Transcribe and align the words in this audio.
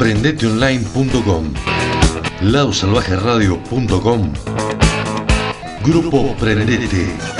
Prendeteonline.com. 0.00 1.52
Ladosalvajeradio.com. 2.40 4.32
Grupo 5.82 6.34
Prendete. 6.38 7.39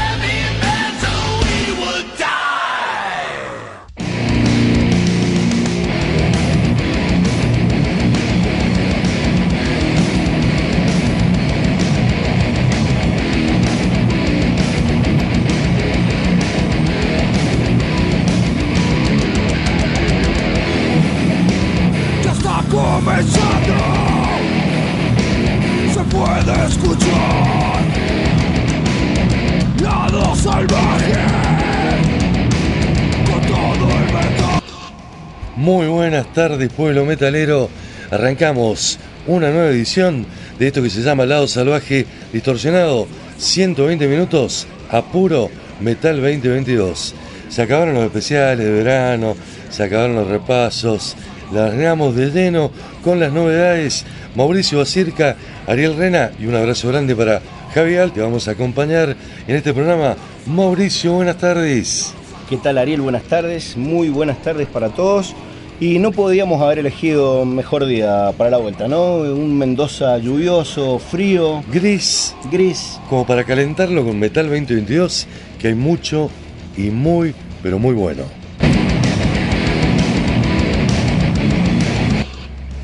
tardes, 36.33 36.71
pueblo 36.71 37.05
metalero. 37.05 37.69
Arrancamos 38.09 38.99
una 39.27 39.51
nueva 39.51 39.69
edición 39.69 40.25
de 40.59 40.67
esto 40.67 40.81
que 40.81 40.89
se 40.89 41.01
llama 41.01 41.25
Lado 41.25 41.47
Salvaje 41.47 42.05
Distorsionado. 42.31 43.07
120 43.37 44.07
minutos 44.07 44.67
a 44.89 45.01
puro 45.01 45.49
Metal 45.79 46.15
2022. 46.15 47.15
Se 47.49 47.61
acabaron 47.61 47.95
los 47.95 48.05
especiales 48.05 48.65
de 48.65 48.71
verano, 48.71 49.35
se 49.69 49.83
acabaron 49.83 50.15
los 50.15 50.27
repasos. 50.27 51.15
Largamos 51.51 52.15
de 52.15 52.31
lleno 52.31 52.71
con 53.03 53.19
las 53.19 53.33
novedades. 53.33 54.05
Mauricio 54.35 54.77
Bacirca, 54.77 55.35
Ariel 55.67 55.97
Rena 55.97 56.31
y 56.39 56.45
un 56.45 56.55
abrazo 56.55 56.87
grande 56.87 57.15
para 57.15 57.41
Javi 57.73 57.97
Al. 57.97 58.13
Te 58.13 58.21
vamos 58.21 58.47
a 58.47 58.51
acompañar 58.51 59.15
en 59.47 59.55
este 59.55 59.73
programa. 59.73 60.15
Mauricio, 60.45 61.13
buenas 61.13 61.37
tardes. 61.37 62.13
¿Qué 62.49 62.57
tal 62.57 62.77
Ariel? 62.77 63.01
Buenas 63.01 63.23
tardes, 63.23 63.75
muy 63.75 64.09
buenas 64.09 64.41
tardes 64.41 64.67
para 64.67 64.89
todos. 64.89 65.35
Y 65.81 65.97
no 65.97 66.11
podíamos 66.11 66.61
haber 66.61 66.77
elegido 66.77 67.43
mejor 67.43 67.87
día 67.87 68.31
para 68.37 68.51
la 68.51 68.57
vuelta, 68.57 68.87
¿no? 68.87 69.15
Un 69.15 69.57
Mendoza 69.57 70.15
lluvioso, 70.19 70.99
frío, 70.99 71.63
Gris, 71.73 72.35
gris. 72.51 72.99
como 73.09 73.25
para 73.25 73.43
calentarlo 73.45 74.05
con 74.05 74.19
Metal 74.19 74.45
2022, 74.45 75.25
que 75.57 75.69
hay 75.69 75.73
mucho 75.73 76.29
y 76.77 76.91
muy, 76.91 77.33
pero 77.63 77.79
muy 77.79 77.95
bueno. 77.95 78.25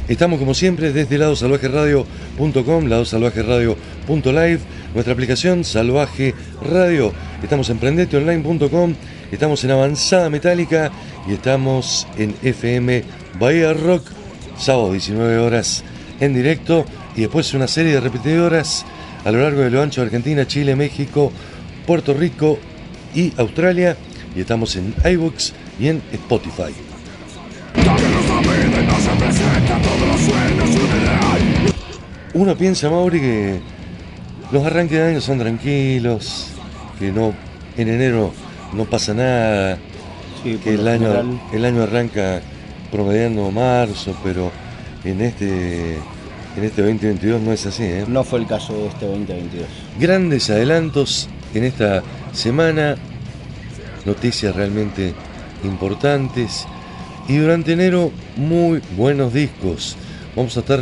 Estamos 0.07 0.39
como 0.39 0.55
siempre 0.55 0.91
desde 0.91 1.19
ladosalvajeradio.com, 1.19 2.85
ladosalvajeradio.live, 2.87 4.59
nuestra 4.95 5.13
aplicación 5.13 5.63
Salvaje 5.63 6.33
Radio. 6.63 7.13
Estamos 7.43 7.69
en 7.69 7.77
prendeteonline.com, 7.77 8.95
estamos 9.31 9.63
en 9.63 9.69
Avanzada 9.69 10.31
Metálica 10.31 10.91
y 11.27 11.33
estamos 11.33 12.07
en 12.17 12.33
FM 12.41 13.03
Bahía 13.39 13.73
Rock, 13.73 14.07
sábado 14.57 14.91
19 14.91 15.37
horas 15.39 15.83
en 16.19 16.33
directo 16.33 16.85
y 17.15 17.21
después 17.21 17.53
una 17.53 17.67
serie 17.67 17.93
de 17.93 17.99
repetidoras 17.99 18.85
a 19.25 19.31
lo 19.31 19.41
largo 19.41 19.61
de 19.61 19.69
lo 19.69 19.81
ancho 19.81 20.01
de 20.01 20.07
Argentina, 20.07 20.47
Chile, 20.47 20.75
México, 20.75 21.31
Puerto 21.85 22.13
Rico 22.13 22.57
y 23.13 23.33
Australia. 23.37 23.97
Y 24.35 24.41
estamos 24.41 24.75
en 24.75 24.93
iBooks 25.03 25.53
y 25.79 25.87
en 25.87 26.01
Spotify. 26.13 26.73
Uno 32.33 32.55
piensa, 32.55 32.89
Mauri, 32.89 33.19
que 33.19 33.59
los 34.51 34.63
arranques 34.63 34.97
de 34.97 35.03
año 35.03 35.21
son 35.21 35.39
tranquilos, 35.39 36.47
que 36.99 37.11
no 37.11 37.33
en 37.75 37.89
enero 37.89 38.31
no 38.73 38.85
pasa 38.85 39.13
nada, 39.13 39.77
Que 40.55 40.75
el 40.75 40.87
año, 40.87 41.07
general, 41.07 41.41
el 41.51 41.65
año 41.65 41.83
arranca 41.83 42.41
promediando 42.91 43.51
marzo, 43.51 44.15
pero 44.23 44.51
en 45.03 45.21
este, 45.21 45.95
en 45.95 46.63
este 46.63 46.81
2022 46.81 47.41
no 47.41 47.51
es 47.51 47.65
así. 47.65 47.83
¿eh? 47.83 48.05
No 48.07 48.23
fue 48.23 48.39
el 48.39 48.47
caso 48.47 48.73
de 48.73 48.87
este 48.87 49.05
2022. 49.05 49.67
Grandes 49.99 50.49
adelantos 50.49 51.27
en 51.53 51.65
esta 51.65 52.01
semana, 52.31 52.95
noticias 54.05 54.55
realmente 54.55 55.13
importantes 55.63 56.65
y 57.27 57.37
durante 57.37 57.73
enero 57.73 58.11
muy 58.37 58.81
buenos 58.95 59.33
discos. 59.33 59.97
Vamos 60.35 60.55
a 60.55 60.61
estar 60.61 60.79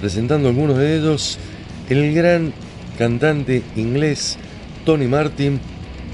presentando 0.00 0.48
algunos 0.48 0.78
de 0.78 0.96
ellos. 0.96 1.38
El 1.88 2.14
gran 2.14 2.52
cantante 2.98 3.62
inglés 3.76 4.38
Tony 4.84 5.06
Martin 5.06 5.60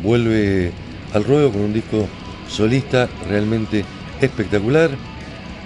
vuelve 0.03 0.73
al 1.13 1.25
ruedo 1.25 1.53
con 1.53 1.63
un 1.63 1.73
disco 1.73 2.09
solista 2.49 3.09
realmente 3.29 3.85
espectacular 4.21 4.91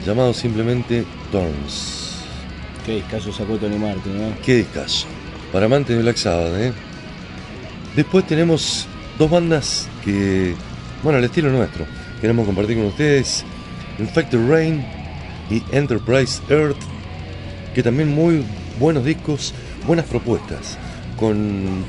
llamado 0.04 0.34
simplemente 0.34 1.04
Thorns. 1.31 2.25
Qué 2.84 2.97
discazo 2.97 3.32
sacó 3.32 3.56
Tony 3.56 3.76
Martin, 3.76 4.19
¿no? 4.19 4.34
Qué 4.44 4.56
discazo. 4.56 5.06
Para 5.52 5.67
amantes 5.67 5.96
de 5.96 6.02
Black 6.02 6.17
Sabbath, 6.17 6.55
¿eh? 6.56 6.73
Después 7.94 8.26
tenemos 8.26 8.87
dos 9.19 9.31
bandas 9.31 9.88
que, 10.05 10.55
bueno, 11.02 11.19
al 11.19 11.25
estilo 11.25 11.50
nuestro, 11.50 11.87
queremos 12.20 12.46
compartir 12.46 12.76
con 12.76 12.87
ustedes. 12.87 13.44
Infected 13.99 14.49
Rain 14.49 14.85
y 15.50 15.62
Enterprise 15.70 16.40
Earth, 16.49 16.78
que 17.75 17.82
también 17.82 18.08
muy 18.12 18.43
buenos 18.81 19.05
discos, 19.05 19.52
buenas 19.87 20.06
propuestas, 20.06 20.78
con, 21.19 21.85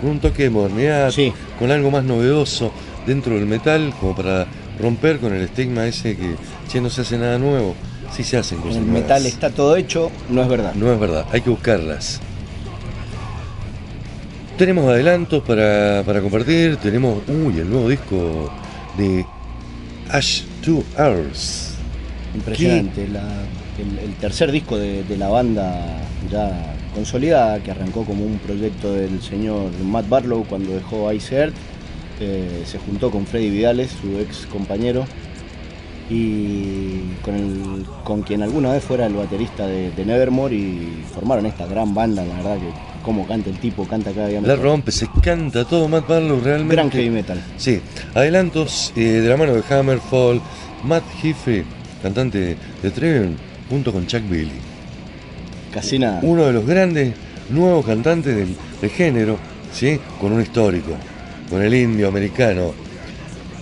con 0.00 0.10
un 0.10 0.20
toque 0.20 0.44
de 0.44 0.50
modernidad, 0.50 1.10
Sí. 1.10 1.32
con 1.58 1.70
algo 1.72 1.90
más 1.90 2.04
novedoso 2.04 2.72
dentro 3.06 3.34
del 3.34 3.46
metal, 3.46 3.94
como 4.00 4.14
para 4.14 4.48
romper 4.78 5.20
con 5.20 5.34
el 5.34 5.42
estigma 5.42 5.86
ese 5.86 6.16
que, 6.16 6.38
che, 6.68 6.80
no 6.80 6.90
se 6.90 7.02
hace 7.02 7.18
nada 7.18 7.38
nuevo. 7.38 7.76
Sí 8.08 8.24
se 8.24 8.36
hacen 8.38 8.62
En 8.62 8.62
cosas 8.62 8.76
el 8.76 8.86
nuevas. 8.86 9.08
metal 9.08 9.26
está 9.26 9.50
todo 9.50 9.76
hecho, 9.76 10.12
no 10.28 10.42
es 10.42 10.48
verdad. 10.48 10.74
No 10.74 10.92
es 10.92 10.98
verdad, 10.98 11.26
hay 11.32 11.42
que 11.42 11.50
buscarlas. 11.50 12.20
Tenemos 14.56 14.88
adelantos 14.90 15.42
para, 15.44 16.02
para 16.04 16.20
compartir, 16.20 16.76
tenemos, 16.76 17.22
uy, 17.28 17.58
el 17.60 17.70
nuevo 17.70 17.88
disco 17.88 18.52
de 18.98 19.24
Ash 20.08 20.42
2 20.64 20.84
Hours. 20.98 21.74
Impresionante. 22.34 23.08
La, 23.08 23.22
el, 23.78 23.98
el 23.98 24.14
tercer 24.16 24.52
disco 24.52 24.76
de, 24.76 25.02
de 25.04 25.16
la 25.16 25.28
banda 25.28 26.02
ya 26.30 26.76
consolidada, 26.94 27.62
que 27.62 27.70
arrancó 27.70 28.04
como 28.04 28.24
un 28.24 28.38
proyecto 28.38 28.92
del 28.92 29.22
señor 29.22 29.70
Matt 29.82 30.08
Barlow 30.08 30.44
cuando 30.44 30.72
dejó 30.74 31.10
Ice 31.12 31.34
Earth. 31.34 31.54
Eh, 32.20 32.64
se 32.66 32.78
juntó 32.78 33.10
con 33.10 33.26
Freddy 33.26 33.48
Vidales, 33.50 33.90
su 34.00 34.18
ex 34.18 34.46
compañero, 34.46 35.06
y 36.10 37.00
con, 37.22 37.34
el- 37.34 37.84
con 38.04 38.22
quien 38.22 38.42
alguna 38.42 38.72
vez 38.72 38.82
fuera 38.84 39.06
el 39.06 39.14
baterista 39.14 39.66
de, 39.66 39.90
de 39.92 40.04
Nevermore 40.04 40.54
y 40.54 41.02
formaron 41.14 41.46
esta 41.46 41.66
gran 41.66 41.94
banda, 41.94 42.24
la 42.24 42.34
verdad 42.34 42.56
que 42.56 42.68
cómo 43.04 43.26
canta 43.26 43.48
el 43.48 43.56
tipo, 43.58 43.86
canta 43.86 44.12
cada 44.12 44.28
día 44.28 44.40
La 44.40 44.48
mejor. 44.48 44.64
rompe, 44.64 44.92
se 44.92 45.06
canta 45.22 45.64
todo 45.64 45.88
Matt 45.88 46.06
Barlow 46.08 46.40
realmente. 46.40 46.74
Gran 46.74 46.90
heavy 46.90 47.10
metal. 47.10 47.40
Sí, 47.56 47.80
adelantos 48.14 48.92
eh, 48.96 49.00
de 49.00 49.28
la 49.28 49.36
mano 49.36 49.54
de 49.54 49.62
Hammerfall, 49.74 50.40
Matt 50.84 51.04
Heafy, 51.22 51.62
cantante 52.02 52.56
de 52.82 52.90
Trivium, 52.90 53.34
junto 53.70 53.92
con 53.92 54.06
Chuck 54.06 54.28
Billy. 54.28 54.50
Casi 55.72 55.98
nada. 55.98 56.18
Uno 56.22 56.44
de 56.46 56.52
los 56.52 56.66
grandes 56.66 57.14
nuevos 57.48 57.86
cantantes 57.86 58.34
del, 58.36 58.54
del 58.80 58.90
género, 58.90 59.38
¿sí? 59.72 59.98
con 60.20 60.32
un 60.32 60.42
histórico, 60.42 60.90
con 61.50 61.62
el 61.62 61.74
indio 61.74 62.08
americano. 62.08 62.72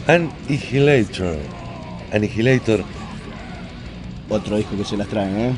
Annihilator. 0.06 1.36
Annihilator, 2.12 2.84
Otro 4.28 4.56
disco 4.56 4.76
que 4.76 4.84
se 4.84 4.96
las 4.96 5.08
traen, 5.08 5.38
¿eh? 5.38 5.52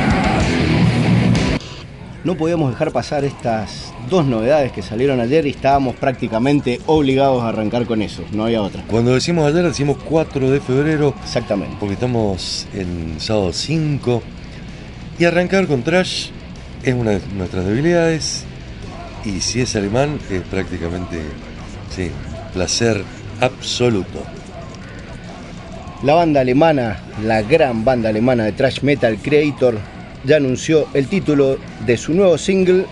No 2.25 2.37
podíamos 2.37 2.71
dejar 2.71 2.93
pasar 2.93 3.25
estas 3.25 3.90
dos 4.09 4.27
novedades 4.27 4.73
que 4.73 4.83
salieron 4.83 5.21
ayer 5.21 5.47
y 5.47 5.51
estábamos 5.51 5.97
prácticamente 5.97 6.81
obligados 6.87 7.43
a 7.43 7.49
arrancar 7.49 7.87
con 7.87 8.03
eso, 8.03 8.23
no 8.33 8.45
había 8.45 8.63
otra. 8.63 8.83
Cuando 8.89 9.15
decimos 9.15 9.47
ayer, 9.47 9.65
decimos 9.65 9.99
4 10.05 10.51
de 10.51 10.61
febrero, 10.61 11.15
Exactamente. 11.23 11.77
porque 11.79 11.95
estamos 11.95 12.67
en 12.75 13.21
sábado 13.21 13.53
5 13.53 14.23
y 15.19 15.25
arrancar 15.25 15.67
con 15.67 15.83
trash 15.83 16.31
es 16.83 16.95
una 16.95 17.11
de 17.13 17.21
nuestras 17.37 17.67
debilidades 17.67 18.45
y 19.25 19.41
si 19.41 19.61
es 19.61 19.77
alemán 19.77 20.19
es 20.31 20.43
prácticamente 20.43 21.21
sí, 21.95 22.11
placer 22.55 23.05
absoluto. 23.41 24.23
La 26.03 26.15
banda 26.15 26.41
alemana, 26.41 26.99
la 27.23 27.43
gran 27.43 27.85
banda 27.85 28.09
alemana 28.09 28.45
de 28.45 28.53
thrash 28.53 28.81
metal 28.81 29.19
Creator, 29.23 29.79
ya 30.25 30.37
anunció 30.37 30.87
el 30.95 31.09
título 31.09 31.59
de 31.85 31.97
su 31.99 32.15
nuevo 32.15 32.39
single 32.39 32.87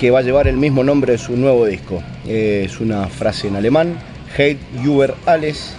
que 0.00 0.10
va 0.10 0.20
a 0.20 0.22
llevar 0.22 0.48
el 0.48 0.56
mismo 0.56 0.82
nombre 0.82 1.12
de 1.12 1.18
su 1.18 1.36
nuevo 1.36 1.66
disco. 1.66 2.02
Eh, 2.26 2.62
es 2.64 2.80
una 2.80 3.06
frase 3.08 3.48
en 3.48 3.56
alemán, 3.56 3.96
Hate 4.34 4.58
Über 4.82 5.14
alles 5.26 5.74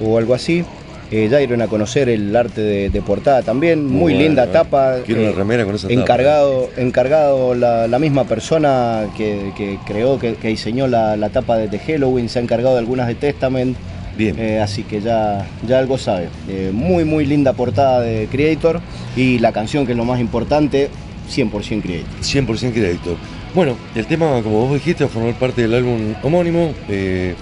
o 0.00 0.16
algo 0.16 0.32
así. 0.32 0.64
Eh, 1.10 1.28
ya 1.30 1.38
dieron 1.38 1.60
a 1.60 1.66
conocer 1.66 2.08
el 2.08 2.34
arte 2.34 2.62
de, 2.62 2.88
de 2.88 3.02
portada 3.02 3.42
también, 3.42 3.84
muy, 3.84 4.14
Muy 4.14 4.14
linda 4.14 4.44
bueno, 4.46 4.50
eh. 4.60 4.62
tapa. 4.64 4.96
Quiero 5.04 5.22
una 5.24 5.32
remera 5.32 5.64
con 5.66 5.74
esa 5.74 5.88
tapa. 5.88 6.00
encargado, 6.00 6.70
Encargado 6.78 7.54
la, 7.54 7.86
la 7.86 7.98
misma 7.98 8.24
persona 8.24 9.06
que, 9.14 9.52
que 9.56 9.78
creó, 9.86 10.18
que, 10.18 10.36
que 10.36 10.48
diseñó 10.48 10.86
la, 10.86 11.16
la 11.18 11.28
tapa 11.28 11.58
de, 11.58 11.78
Halloween, 11.78 12.30
se 12.30 12.38
ha 12.38 12.42
encargado 12.42 12.76
de 12.76 12.80
algunas 12.80 13.08
de 13.08 13.14
Testament. 13.14 13.76
Bien, 14.16 14.36
Eh, 14.38 14.60
así 14.60 14.84
que 14.84 15.02
ya, 15.02 15.46
ya 15.68 15.78
algo 15.80 15.98
sabe. 15.98 16.28
Eh, 16.48 16.70
muy, 16.72 17.04
muy 17.04 17.26
linda 17.26 17.52
portada 17.52 18.00
de 18.00 18.26
Creator 18.30 18.80
y 19.16 19.38
la 19.38 19.52
canción, 19.52 19.84
que 19.84 19.92
es 19.92 19.98
lo 19.98 20.04
más 20.06 20.18
importante, 20.20 20.88
100% 21.28 21.82
Creator. 21.82 22.08
100% 22.22 22.72
crédito. 22.72 23.16
Bueno, 23.52 23.76
el 23.96 24.06
tema, 24.06 24.40
como 24.44 24.66
vos 24.66 24.74
dijiste, 24.74 25.02
va 25.02 25.10
a 25.10 25.12
formar 25.12 25.34
parte 25.34 25.62
del 25.62 25.74
álbum 25.74 26.14
homónimo, 26.22 26.72
eh, 26.88 27.34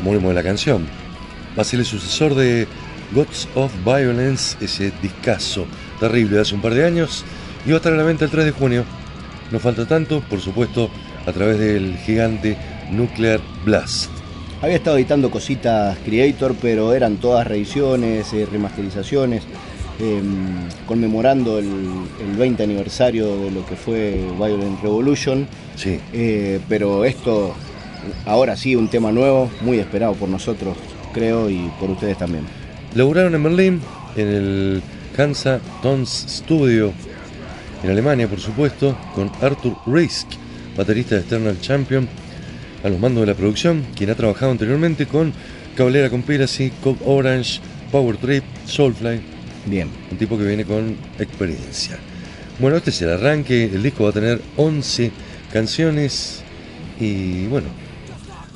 homónimo 0.00 0.28
de 0.28 0.34
la 0.36 0.42
canción. 0.44 0.86
Va 1.58 1.62
a 1.62 1.64
ser 1.64 1.80
el 1.80 1.84
sucesor 1.84 2.36
de 2.36 2.68
Gods 3.12 3.48
of 3.56 3.72
Violence, 3.84 4.56
ese 4.60 4.92
discazo 5.02 5.66
terrible 5.98 6.36
de 6.36 6.42
hace 6.42 6.54
un 6.54 6.60
par 6.60 6.74
de 6.74 6.86
años, 6.86 7.24
y 7.66 7.70
va 7.70 7.74
a 7.74 7.78
estar 7.78 7.92
a 7.92 7.96
la 7.96 8.04
venta 8.04 8.24
el 8.24 8.30
3 8.30 8.44
de 8.44 8.50
junio. 8.52 8.84
No 9.50 9.58
falta 9.58 9.84
tanto, 9.84 10.20
por 10.30 10.40
supuesto, 10.40 10.88
a 11.26 11.32
través 11.32 11.58
del 11.58 11.96
gigante 11.96 12.56
Nuclear 12.92 13.40
Blast. 13.64 14.12
Había 14.62 14.76
estado 14.76 14.96
editando 14.96 15.28
cositas 15.28 15.98
Creator, 16.04 16.54
pero 16.62 16.94
eran 16.94 17.16
todas 17.16 17.44
reediciones, 17.48 18.32
eh, 18.32 18.46
remasterizaciones, 18.50 19.42
eh, 20.00 20.22
conmemorando 20.86 21.58
el, 21.58 21.66
el 22.20 22.36
20 22.36 22.62
aniversario 22.62 23.36
de 23.38 23.50
lo 23.50 23.64
que 23.66 23.76
fue 23.76 24.24
Violent 24.36 24.80
Revolution. 24.82 25.46
Sí, 25.76 25.98
Eh, 26.12 26.60
pero 26.68 27.04
esto, 27.04 27.54
ahora 28.26 28.56
sí, 28.56 28.76
un 28.76 28.88
tema 28.88 29.12
nuevo, 29.12 29.50
muy 29.60 29.78
esperado 29.78 30.14
por 30.14 30.28
nosotros, 30.28 30.76
creo, 31.12 31.48
y 31.50 31.70
por 31.80 31.90
ustedes 31.90 32.18
también. 32.18 32.44
Laburaron 32.94 33.34
en 33.34 33.42
Berlín, 33.42 33.80
en 34.16 34.28
el 34.28 34.82
Hansa 35.16 35.60
Tons 35.82 36.26
Studio, 36.28 36.92
en 37.82 37.90
Alemania, 37.90 38.28
por 38.28 38.40
supuesto, 38.40 38.96
con 39.14 39.30
Arthur 39.40 39.76
Risk, 39.86 40.26
baterista 40.76 41.16
de 41.16 41.22
Eternal 41.22 41.60
Champion, 41.60 42.08
a 42.82 42.88
los 42.88 42.98
mandos 42.98 43.22
de 43.22 43.26
la 43.32 43.34
producción, 43.34 43.84
quien 43.96 44.10
ha 44.10 44.14
trabajado 44.14 44.52
anteriormente 44.52 45.06
con 45.06 45.32
Cabalera 45.74 46.10
Conspiracy, 46.10 46.70
Code 46.82 46.98
Orange, 47.04 47.60
Power 47.90 48.16
Trip, 48.16 48.44
Soulfly, 48.66 49.20
Bien. 49.66 49.88
un 50.10 50.18
tipo 50.18 50.36
que 50.36 50.44
viene 50.44 50.64
con 50.64 50.96
experiencia. 51.18 51.98
Bueno, 52.58 52.76
este 52.76 52.90
es 52.90 53.02
el 53.02 53.10
arranque, 53.10 53.64
el 53.64 53.82
disco 53.82 54.04
va 54.04 54.10
a 54.10 54.12
tener 54.12 54.40
11 54.56 55.10
canciones 55.52 56.42
y 57.00 57.46
bueno, 57.46 57.68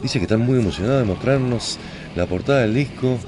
dice 0.03 0.19
que 0.19 0.25
están 0.25 0.41
muy 0.41 0.59
emocionados 0.59 1.01
de 1.01 1.05
mostrarnos 1.05 1.79
la 2.15 2.27
portada 2.27 2.61
del 2.61 2.75
disco 2.75 3.19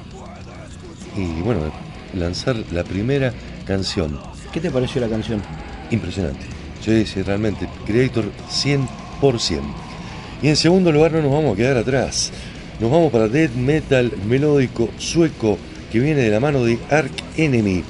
y 1.16 1.40
bueno, 1.42 1.72
lanzar 2.14 2.56
la 2.70 2.84
primera 2.84 3.32
canción. 3.66 4.20
¿Qué 4.52 4.60
te 4.60 4.70
pareció 4.70 5.00
la 5.00 5.08
canción? 5.08 5.42
Impresionante. 5.90 6.44
Yo 6.84 6.92
dice 6.92 7.22
realmente, 7.22 7.68
Creator 7.86 8.26
100%. 8.50 9.60
Y 10.42 10.48
en 10.48 10.56
segundo 10.56 10.92
lugar 10.92 11.12
no 11.12 11.22
nos 11.22 11.32
vamos 11.32 11.54
a 11.54 11.56
quedar 11.56 11.76
atrás. 11.76 12.32
Nos 12.78 12.90
vamos 12.90 13.12
para 13.12 13.28
Death 13.28 13.54
Metal 13.54 14.12
melódico 14.26 14.88
sueco 14.98 15.58
que 15.90 15.98
viene 15.98 16.22
de 16.22 16.30
la 16.30 16.40
mano 16.40 16.64
de 16.64 16.78
Ark 16.90 17.12
Enemy. 17.36 17.82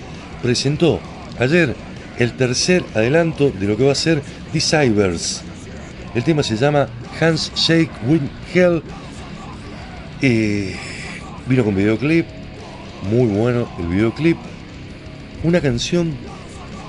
Presentó 0.42 1.00
ayer 1.38 1.74
el 2.18 2.32
tercer 2.36 2.84
adelanto 2.94 3.50
de 3.50 3.66
lo 3.66 3.76
que 3.76 3.84
va 3.84 3.92
a 3.92 3.96
ser 3.96 4.22
The 4.52 4.60
Cybers. 4.60 5.42
El 6.14 6.24
tema 6.24 6.42
se 6.42 6.56
llama 6.56 6.88
Hands 7.20 7.52
Shake 7.54 7.90
With 8.06 8.22
Hell. 8.54 8.82
Eh, 10.22 10.74
vino 11.46 11.64
con 11.64 11.74
videoclip. 11.74 12.26
Muy 13.10 13.26
bueno 13.26 13.68
el 13.78 13.86
videoclip. 13.86 14.36
Una 15.42 15.60
canción 15.60 16.14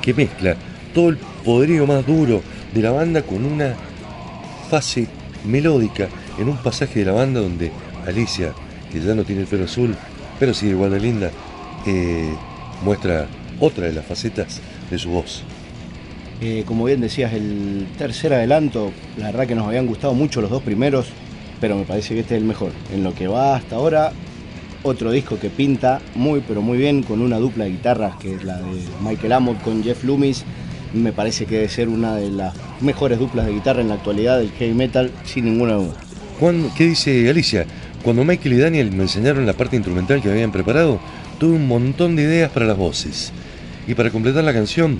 que 0.01 0.13
mezcla 0.13 0.55
todo 0.93 1.09
el 1.09 1.17
poderío 1.45 1.87
más 1.87 2.05
duro 2.05 2.41
de 2.73 2.81
la 2.81 2.91
banda 2.91 3.21
con 3.21 3.45
una 3.45 3.75
fase 4.69 5.07
melódica 5.45 6.07
en 6.37 6.49
un 6.49 6.57
pasaje 6.57 6.99
de 6.99 7.05
la 7.05 7.11
banda 7.13 7.39
donde 7.39 7.71
Alicia, 8.05 8.53
que 8.91 8.99
ya 8.99 9.15
no 9.15 9.23
tiene 9.23 9.41
el 9.41 9.47
pelo 9.47 9.65
azul, 9.65 9.95
pero 10.41 10.53
igual 10.63 10.89
de 10.89 10.99
linda, 10.99 11.29
eh, 11.85 12.33
muestra 12.83 13.27
otra 13.59 13.85
de 13.85 13.93
las 13.93 14.03
facetas 14.03 14.59
de 14.89 14.97
su 14.97 15.11
voz. 15.11 15.43
Eh, 16.41 16.63
como 16.65 16.85
bien 16.85 16.99
decías, 16.99 17.31
el 17.33 17.85
tercer 17.95 18.33
adelanto, 18.33 18.91
la 19.17 19.27
verdad 19.27 19.45
que 19.45 19.53
nos 19.53 19.67
habían 19.67 19.85
gustado 19.85 20.15
mucho 20.15 20.41
los 20.41 20.49
dos 20.49 20.63
primeros, 20.63 21.05
pero 21.59 21.75
me 21.77 21.83
parece 21.83 22.15
que 22.15 22.21
este 22.21 22.35
es 22.35 22.41
el 22.41 22.47
mejor. 22.47 22.71
En 22.91 23.03
lo 23.03 23.13
que 23.13 23.27
va 23.27 23.55
hasta 23.55 23.75
ahora, 23.75 24.13
otro 24.81 25.11
disco 25.11 25.37
que 25.39 25.51
pinta 25.51 26.01
muy, 26.15 26.41
pero 26.47 26.63
muy 26.63 26.79
bien, 26.79 27.03
con 27.03 27.21
una 27.21 27.37
dupla 27.37 27.65
de 27.65 27.69
guitarras, 27.73 28.15
que 28.15 28.33
es 28.33 28.43
la 28.43 28.57
de 28.57 28.81
Michael 29.03 29.33
Amott 29.33 29.61
con 29.61 29.83
Jeff 29.83 30.03
Loomis. 30.03 30.43
Me 30.91 31.13
parece 31.13 31.45
que 31.45 31.57
debe 31.57 31.69
ser 31.69 31.87
una 31.87 32.15
de 32.15 32.31
las 32.31 32.55
mejores 32.81 33.19
duplas 33.19 33.45
de 33.45 33.53
guitarra 33.53 33.81
en 33.81 33.89
la 33.89 33.93
actualidad 33.93 34.39
del 34.39 34.49
heavy 34.53 34.73
metal, 34.73 35.11
sin 35.23 35.45
ninguna 35.45 35.73
duda. 35.75 35.93
Cuando- 36.39 36.71
¿Qué 36.75 36.85
dice 36.87 37.29
Alicia? 37.29 37.67
Cuando 38.03 38.23
Michael 38.23 38.53
y 38.53 38.57
Daniel 38.57 38.91
me 38.91 39.03
enseñaron 39.03 39.45
la 39.45 39.53
parte 39.53 39.75
instrumental 39.75 40.21
que 40.21 40.31
habían 40.31 40.51
preparado, 40.51 40.99
tuve 41.39 41.55
un 41.55 41.67
montón 41.67 42.15
de 42.15 42.23
ideas 42.23 42.51
para 42.51 42.65
las 42.65 42.77
voces. 42.77 43.31
Y 43.87 43.93
para 43.93 44.09
completar 44.09 44.43
la 44.43 44.53
canción, 44.53 44.97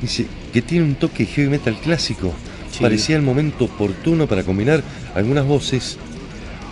dice 0.00 0.26
que 0.52 0.62
tiene 0.62 0.84
un 0.84 0.94
toque 0.94 1.26
heavy 1.26 1.50
metal 1.50 1.76
clásico. 1.82 2.32
Sí. 2.70 2.80
Parecía 2.80 3.16
el 3.16 3.22
momento 3.22 3.66
oportuno 3.66 4.26
para 4.26 4.44
combinar 4.44 4.82
algunas 5.14 5.46
voces 5.46 5.98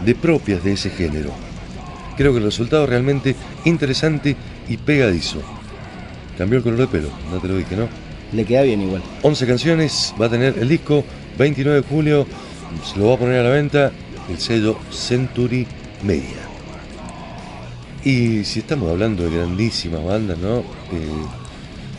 de 0.04 0.14
propias 0.14 0.64
de 0.64 0.72
ese 0.72 0.90
género. 0.90 1.30
Creo 2.16 2.32
que 2.32 2.38
el 2.38 2.44
resultado 2.44 2.84
es 2.84 2.90
realmente 2.90 3.34
interesante 3.64 4.36
y 4.68 4.76
pegadizo. 4.78 5.42
Cambió 6.38 6.58
el 6.58 6.64
color 6.64 6.78
de 6.80 6.86
pelo, 6.86 7.10
no 7.30 7.38
te 7.38 7.48
lo 7.48 7.56
dije, 7.56 7.76
¿no? 7.76 7.88
Le 8.32 8.44
queda 8.44 8.62
bien 8.62 8.80
igual. 8.80 9.02
11 9.22 9.46
canciones, 9.46 10.14
va 10.20 10.26
a 10.26 10.30
tener 10.30 10.58
el 10.58 10.68
disco, 10.68 11.04
29 11.38 11.82
de 11.82 11.86
julio, 11.86 12.26
se 12.84 12.98
lo 12.98 13.08
va 13.08 13.14
a 13.14 13.18
poner 13.18 13.40
a 13.40 13.44
la 13.44 13.50
venta 13.50 13.92
el 14.28 14.38
sello 14.38 14.78
Century 14.90 15.66
Media. 16.02 16.44
Y 18.04 18.44
si 18.44 18.60
estamos 18.60 18.90
hablando 18.90 19.24
de 19.24 19.36
grandísimas 19.36 20.04
bandas, 20.04 20.38
¿no? 20.38 20.58
Eh, 20.58 20.62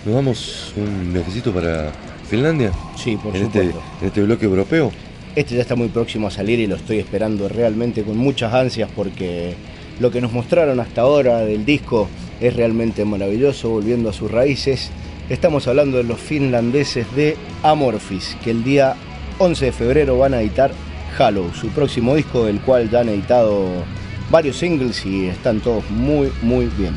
nos 0.06 0.16
vamos 0.16 0.74
un 0.76 1.14
viajecito 1.14 1.52
para 1.52 1.92
Finlandia. 2.30 2.72
Sí, 2.96 3.18
por 3.18 3.36
en 3.36 3.44
este, 3.44 3.66
supuesto. 3.66 3.82
en 4.02 4.08
este 4.08 4.24
bloque 4.24 4.46
europeo. 4.46 4.92
Este 5.36 5.56
ya 5.56 5.62
está 5.62 5.76
muy 5.76 5.90
próximo 5.90 6.28
a 6.28 6.32
salir 6.32 6.60
y 6.60 6.68
lo 6.68 6.76
estoy 6.76 7.00
esperando 7.00 7.50
realmente 7.50 8.04
con 8.04 8.18
muchas 8.18 8.54
ansias 8.54 8.90
porque 8.96 9.56
lo 10.00 10.12
que 10.12 10.22
nos 10.22 10.32
mostraron 10.32 10.80
hasta 10.80 11.02
ahora 11.02 11.40
del 11.40 11.66
disco 11.66 12.08
es 12.40 12.56
realmente 12.56 13.04
maravilloso, 13.04 13.70
volviendo 13.70 14.10
a 14.10 14.14
sus 14.14 14.30
raíces. 14.30 14.92
Estamos 15.30 15.68
hablando 15.68 15.98
de 15.98 16.04
los 16.04 16.20
finlandeses 16.20 17.08
de 17.16 17.36
Amorphis, 17.64 18.38
que 18.44 18.52
el 18.52 18.64
día 18.64 18.96
11 19.40 19.66
de 19.66 19.72
febrero 19.72 20.18
van 20.18 20.36
a 20.36 20.42
editar 20.42 20.72
Hollow, 21.18 21.54
su 21.54 21.70
próximo 21.70 22.16
disco, 22.16 22.46
del 22.46 22.60
cual 22.62 22.90
ya 22.90 23.02
han 23.02 23.10
editado 23.10 23.84
varios 24.30 24.58
singles 24.58 25.06
y 25.06 25.28
están 25.28 25.60
todos 25.60 25.90
muy, 25.90 26.32
muy 26.42 26.66
bien. 26.78 26.94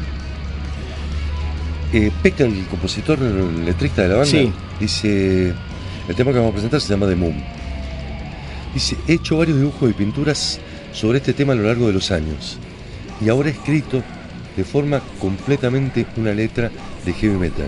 Eh, 1.92 2.10
el 2.22 2.66
compositor, 2.66 3.18
el 3.20 3.64
letrista 3.64 4.02
de 4.02 4.08
la 4.08 4.14
banda, 4.16 4.30
Sí. 4.30 4.52
dice, 4.78 5.54
el 6.08 6.14
tema 6.14 6.32
que 6.32 6.38
vamos 6.38 6.50
a 6.50 6.54
presentar 6.54 6.80
se 6.80 6.88
llama 6.88 7.06
The 7.06 7.16
Moon. 7.16 7.42
Dice, 8.74 8.96
he 9.06 9.14
hecho 9.14 9.38
varios 9.38 9.58
dibujos 9.58 9.90
y 9.90 9.94
pinturas 9.94 10.60
sobre 10.92 11.18
este 11.18 11.32
tema 11.32 11.54
a 11.54 11.56
lo 11.56 11.62
largo 11.62 11.86
de 11.86 11.92
los 11.94 12.10
años 12.10 12.58
y 13.24 13.28
ahora 13.28 13.48
he 13.48 13.52
escrito 13.52 14.02
de 14.56 14.64
forma 14.64 15.00
completamente 15.20 16.04
una 16.16 16.32
letra 16.32 16.70
de 17.04 17.12
heavy 17.12 17.36
metal. 17.36 17.66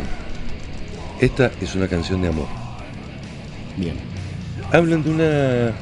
Esta 1.21 1.51
es 1.61 1.75
una 1.75 1.89
canción 1.89 2.21
de 2.23 2.29
amor. 2.29 2.47
Bien. 3.77 3.95
Hablan 4.73 5.03
de 5.03 5.11
una 5.11 5.73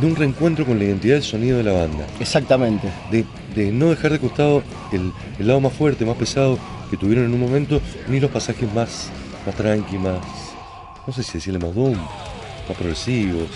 de 0.00 0.06
un 0.06 0.16
reencuentro 0.16 0.64
con 0.64 0.78
la 0.78 0.84
identidad 0.84 1.14
del 1.14 1.22
sonido 1.24 1.58
de 1.58 1.64
la 1.64 1.72
banda, 1.72 2.06
Exactamente. 2.20 2.88
de, 3.10 3.24
de 3.54 3.72
no 3.72 3.90
dejar 3.90 4.12
de 4.12 4.18
costado 4.18 4.62
el, 4.92 5.12
el 5.38 5.46
lado 5.46 5.60
más 5.60 5.72
fuerte, 5.72 6.04
más 6.04 6.16
pesado 6.16 6.58
que 6.90 6.96
tuvieron 6.96 7.24
en 7.26 7.34
un 7.34 7.40
momento, 7.40 7.80
ni 8.08 8.20
los 8.20 8.30
pasajes 8.30 8.72
más, 8.72 9.10
más 9.44 9.54
tranqui, 9.56 9.98
más, 9.98 10.18
no 11.06 11.12
sé 11.12 11.22
si 11.22 11.34
decirle 11.34 11.58
más 11.58 11.74
doom, 11.74 11.94
más 11.94 12.76
progresivos. 12.78 13.48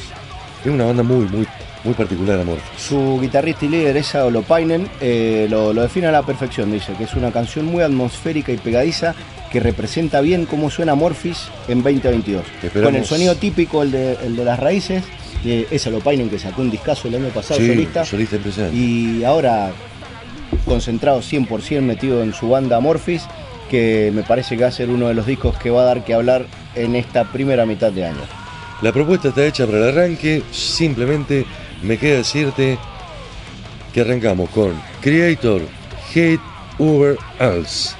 Es 0.65 0.71
una 0.71 0.85
banda 0.85 1.03
muy, 1.03 1.27
muy, 1.29 1.47
muy 1.85 1.95
particular, 1.95 2.41
amor. 2.41 2.59
Su 2.77 3.19
guitarrista 3.21 3.65
y 3.65 3.69
líder, 3.69 3.97
Esa 3.97 4.25
Olopainen, 4.27 4.89
eh, 5.01 5.47
lo, 5.51 5.73
lo 5.73 5.83
define 5.83 6.07
a 6.09 6.13
la 6.13 6.23
perfección. 6.23 6.71
Dice 6.71 6.93
que 6.95 7.05
es 7.05 7.15
una 7.15 7.33
canción 7.33 7.67
muy 7.67 7.83
atmosférica 7.83 8.53
y 8.53 8.57
pegadiza 8.59 9.15
que 9.51 9.59
representa 9.61 10.21
bien 10.21 10.47
cómo 10.47 10.71
suena 10.71 10.95
Morphis 10.95 11.49
en 11.69 11.83
2022. 11.83 12.45
Esperamos- 12.63 12.83
Con 12.85 12.95
el 12.97 13.05
sonido 13.05 13.35
típico, 13.35 13.83
el 13.83 13.91
de, 13.91 14.13
el 14.25 14.37
de 14.37 14.45
las 14.45 14.59
raíces, 14.61 15.03
de 15.45 15.67
Esa 15.71 15.89
Olopainen 15.91 16.29
que 16.31 16.39
sacó 16.39 16.63
un 16.63 16.71
discazo 16.71 17.09
el 17.09 17.17
año 17.17 17.29
pasado, 17.29 17.59
Sí, 17.61 17.67
solista. 17.67 18.05
solista. 18.05 18.37
Y 18.73 19.25
ahora 19.25 19.71
concentrado 20.65 21.21
100% 21.21 21.81
metido 21.83 22.23
en 22.23 22.33
su 22.33 22.49
banda 22.49 22.79
Morphis, 22.81 23.23
que 23.71 24.13
me 24.15 24.23
parece 24.23 24.57
que 24.57 24.63
va 24.63 24.69
a 24.69 24.73
ser 24.73 24.91
uno 24.91 25.09
de 25.09 25.15
los 25.15 25.27
discos 25.27 25.57
que 25.59 25.71
va 25.71 25.83
a 25.83 25.85
dar 25.87 26.05
que 26.05 26.15
hablar 26.15 26.47
en 26.75 26.95
esta 26.95 27.25
primera 27.25 27.65
mitad 27.67 27.91
de 27.91 28.07
año. 28.07 28.21
La 28.83 28.93
propuesta 28.93 29.29
está 29.29 29.47
hecha 29.47 29.67
para 29.67 29.79
el 29.79 29.89
arranque, 29.89 30.43
simplemente 30.51 31.47
me 31.83 31.97
queda 31.99 32.19
decirte 32.19 32.79
que 33.95 34.01
arrancamos 34.01 34.51
con 34.51 34.73
Creator, 35.01 35.63
Hate 36.15 36.41
Over 36.79 37.17
Else. 37.39 37.95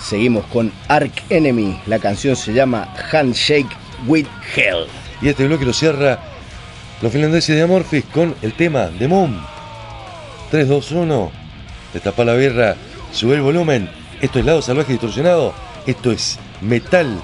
Seguimos 0.00 0.44
con 0.46 0.70
Ark 0.88 1.12
Enemy, 1.30 1.80
la 1.86 1.98
canción 1.98 2.36
se 2.36 2.52
llama 2.52 2.88
Handshake 3.10 3.66
with 4.06 4.26
Hell. 4.54 4.86
Y 5.22 5.28
este 5.28 5.46
bloque 5.46 5.64
lo 5.64 5.72
cierra 5.72 6.20
los 7.02 7.12
finlandeses 7.12 7.56
de 7.56 7.62
Amorphis 7.62 8.04
con 8.06 8.34
el 8.42 8.52
tema 8.54 8.86
de 8.86 9.08
Moon. 9.08 9.40
3, 10.50 10.68
2, 10.68 10.92
1. 10.92 11.32
Destapa 11.92 12.24
la 12.24 12.34
birra, 12.34 12.76
sube 13.12 13.36
el 13.36 13.42
volumen. 13.42 13.88
Esto 14.20 14.38
es 14.38 14.44
lado 14.44 14.62
salvaje 14.62 14.92
distorsionado. 14.92 15.54
Esto 15.86 16.10
es 16.12 16.38
metal 16.60 17.20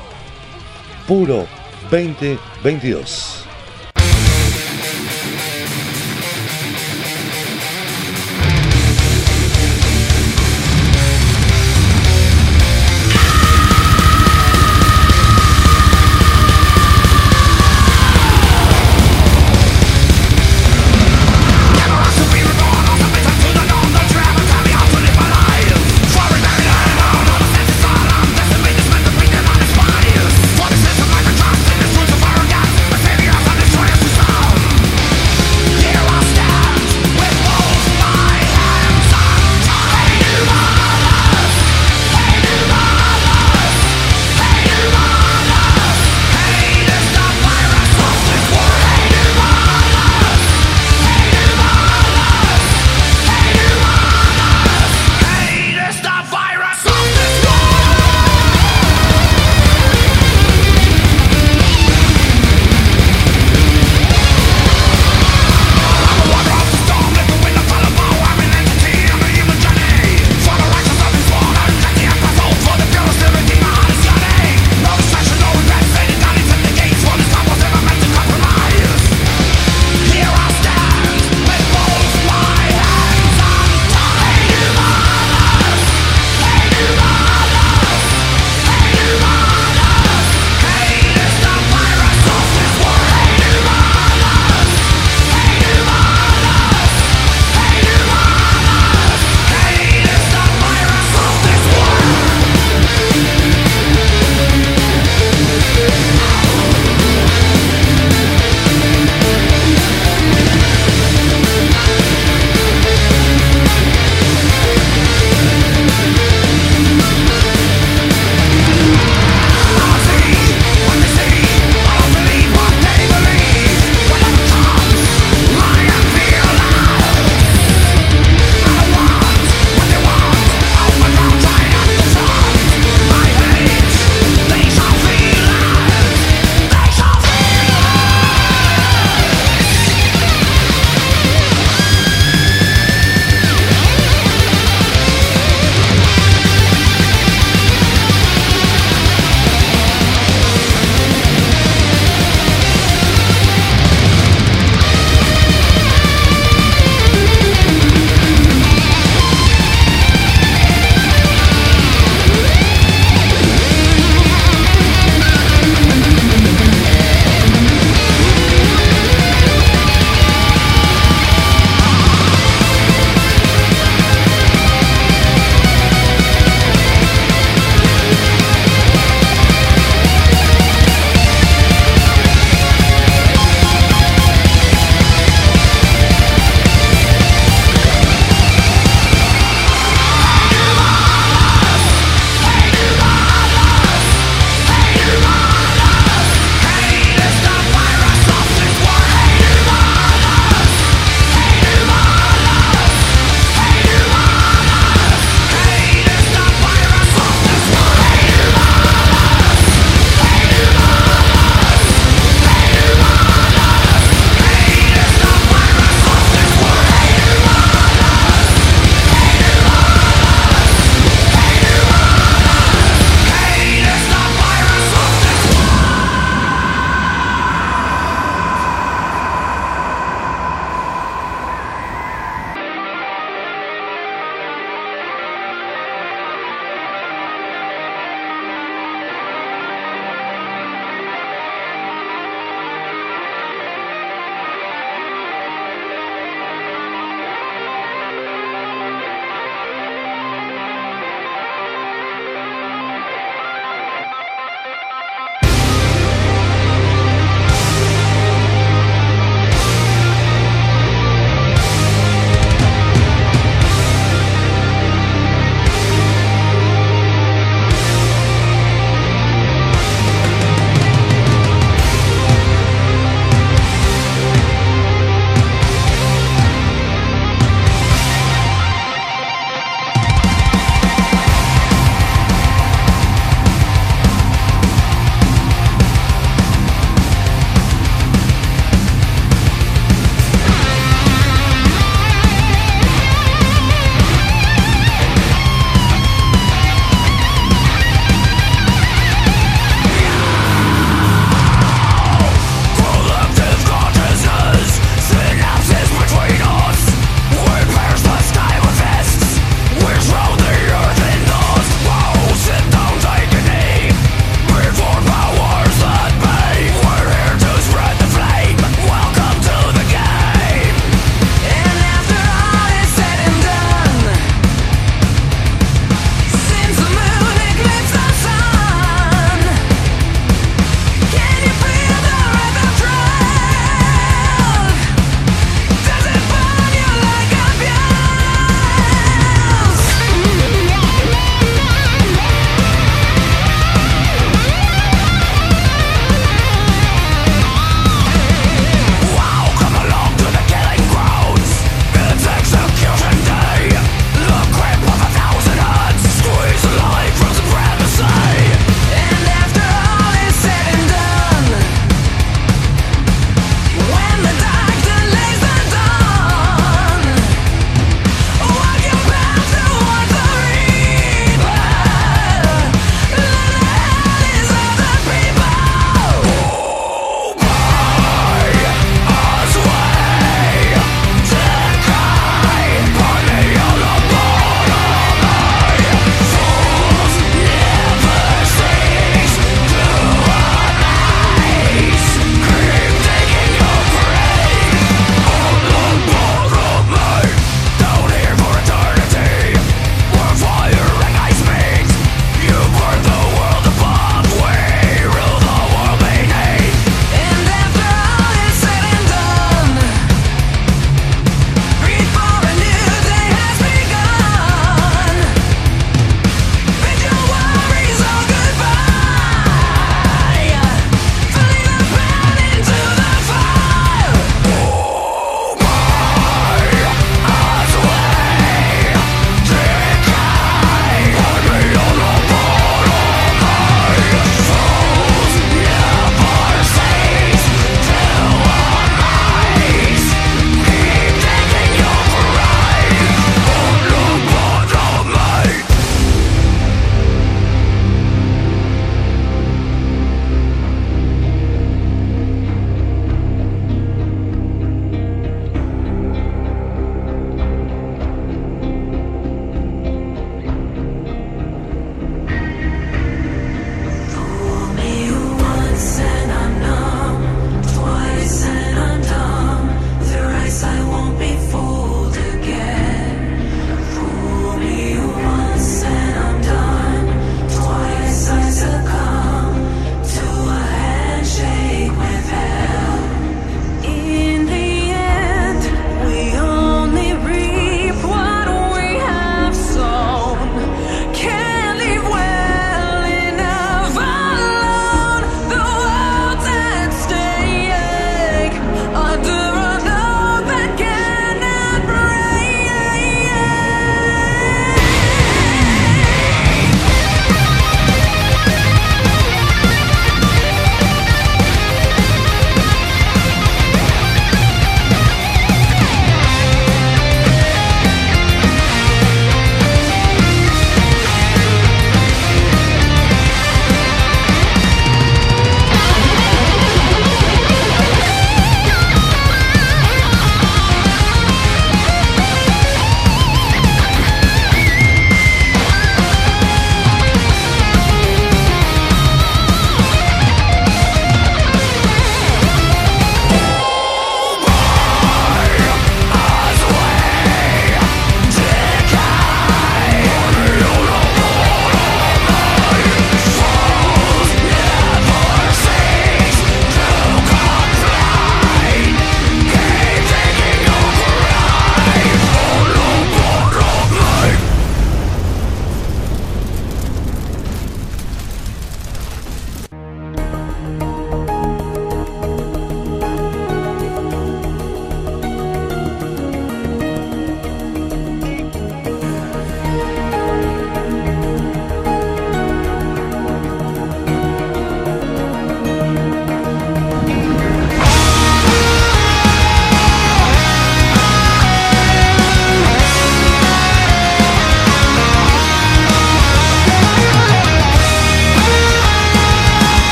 puro 1.07 1.47
2022. 1.91 3.52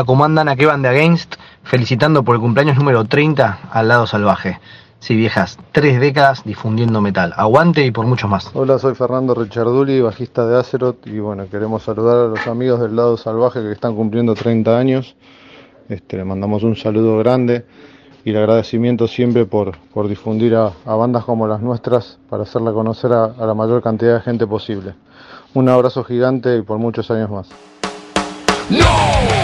Hola, 0.00 0.06
¿cómo 0.06 0.24
andan? 0.24 0.48
Aquí 0.48 0.64
van 0.64 0.80
de 0.80 0.88
Against, 0.88 1.34
felicitando 1.62 2.22
por 2.22 2.34
el 2.34 2.40
cumpleaños 2.40 2.78
número 2.78 3.04
30 3.04 3.68
al 3.70 3.88
lado 3.88 4.06
salvaje. 4.06 4.58
Sí, 4.98 5.14
viejas, 5.14 5.58
tres 5.72 6.00
décadas 6.00 6.42
difundiendo 6.42 7.02
metal. 7.02 7.34
Aguante 7.36 7.84
y 7.84 7.90
por 7.90 8.06
mucho 8.06 8.26
más. 8.26 8.50
Hola, 8.54 8.78
soy 8.78 8.94
Fernando 8.94 9.34
Richarduli, 9.34 10.00
bajista 10.00 10.46
de 10.46 10.58
Azeroth 10.58 11.06
y 11.06 11.18
bueno, 11.18 11.46
queremos 11.50 11.82
saludar 11.82 12.16
a 12.16 12.28
los 12.28 12.46
amigos 12.46 12.80
del 12.80 12.96
lado 12.96 13.18
salvaje 13.18 13.60
que 13.60 13.72
están 13.72 13.94
cumpliendo 13.94 14.34
30 14.34 14.78
años. 14.78 15.16
Este, 15.90 16.16
le 16.16 16.24
mandamos 16.24 16.62
un 16.62 16.76
saludo 16.76 17.18
grande 17.18 17.66
y 18.24 18.30
el 18.30 18.38
agradecimiento 18.38 19.06
siempre 19.06 19.44
por, 19.44 19.76
por 19.92 20.08
difundir 20.08 20.54
a, 20.54 20.72
a 20.86 20.94
bandas 20.94 21.26
como 21.26 21.46
las 21.46 21.60
nuestras 21.60 22.18
para 22.30 22.44
hacerla 22.44 22.72
conocer 22.72 23.12
a, 23.12 23.24
a 23.24 23.44
la 23.44 23.52
mayor 23.52 23.82
cantidad 23.82 24.14
de 24.14 24.22
gente 24.22 24.46
posible. 24.46 24.94
Un 25.52 25.68
abrazo 25.68 26.02
gigante 26.04 26.56
y 26.56 26.62
por 26.62 26.78
muchos 26.78 27.10
años 27.10 27.28
más. 27.28 27.50
No 28.70 29.39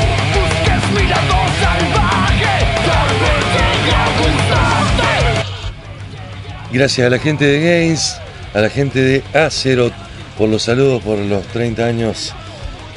Gracias 6.76 7.06
a 7.06 7.08
la 7.08 7.18
gente 7.18 7.46
de 7.46 7.58
Games, 7.58 8.18
a 8.52 8.60
la 8.60 8.68
gente 8.68 9.00
de 9.00 9.24
Azeroth 9.32 9.94
por 10.36 10.50
los 10.50 10.64
saludos 10.64 11.02
por 11.02 11.18
los 11.18 11.42
30 11.46 11.82
años 11.82 12.34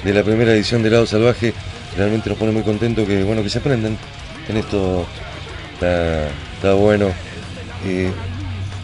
de 0.04 0.14
la 0.14 0.22
primera 0.22 0.52
edición 0.52 0.84
de 0.84 0.90
Lado 0.90 1.06
Salvaje. 1.06 1.54
Realmente 1.96 2.30
nos 2.30 2.38
pone 2.38 2.52
muy 2.52 2.64
contentos 2.64 3.08
que 3.08 3.24
bueno 3.24 3.42
que 3.42 3.50
se 3.50 3.60
aprendan 3.60 3.98
en 4.50 4.58
esto. 4.58 5.06
Está, 5.76 6.28
está 6.28 6.74
bueno. 6.74 7.08
Eh, 7.86 8.12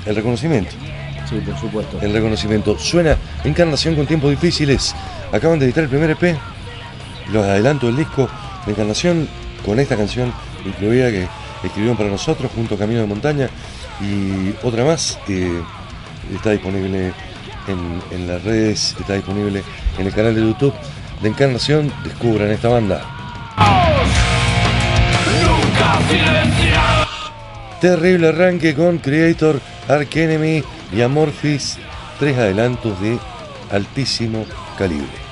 el 0.06 0.16
reconocimiento. 0.16 0.72
Sí, 1.30 1.42
por 1.46 1.60
supuesto. 1.60 2.00
El 2.02 2.14
reconocimiento. 2.14 2.80
Suena 2.80 3.18
Encarnación 3.44 3.96
con 3.96 4.08
tiempos 4.08 4.30
difíciles. 4.32 4.96
Acaban 5.34 5.60
de 5.60 5.66
editar 5.66 5.84
el 5.84 5.90
primer 5.90 6.12
EP. 6.12 6.38
Los 7.34 7.44
adelanto 7.44 7.88
del 7.88 7.98
disco 7.98 8.30
de 8.66 8.72
Encarnación 8.72 9.28
con 9.66 9.78
esta 9.78 9.98
canción 9.98 10.32
incluida 10.66 11.12
que 11.12 11.28
escribieron 11.66 11.98
para 11.98 12.10
nosotros 12.10 12.50
junto 12.56 12.76
a 12.76 12.78
Camino 12.78 13.02
de 13.02 13.08
Montaña 13.08 13.50
y 14.02 14.54
otra 14.64 14.84
más. 14.84 15.20
eh, 15.28 15.62
está 16.34 16.52
disponible 16.52 17.14
en, 17.68 18.28
las 18.28 18.44
redes, 18.44 18.96
está 19.00 19.14
disponible 19.14 19.64
en 19.98 20.08
el 20.08 20.14
canal 20.14 20.36
de 20.36 20.42
YouTube 20.42 20.74
de 21.22 21.30
Encarnación. 21.30 21.92
Descubran 22.04 22.52
esta 22.52 22.70
banda. 22.70 23.04
Terrible 27.82 28.30
arranque 28.30 28.74
con 28.74 28.98
Creator, 28.98 29.60
Ark 29.88 30.16
Enemy 30.16 30.64
y 30.92 31.02
Amorphis. 31.02 31.78
Tres 32.20 32.38
adelantos 32.38 33.00
de 33.02 33.20
altísimo 33.72 34.46
calibre. 34.78 35.25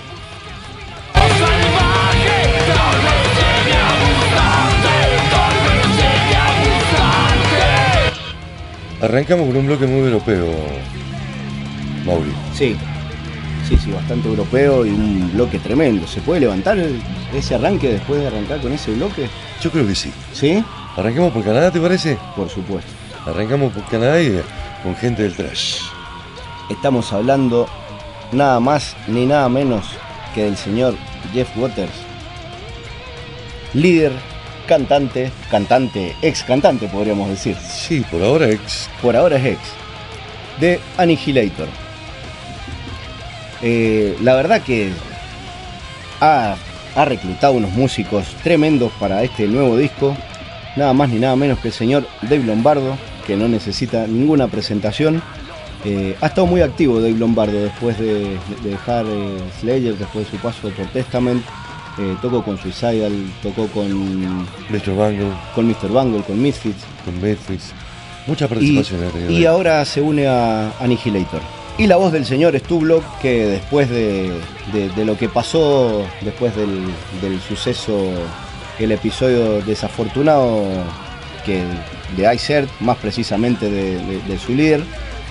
Arrancamos 9.03 9.47
con 9.47 9.57
un 9.57 9.67
bloque 9.67 9.85
muy 9.85 9.99
europeo, 10.07 10.45
Mauri. 12.05 12.31
Sí, 12.53 12.77
sí, 13.67 13.75
sí, 13.77 13.91
bastante 13.91 14.29
europeo 14.29 14.85
y 14.85 14.91
un 14.91 15.29
bloque 15.33 15.59
tremendo. 15.59 16.07
¿Se 16.07 16.21
puede 16.21 16.39
levantar 16.39 16.77
el- 16.77 17.01
ese 17.35 17.55
arranque 17.55 17.89
después 17.89 18.21
de 18.21 18.27
arrancar 18.27 18.61
con 18.61 18.71
ese 18.71 18.91
bloque? 18.93 19.27
Yo 19.61 19.71
creo 19.71 19.85
que 19.85 19.93
sí. 19.95 20.09
¿Sí? 20.31 20.63
Arrancamos 20.95 21.33
por 21.33 21.43
Canadá, 21.43 21.69
¿te 21.69 21.81
parece? 21.81 22.17
Por 22.37 22.47
supuesto. 22.49 22.89
Arrancamos 23.25 23.73
por 23.73 23.83
Canadá 23.87 24.21
y 24.21 24.27
eh, 24.27 24.43
con 24.83 24.95
gente 24.95 25.23
del 25.23 25.35
trash. 25.35 25.79
Estamos 26.69 27.11
hablando 27.11 27.67
nada 28.31 28.61
más 28.61 28.95
ni 29.07 29.25
nada 29.25 29.49
menos 29.49 29.85
que 30.33 30.43
del 30.45 30.55
señor 30.55 30.95
Jeff 31.33 31.49
Waters, 31.57 31.91
líder, 33.73 34.13
cantante, 34.67 35.31
cantante, 35.49 36.15
ex 36.21 36.43
cantante 36.43 36.87
podríamos 36.87 37.29
decir, 37.29 37.55
Sí, 37.57 38.03
por 38.11 38.21
ahora 38.23 38.49
ex. 38.49 38.89
por 39.01 39.15
ahora 39.15 39.37
es 39.37 39.45
ex, 39.45 39.59
de 40.59 40.79
Annihilator. 40.97 41.67
Eh, 43.61 44.17
la 44.21 44.35
verdad 44.35 44.61
que 44.61 44.91
ha, 46.19 46.55
ha 46.95 47.05
reclutado 47.05 47.53
unos 47.53 47.71
músicos 47.71 48.25
tremendos 48.43 48.91
para 48.99 49.23
este 49.23 49.47
nuevo 49.47 49.77
disco, 49.77 50.15
nada 50.75 50.93
más 50.93 51.09
ni 51.09 51.19
nada 51.19 51.35
menos 51.35 51.59
que 51.59 51.69
el 51.69 51.73
señor 51.73 52.05
Dave 52.23 52.43
Lombardo, 52.43 52.97
que 53.25 53.37
no 53.37 53.47
necesita 53.47 54.05
ninguna 54.07 54.47
presentación. 54.47 55.21
Eh, 55.85 56.15
ha 56.21 56.27
estado 56.27 56.47
muy 56.47 56.61
activo 56.61 57.01
Dave 57.01 57.17
Lombardo 57.17 57.61
después 57.61 57.97
de, 57.99 58.37
de 58.63 58.69
dejar 58.69 59.05
eh, 59.05 59.37
Slayer, 59.59 59.95
después 59.97 60.25
de 60.25 60.31
su 60.31 60.37
paso 60.37 60.59
por 60.61 60.73
Testament. 60.87 61.43
Eh, 61.99 62.15
tocó 62.21 62.43
con 62.43 62.57
Suicidal, 62.57 63.11
tocó 63.43 63.67
con, 63.67 64.31
Mr. 64.69 64.95
Bangle, 64.97 65.27
con 65.53 65.67
Mr. 65.67 65.89
Bungle, 65.89 66.21
con 66.23 66.41
Misfits. 66.41 66.83
con 67.05 67.21
Memphis. 67.21 67.71
Mucha 68.25 68.45
Y, 68.45 68.47
participación 68.47 69.03
ha 69.03 69.09
tenido 69.11 69.31
y 69.31 69.37
él. 69.41 69.47
ahora 69.47 69.85
se 69.85 70.01
une 70.01 70.27
a 70.27 70.71
Annihilator. 70.79 71.41
Y 71.77 71.87
la 71.87 71.97
voz 71.97 72.11
del 72.11 72.25
señor 72.25 72.57
Stublock, 72.57 73.03
que 73.19 73.45
después 73.45 73.89
de, 73.89 74.31
de- 74.71 74.89
de 74.95 75.05
lo 75.05 75.17
que 75.17 75.27
pasó, 75.29 76.03
después 76.21 76.55
del, 76.55 76.83
del 77.21 77.39
suceso, 77.41 78.09
el 78.79 78.91
episodio 78.91 79.61
desafortunado 79.61 80.63
que 81.45 81.63
de 82.17 82.33
Ice 82.35 82.65
más 82.79 82.97
precisamente 82.97 83.69
de, 83.69 83.97
de- 83.97 84.21
de 84.27 84.39
su 84.39 84.53
líder, 84.55 84.79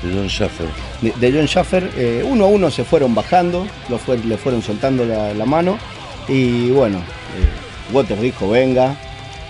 de 0.03 0.15
John 0.15 0.29
Schaffer. 0.29 0.67
de, 1.01 1.13
de 1.19 1.33
John 1.39 1.47
Schaffer, 1.49 1.91
eh, 1.97 2.25
uno 2.29 2.45
a 2.45 2.49
uno 2.49 2.71
se 2.71 2.85
fueron 2.85 3.15
bajando, 3.15 3.67
lo 3.89 3.99
fue- 3.99 4.19
le 4.19 4.37
fueron 4.37 4.63
soltando 4.63 5.05
la, 5.05 5.33
la 5.35 5.45
mano 5.47 5.79
y 6.29 6.71
bueno, 6.71 6.99
eh, 6.99 7.93
Waters 7.93 8.21
dijo, 8.21 8.51
venga, 8.51 8.97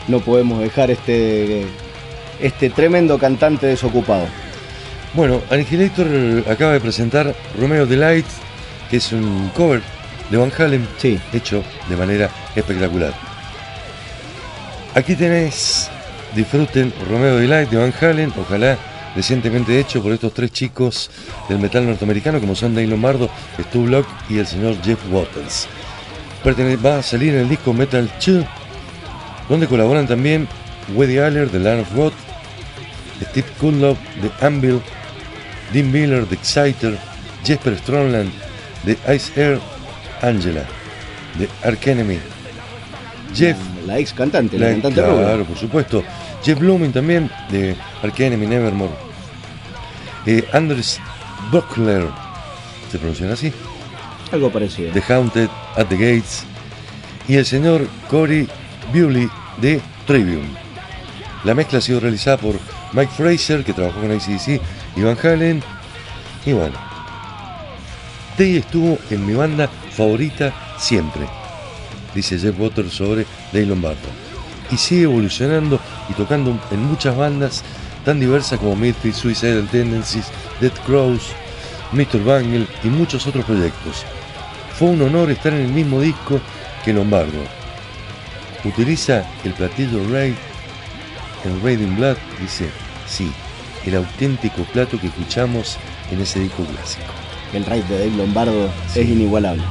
no 0.09 0.21
podemos 0.21 0.61
dejar 0.61 0.91
este, 0.91 1.65
este 2.41 2.71
tremendo 2.71 3.19
cantante 3.19 3.67
desocupado. 3.67 4.27
Bueno, 5.15 5.43
Annihilator 5.51 6.09
acaba 6.51 6.73
de 6.73 6.81
presentar 6.81 7.35
Romeo 7.59 7.87
Delight, 7.87 8.27
que 8.91 8.97
es 8.97 9.13
un 9.13 9.51
cover 9.55 9.83
de 10.31 10.39
Van 10.39 10.53
Halen, 10.57 10.89
Sí, 10.97 11.21
hecho 11.33 11.63
de 11.89 11.97
manera 11.97 12.31
espectacular. 12.57 13.13
Aquí 14.95 15.15
tenés, 15.15 15.91
disfruten 16.35 16.93
Romeo 17.09 17.37
Delight 17.37 17.69
de 17.71 17.77
Van 17.77 17.95
Halen, 18.01 18.33
ojalá 18.41 18.79
recientemente 19.15 19.79
hecho 19.79 20.03
por 20.03 20.13
estos 20.13 20.33
tres 20.33 20.51
chicos 20.53 21.11
del 21.49 21.59
metal 21.59 21.87
norteamericano 21.87 22.41
como 22.41 22.55
son 22.55 22.75
Dave 22.75 22.87
Lombardo, 22.87 23.29
Stu 23.61 23.85
Block 23.85 24.07
y 24.31 24.39
el 24.39 24.47
señor 24.47 24.77
Jeff 24.83 24.99
Waters. 25.11 25.69
Va 26.45 26.99
a 26.99 27.03
salir 27.03 27.35
en 27.35 27.41
el 27.43 27.49
disco 27.49 27.73
Metal 27.73 28.11
2, 28.25 28.45
donde 29.49 29.67
colaboran 29.69 30.07
también 30.09 30.49
Weddy 30.95 31.19
Aller 31.19 31.51
de 31.51 31.59
Land 31.61 31.83
of 31.83 31.95
God, 31.95 32.13
Steve 33.31 33.47
Kunlove 33.61 33.99
de 34.21 34.31
Anvil, 34.47 34.81
Dean 35.73 35.91
Miller 35.93 36.27
de 36.27 36.35
Exciter, 36.35 36.99
Jesper 37.45 37.79
Strongland 37.79 38.33
de 38.85 38.99
Ice 39.15 39.33
Air, 39.41 39.61
Angela 40.21 40.65
de 41.39 41.49
Ark 41.63 41.87
Enemy, 41.87 42.19
Jeff, 43.35 43.57
la 43.87 43.99
ex 43.99 44.13
cantante, 44.13 44.59
la, 44.59 44.67
la- 44.67 44.73
cantante 44.73 45.01
claro, 45.01 45.45
por 45.45 45.57
supuesto, 45.57 46.03
Jeff 46.45 46.59
Blooming 46.59 46.93
también 46.93 47.31
de 47.51 47.77
Ark 48.03 48.19
Enemy 48.19 48.47
Nevermore, 48.49 48.93
eh, 50.27 50.45
Anders 50.53 51.01
Buckler, 51.53 52.05
se 52.91 52.99
pronuncia 52.99 53.33
así, 53.33 53.53
Algo 54.33 54.51
parecido. 54.51 54.93
The 54.93 55.13
Haunted 55.13 55.49
at 55.77 55.87
the 55.87 55.97
Gates 55.97 56.45
y 57.29 57.37
el 57.37 57.47
señor 57.47 57.87
Corey 58.09 58.49
Bewley 58.93 59.29
de 59.59 59.81
Trivium. 60.07 60.47
La 61.45 61.55
mezcla 61.55 61.79
ha 61.79 61.83
sido 61.83 62.01
realizada 62.01 62.37
por 62.37 62.59
Mike 62.93 63.13
Fraser, 63.17 63.65
que 63.65 63.73
trabajó 63.73 64.01
con 64.01 64.11
ACDC 64.11 64.61
y 64.97 65.03
Van 65.03 65.19
Halen. 65.23 65.63
Y 66.47 66.53
bueno, 66.53 66.77
Dave 68.39 68.59
estuvo 68.59 68.99
en 69.11 69.27
mi 69.27 69.35
banda 69.35 69.69
favorita 69.91 70.53
siempre, 70.79 71.27
dice 72.15 72.39
Jeff 72.39 72.59
Waters 72.59 72.93
sobre 72.93 73.27
Dave 73.53 73.67
Lombardo. 73.67 74.09
Y 74.71 74.77
sigue 74.77 75.03
evolucionando 75.03 75.79
y 76.09 76.15
tocando 76.15 76.59
en 76.71 76.83
muchas 76.83 77.17
bandas 77.17 77.63
tan 78.05 78.19
diversas 78.19 78.59
como 78.59 78.75
Midfield, 78.75 79.15
Suicidal 79.15 79.69
Tendencies, 79.69 80.27
Dead 80.61 80.73
Crows, 80.87 81.33
Mr. 81.93 82.21
Bungle 82.21 82.67
y 82.83 82.89
muchos 82.89 83.27
otros 83.27 83.45
proyectos. 83.45 84.05
Fue 84.79 84.89
un 84.89 85.03
honor 85.03 85.31
estar 85.31 85.53
en 85.53 85.61
el 85.63 85.73
mismo 85.73 86.01
disco 86.01 86.41
que 86.85 86.93
Lombardo. 86.93 87.43
Utiliza 88.65 89.25
el 89.45 89.53
platillo 89.53 90.01
Raid 90.11 90.35
en 91.45 91.63
Raid 91.63 91.81
in 91.81 91.97
Blood, 91.97 92.17
dice, 92.41 92.69
sí, 93.07 93.31
el 93.85 93.97
auténtico 93.97 94.63
plato 94.73 94.99
que 95.01 95.09
escuchamos 95.09 95.77
en 96.11 96.21
ese 96.21 96.41
disco 96.41 96.65
clásico. 96.65 97.13
El 97.53 97.67
raid 97.67 97.83
de 97.85 97.99
Dave 97.99 98.17
Lombardo 98.17 98.71
Sí. 98.89 99.01
es 99.01 99.09
inigualable. 99.09 99.63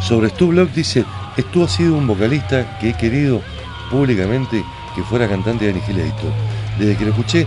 Sobre 0.00 0.30
Stu 0.30 0.48
Block 0.48 0.70
dice, 0.72 1.04
Stu 1.38 1.64
ha 1.64 1.68
sido 1.68 1.94
un 1.96 2.06
vocalista 2.06 2.78
que 2.78 2.90
he 2.90 2.94
querido 2.94 3.42
públicamente 3.90 4.64
que 4.94 5.02
fuera 5.02 5.28
cantante 5.28 5.64
de 5.66 5.72
Annihilator, 5.72 6.32
desde 6.78 6.96
que 6.96 7.04
lo 7.04 7.10
escuché 7.10 7.46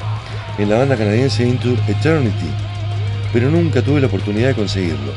en 0.58 0.70
la 0.70 0.78
banda 0.78 0.98
canadiense 0.98 1.44
Into 1.44 1.74
Eternity, 1.88 2.50
pero 3.34 3.50
nunca 3.50 3.82
tuve 3.82 4.02
la 4.02 4.08
oportunidad 4.08 4.50
de 4.50 4.56
conseguirlo. 4.56 5.14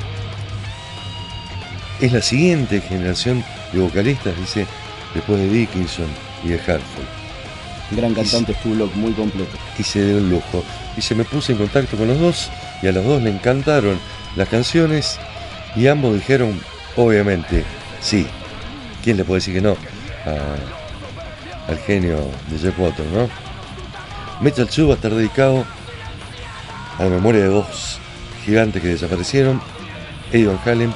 Es 2.00 2.12
la 2.12 2.22
siguiente 2.22 2.80
generación 2.80 3.44
de 3.72 3.80
vocalistas, 3.80 4.36
dice, 4.38 4.66
después 5.14 5.38
de 5.38 5.48
Dickinson 5.50 6.06
y 6.44 6.48
de 6.48 6.54
Hartford. 6.56 7.04
Gran 7.90 8.14
cantante 8.14 8.54
Stu 8.54 8.74
Locke, 8.74 8.94
muy 8.96 9.12
completo. 9.12 9.50
y 9.78 9.82
se 9.82 10.04
dio 10.06 10.18
un 10.18 10.30
lujo. 10.30 10.64
Y 10.96 11.02
se 11.02 11.14
me 11.14 11.24
puse 11.24 11.52
en 11.52 11.58
contacto 11.58 11.96
con 11.96 12.08
los 12.08 12.18
dos 12.18 12.50
y 12.82 12.86
a 12.86 12.92
los 12.92 13.04
dos 13.04 13.20
le 13.22 13.30
encantaron 13.30 13.98
las 14.36 14.48
canciones 14.48 15.18
y 15.76 15.86
ambos 15.88 16.14
dijeron, 16.14 16.58
obviamente, 16.96 17.64
sí. 18.00 18.26
¿Quién 19.02 19.16
le 19.16 19.24
puede 19.24 19.38
decir 19.40 19.54
que 19.54 19.60
no 19.60 19.76
a- 20.26 21.70
al 21.70 21.78
genio 21.78 22.18
de 22.48 22.58
Jeff 22.58 22.78
Water, 22.78 23.04
no? 23.06 23.28
Metal 24.40 24.68
Show 24.68 24.88
va 24.88 24.94
a 24.94 24.96
estar 24.96 25.12
dedicado 25.14 25.64
a 26.98 27.04
la 27.04 27.10
memoria 27.10 27.42
de 27.42 27.48
dos 27.48 27.98
gigantes 28.44 28.80
que 28.82 28.88
desaparecieron, 28.88 29.60
Eddie 30.32 30.46
Van 30.46 30.60
Halen 30.64 30.94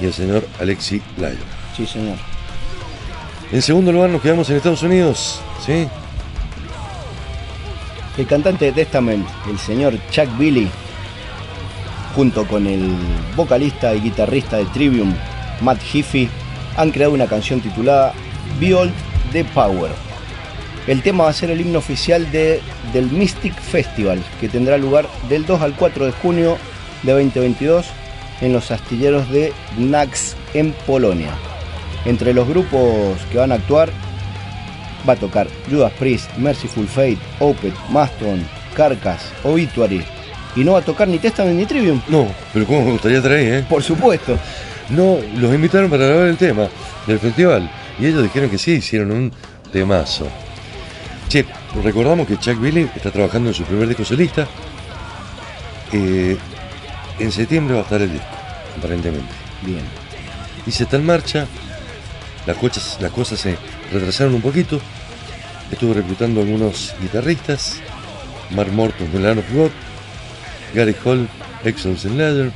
y 0.00 0.06
el 0.06 0.12
señor 0.12 0.46
Alexi 0.58 1.00
Lyon. 1.16 1.36
Sí, 1.76 1.86
señor. 1.86 2.16
En 3.52 3.62
segundo 3.62 3.92
lugar 3.92 4.10
nos 4.10 4.22
quedamos 4.22 4.48
en 4.50 4.56
Estados 4.56 4.82
Unidos, 4.82 5.40
¿sí? 5.64 5.88
El 8.16 8.26
cantante 8.26 8.66
de 8.66 8.72
Testament, 8.72 9.26
el 9.48 9.58
señor 9.58 9.94
Chuck 10.10 10.28
Billy, 10.38 10.68
junto 12.14 12.46
con 12.46 12.66
el 12.66 12.94
vocalista 13.36 13.94
y 13.94 14.00
guitarrista 14.00 14.56
de 14.58 14.66
Trivium, 14.66 15.14
Matt 15.60 15.80
Heafy, 15.82 16.28
han 16.76 16.90
creado 16.90 17.12
una 17.12 17.26
canción 17.26 17.60
titulada 17.60 18.12
Behold 18.60 18.92
the 19.32 19.44
Power. 19.44 19.90
El 20.86 21.02
tema 21.02 21.24
va 21.24 21.30
a 21.30 21.34
ser 21.34 21.50
el 21.50 21.60
himno 21.60 21.78
oficial 21.78 22.30
de, 22.30 22.60
del 22.92 23.10
Mystic 23.10 23.54
Festival, 23.54 24.22
que 24.40 24.48
tendrá 24.48 24.78
lugar 24.78 25.08
del 25.28 25.44
2 25.46 25.60
al 25.60 25.74
4 25.74 26.06
de 26.06 26.12
junio 26.12 26.56
de 27.02 27.12
2022 27.12 27.86
en 28.40 28.52
los 28.52 28.70
astilleros 28.70 29.28
de 29.30 29.52
Gnax 29.76 30.36
en 30.54 30.72
Polonia. 30.86 31.32
Entre 32.04 32.32
los 32.32 32.48
grupos 32.48 33.18
que 33.30 33.38
van 33.38 33.52
a 33.52 33.56
actuar 33.56 33.90
va 35.08 35.14
a 35.14 35.16
tocar 35.16 35.48
Judas 35.70 35.92
Priest, 35.98 36.34
Merciful 36.36 36.86
Fate, 36.86 37.18
Opeth, 37.38 37.74
Mastodon, 37.90 38.46
Carcass, 38.74 39.32
Obituary. 39.44 40.04
Y 40.56 40.64
no 40.64 40.72
va 40.72 40.78
a 40.78 40.82
tocar 40.82 41.06
ni 41.06 41.18
Testament 41.18 41.56
ni 41.56 41.66
Trivium. 41.66 42.00
No, 42.08 42.26
pero 42.52 42.66
cómo 42.66 42.82
me 42.84 42.92
gustaría 42.92 43.22
traer, 43.22 43.54
¿eh? 43.54 43.66
Por 43.68 43.82
supuesto. 43.82 44.36
No, 44.88 45.18
los 45.36 45.54
invitaron 45.54 45.88
para 45.88 46.06
grabar 46.06 46.26
el 46.26 46.36
tema 46.36 46.68
del 47.06 47.18
festival 47.18 47.70
y 47.98 48.06
ellos 48.06 48.22
dijeron 48.22 48.50
que 48.50 48.58
sí, 48.58 48.72
hicieron 48.72 49.12
un 49.12 49.32
temazo. 49.72 50.26
Che, 51.28 51.46
recordamos 51.84 52.26
que 52.26 52.38
Chuck 52.38 52.58
Billy 52.60 52.90
está 52.96 53.12
trabajando 53.12 53.50
en 53.50 53.54
su 53.54 53.62
primer 53.62 53.86
disco 53.86 54.04
solista. 54.04 54.48
Eh, 55.92 56.36
en 57.20 57.30
septiembre 57.32 57.74
va 57.74 57.80
a 57.80 57.84
estar 57.84 58.00
el 58.00 58.12
disco, 58.12 58.26
aparentemente. 58.76 59.32
Bien. 59.62 59.82
Y 60.66 60.70
se 60.70 60.84
está 60.84 60.96
en 60.96 61.06
marcha. 61.06 61.46
Las 62.46 62.56
cosas, 62.56 62.98
las 63.00 63.12
cosas 63.12 63.38
se 63.38 63.56
retrasaron 63.92 64.34
un 64.34 64.40
poquito. 64.40 64.80
Estuve 65.70 65.94
reclutando 65.94 66.40
algunos 66.40 66.94
guitarristas. 67.00 67.76
Mark 68.50 68.72
Morton 68.72 69.12
de 69.12 69.20
Land 69.20 69.38
of 69.38 69.52
God. 69.52 69.70
Gary 70.74 70.96
Hall, 71.04 71.28
ex 71.64 71.86
Olsen 71.86 72.16
Leather. 72.16 72.52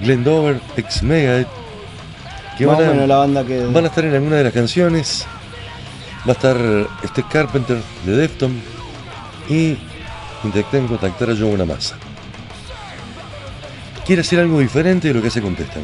Glenn 0.00 0.24
Dover, 0.24 0.60
ex 0.76 1.02
Megadeth. 1.02 1.48
Que 2.58 2.66
Más 2.66 2.78
van 2.78 2.86
a, 2.86 2.92
menos 2.92 3.08
la 3.08 3.16
banda 3.16 3.44
que. 3.44 3.64
van 3.66 3.84
a 3.84 3.88
estar 3.88 4.04
en 4.04 4.14
alguna 4.14 4.36
de 4.36 4.44
las 4.44 4.52
canciones. 4.52 5.26
Va 6.26 6.32
a 6.32 6.36
estar 6.36 6.56
Steve 7.06 7.28
Carpenter 7.30 7.78
de 8.04 8.16
Defton. 8.16 8.60
Y 9.48 9.76
intenté 10.42 10.80
contactar 10.86 11.30
a 11.30 11.36
Joe 11.36 11.56
Massa. 11.64 11.96
Quiere 14.06 14.20
hacer 14.20 14.38
algo 14.38 14.60
diferente 14.60 15.08
de 15.08 15.14
lo 15.14 15.20
que 15.20 15.28
hace 15.28 15.42
Contestan. 15.42 15.82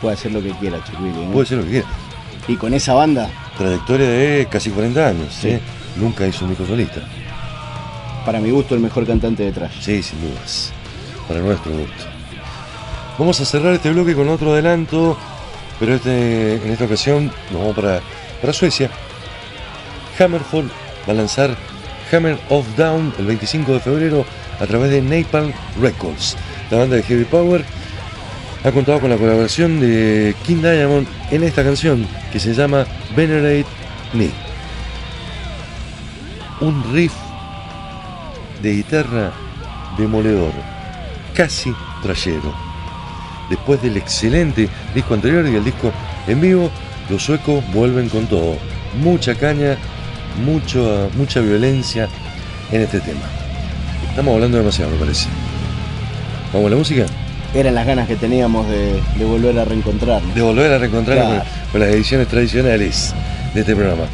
Puede 0.00 0.14
hacer 0.14 0.32
lo 0.32 0.42
que 0.42 0.50
quiera, 0.52 0.78
Chuck. 0.84 0.94
¿eh? 1.00 1.28
Puede 1.32 1.46
ser 1.46 1.58
lo 1.58 1.64
que 1.64 1.70
quiera. 1.70 1.86
Y 2.46 2.56
con 2.56 2.74
esa 2.74 2.94
banda, 2.94 3.30
Trayectoria 3.56 4.08
de 4.08 4.48
casi 4.50 4.70
40 4.70 5.08
años. 5.08 5.34
Sí. 5.34 5.48
¿eh? 5.48 5.60
Nunca 5.96 6.26
hizo 6.26 6.44
un 6.44 6.50
disco 6.50 6.66
solista. 6.66 7.00
para 8.24 8.40
mi 8.40 8.50
gusto, 8.50 8.74
el 8.74 8.80
mejor 8.80 9.06
cantante 9.06 9.44
de 9.44 9.52
trash. 9.52 9.80
Sí, 9.80 10.02
sin 10.02 10.20
dudas. 10.20 10.72
Para 11.28 11.40
nuestro 11.40 11.72
gusto. 11.72 12.04
Vamos 13.18 13.40
a 13.40 13.44
cerrar 13.44 13.74
este 13.74 13.92
bloque 13.92 14.14
con 14.14 14.28
otro 14.28 14.52
adelanto, 14.52 15.16
pero 15.78 15.94
este, 15.94 16.56
en 16.56 16.70
esta 16.70 16.84
ocasión 16.84 17.32
nos 17.50 17.60
vamos 17.60 17.76
para, 17.76 18.00
para 18.40 18.52
Suecia. 18.52 18.90
Hammerfall 20.18 20.68
va 21.08 21.12
a 21.12 21.16
lanzar 21.16 21.56
Hammer 22.12 22.38
of 22.48 22.66
Down 22.76 23.14
el 23.18 23.26
25 23.26 23.72
de 23.72 23.80
febrero 23.80 24.26
a 24.60 24.66
través 24.66 24.90
de 24.90 25.02
Napalm 25.02 25.52
Records. 25.80 26.36
La 26.70 26.78
banda 26.78 26.96
de 26.96 27.02
Heavy 27.02 27.24
Power 27.24 27.64
ha 28.64 28.72
contado 28.72 29.00
con 29.00 29.10
la 29.10 29.16
colaboración 29.16 29.78
de 29.78 30.34
King 30.46 30.62
Diamond 30.62 31.06
en 31.30 31.44
esta 31.44 31.62
canción 31.62 32.06
que 32.32 32.40
se 32.40 32.54
llama 32.54 32.86
Venerate 33.14 33.66
Me. 34.14 34.30
Un 36.60 36.82
riff 36.94 37.12
de 38.62 38.76
guitarra 38.76 39.32
demoledor, 39.98 40.52
casi 41.34 41.74
trayero. 42.02 42.54
Después 43.50 43.82
del 43.82 43.98
excelente 43.98 44.68
disco 44.94 45.12
anterior 45.12 45.46
y 45.46 45.56
el 45.56 45.64
disco 45.64 45.92
en 46.26 46.40
vivo, 46.40 46.70
los 47.10 47.22
suecos 47.22 47.62
vuelven 47.74 48.08
con 48.08 48.26
todo. 48.26 48.56
Mucha 49.02 49.34
caña, 49.34 49.76
mucho, 50.42 51.10
mucha 51.14 51.40
violencia 51.40 52.08
en 52.72 52.80
este 52.80 53.00
tema. 53.00 53.43
Estamos 54.14 54.34
hablando 54.34 54.58
demasiado, 54.58 54.92
me 54.92 54.96
parece. 54.98 55.28
¿Vamos 56.52 56.68
a 56.68 56.70
la 56.70 56.76
música? 56.76 57.06
Eran 57.52 57.74
las 57.74 57.86
ganas 57.86 58.06
que 58.06 58.16
teníamos 58.16 58.68
de, 58.68 59.00
de 59.16 59.24
volver 59.24 59.58
a 59.58 59.64
reencontrarnos. 59.64 60.34
De 60.34 60.42
volver 60.42 60.72
a 60.72 60.78
reencontrarnos 60.78 61.26
Claro. 61.26 61.44
con, 61.44 61.70
con 61.72 61.80
las 61.80 61.90
ediciones 61.90 62.28
tradicionales 62.28 63.14
de 63.54 63.60
este 63.60 63.74
programa. 63.74 64.04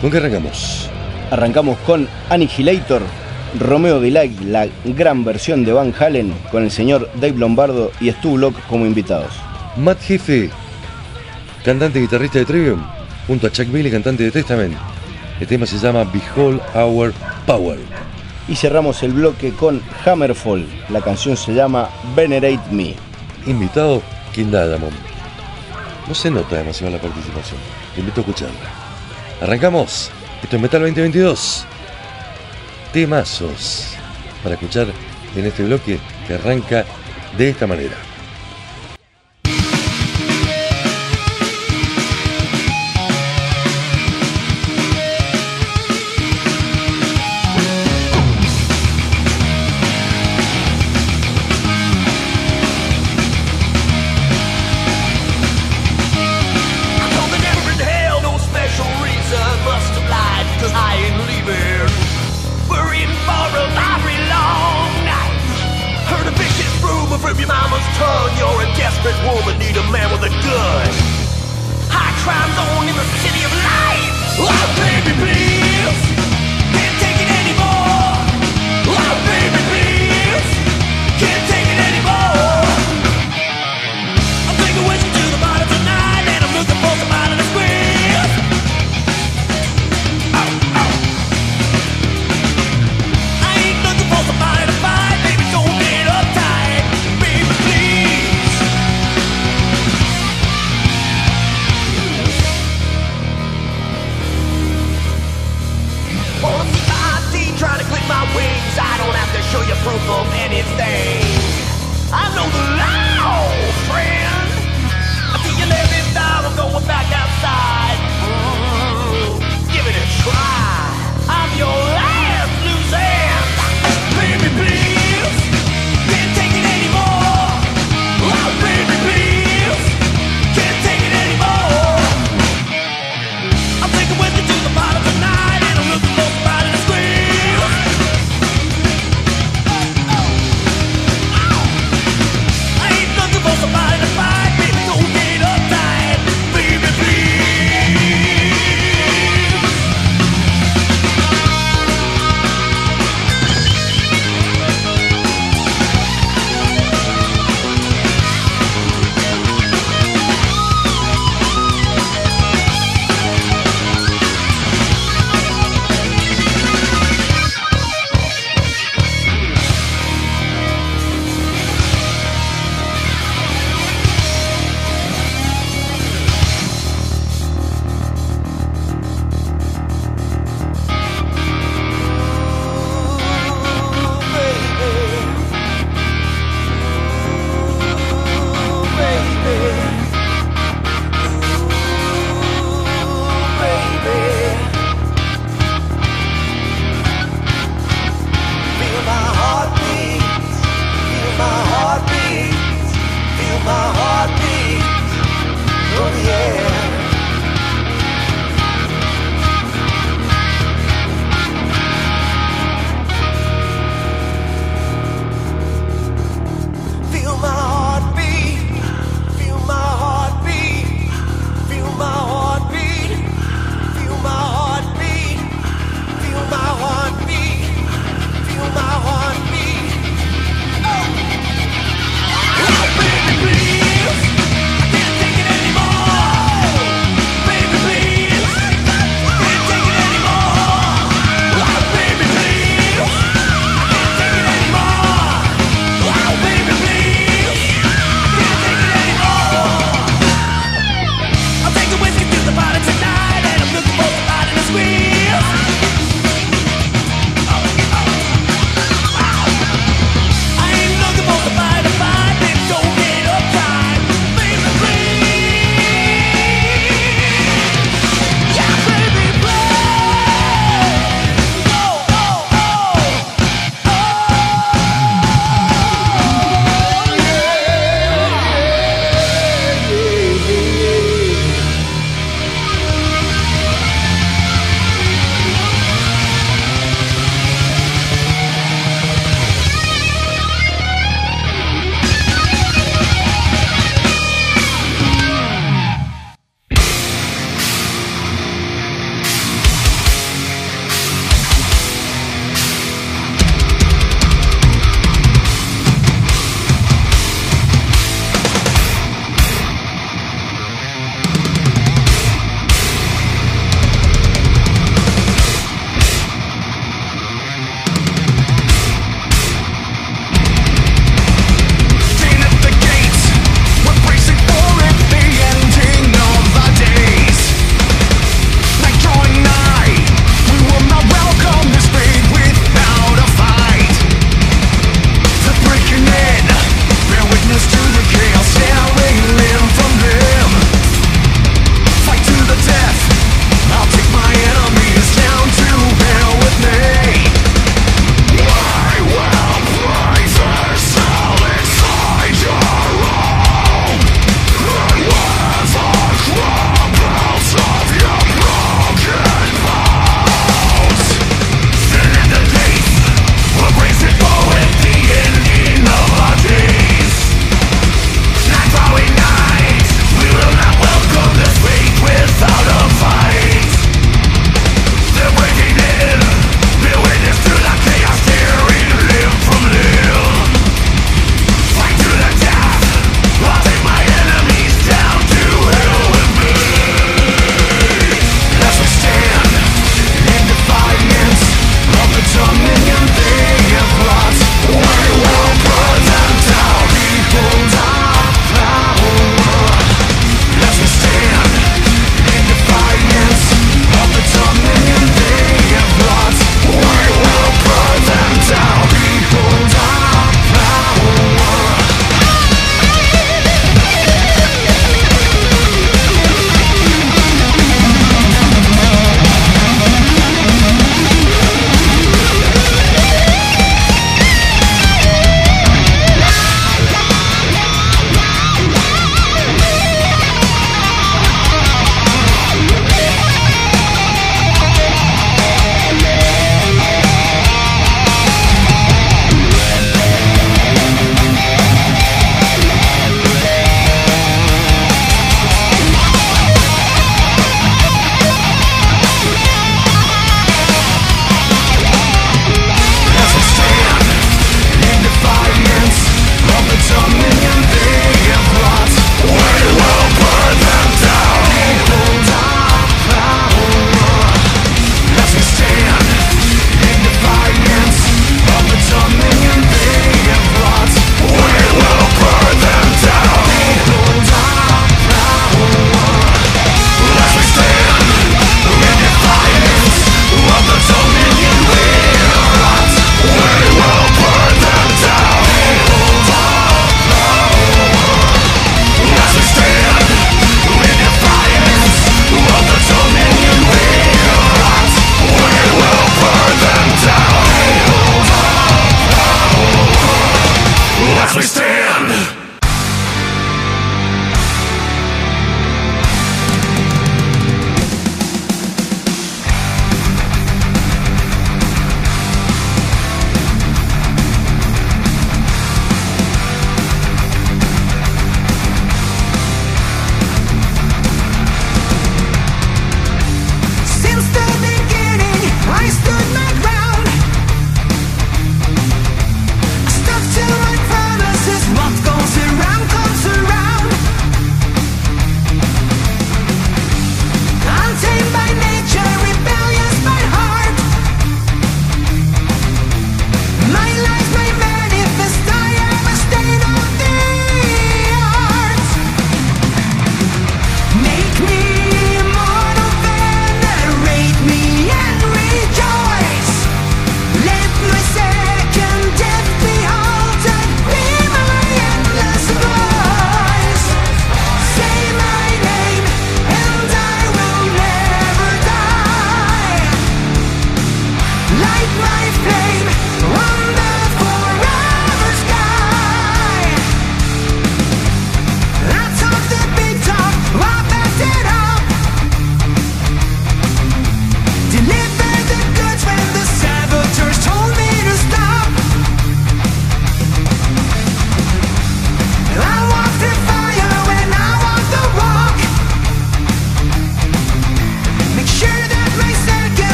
¿Con 0.00 0.10
qué 0.10 0.18
arrancamos? 0.18 0.88
Arrancamos 1.30 1.76
con 1.78 2.08
Annihilator, 2.30 3.02
Romeo 3.58 4.00
Delight, 4.00 4.40
la 4.42 4.68
gran 4.84 5.24
versión 5.24 5.64
de 5.64 5.72
Van 5.72 5.92
Halen, 5.98 6.32
con 6.52 6.62
el 6.62 6.70
señor 6.70 7.10
Dave 7.14 7.36
Lombardo 7.36 7.90
y 8.00 8.10
Stu 8.12 8.34
Block 8.34 8.54
como 8.68 8.86
invitados. 8.86 9.32
Matt 9.76 10.00
Jefe, 10.02 10.50
cantante 11.64 11.98
y 11.98 12.02
guitarrista 12.02 12.38
de 12.38 12.44
Trivium, 12.44 12.80
junto 13.26 13.48
a 13.48 13.50
Chuck 13.52 13.70
Billy, 13.72 13.90
cantante 13.90 14.22
de 14.24 14.30
Testament. 14.30 14.74
El 15.40 15.46
tema 15.46 15.66
se 15.66 15.78
llama 15.78 16.04
Behold 16.04 16.60
Our 16.74 17.12
Power. 17.46 17.78
Y 18.48 18.56
cerramos 18.56 19.02
el 19.02 19.12
bloque 19.12 19.52
con 19.52 19.82
Hammerfall, 20.04 20.66
la 20.88 21.02
canción 21.02 21.36
se 21.36 21.52
llama 21.52 21.90
Venerate 22.16 22.70
Me. 22.70 22.94
Invitado 23.46 24.02
King 24.32 24.46
Diamond. 24.46 24.96
No 26.08 26.14
se 26.14 26.30
nota 26.30 26.56
demasiado 26.56 26.92
la 26.94 27.00
participación. 27.00 27.60
Te 27.94 28.00
invito 28.00 28.20
a 28.20 28.22
escucharla. 28.22 28.70
Arrancamos. 29.42 30.10
Esto 30.42 30.56
es 30.56 30.62
Metal 30.62 30.80
2022. 30.80 31.66
Temazos 32.92 33.88
para 34.42 34.54
escuchar 34.54 34.86
en 35.36 35.44
este 35.44 35.64
bloque 35.64 35.98
que 36.26 36.34
arranca 36.34 36.86
de 37.36 37.50
esta 37.50 37.66
manera. 37.66 38.07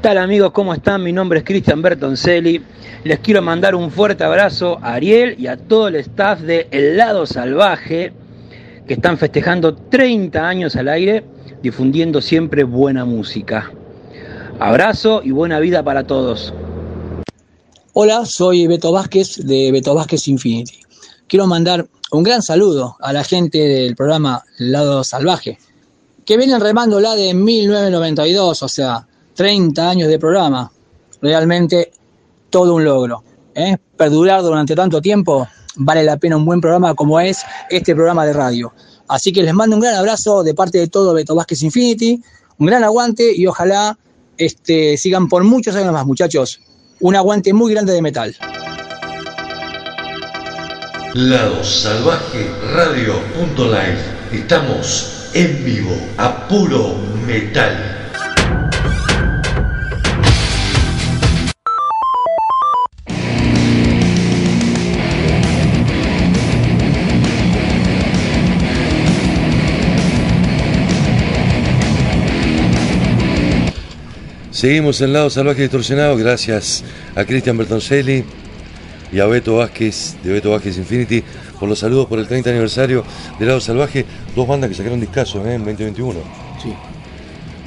Tal 0.00 0.18
amigos? 0.18 0.52
¿Cómo 0.52 0.74
están? 0.74 1.02
Mi 1.02 1.12
nombre 1.12 1.38
es 1.38 1.44
Cristian 1.44 1.80
Bertoncelli. 1.80 2.62
Les 3.04 3.18
quiero 3.20 3.40
mandar 3.42 3.74
un 3.74 3.90
fuerte 3.90 4.24
abrazo 4.24 4.78
a 4.82 4.94
Ariel 4.94 5.36
y 5.38 5.46
a 5.46 5.56
todo 5.56 5.88
el 5.88 5.96
staff 5.96 6.40
de 6.40 6.66
El 6.70 6.96
Lado 6.96 7.26
Salvaje 7.26 8.12
que 8.86 8.94
están 8.94 9.18
festejando 9.18 9.74
30 9.74 10.46
años 10.46 10.76
al 10.76 10.88
aire 10.88 11.24
difundiendo 11.62 12.20
siempre 12.20 12.64
buena 12.64 13.04
música. 13.04 13.72
Abrazo 14.58 15.22
y 15.24 15.30
buena 15.30 15.60
vida 15.60 15.82
para 15.82 16.04
todos. 16.04 16.52
Hola, 17.92 18.24
soy 18.26 18.66
Beto 18.66 18.92
Vázquez 18.92 19.46
de 19.46 19.72
Beto 19.72 19.94
Vázquez 19.94 20.28
Infinity. 20.28 20.80
Quiero 21.26 21.46
mandar 21.46 21.86
un 22.12 22.22
gran 22.22 22.42
saludo 22.42 22.96
a 23.00 23.12
la 23.12 23.24
gente 23.24 23.58
del 23.58 23.96
programa 23.96 24.44
Lado 24.58 25.02
Salvaje, 25.04 25.58
que 26.24 26.36
vienen 26.36 26.60
remándola 26.60 27.14
de 27.14 27.34
1992, 27.34 28.62
o 28.62 28.68
sea, 28.68 29.06
30 29.36 29.88
años 29.88 30.08
de 30.08 30.18
programa. 30.18 30.70
Realmente 31.22 31.92
todo 32.50 32.74
un 32.74 32.84
logro. 32.84 33.22
¿eh? 33.54 33.76
Perdurar 33.96 34.42
durante 34.42 34.74
tanto 34.74 35.00
tiempo 35.00 35.46
vale 35.76 36.02
la 36.02 36.16
pena 36.16 36.36
un 36.36 36.44
buen 36.44 36.60
programa 36.60 36.94
como 36.94 37.20
es 37.20 37.44
este 37.70 37.94
programa 37.94 38.26
de 38.26 38.32
radio. 38.32 38.72
Así 39.08 39.32
que 39.32 39.42
les 39.42 39.54
mando 39.54 39.76
un 39.76 39.82
gran 39.82 39.94
abrazo 39.94 40.42
de 40.42 40.54
parte 40.54 40.78
de 40.78 40.88
todo 40.88 41.14
Beto 41.14 41.34
Vázquez 41.34 41.62
Infinity, 41.62 42.20
un 42.58 42.66
gran 42.66 42.82
aguante 42.82 43.32
y 43.34 43.46
ojalá 43.46 43.96
este, 44.36 44.96
sigan 44.96 45.28
por 45.28 45.44
muchos 45.44 45.76
años 45.76 45.92
más, 45.92 46.04
muchachos. 46.06 46.60
Un 47.00 47.14
aguante 47.14 47.52
muy 47.52 47.72
grande 47.72 47.92
de 47.92 48.02
metal. 48.02 48.34
Lado 51.14 51.62
Salvaje. 51.62 52.46
Estamos 54.32 55.30
en 55.34 55.64
vivo 55.64 55.96
a 56.18 56.48
puro 56.48 56.94
metal. 57.26 57.95
Seguimos 74.56 75.02
en 75.02 75.12
Lado 75.12 75.28
Salvaje 75.28 75.60
Distorsionado 75.60 76.16
gracias 76.16 76.82
a 77.14 77.26
Cristian 77.26 77.58
Bertoncelli 77.58 78.24
y 79.12 79.20
a 79.20 79.26
Beto 79.26 79.56
Vázquez 79.56 80.16
de 80.24 80.32
Beto 80.32 80.52
Vázquez 80.52 80.78
Infinity 80.78 81.22
por 81.60 81.68
los 81.68 81.78
saludos 81.78 82.06
por 82.06 82.18
el 82.18 82.26
30 82.26 82.48
aniversario 82.48 83.04
de 83.38 83.44
Lado 83.44 83.60
Salvaje. 83.60 84.06
Dos 84.34 84.48
bandas 84.48 84.70
que 84.70 84.76
sacaron 84.76 84.98
discasos 84.98 85.46
¿eh? 85.46 85.56
en 85.56 85.58
2021. 85.62 86.20
Sí. 86.62 86.72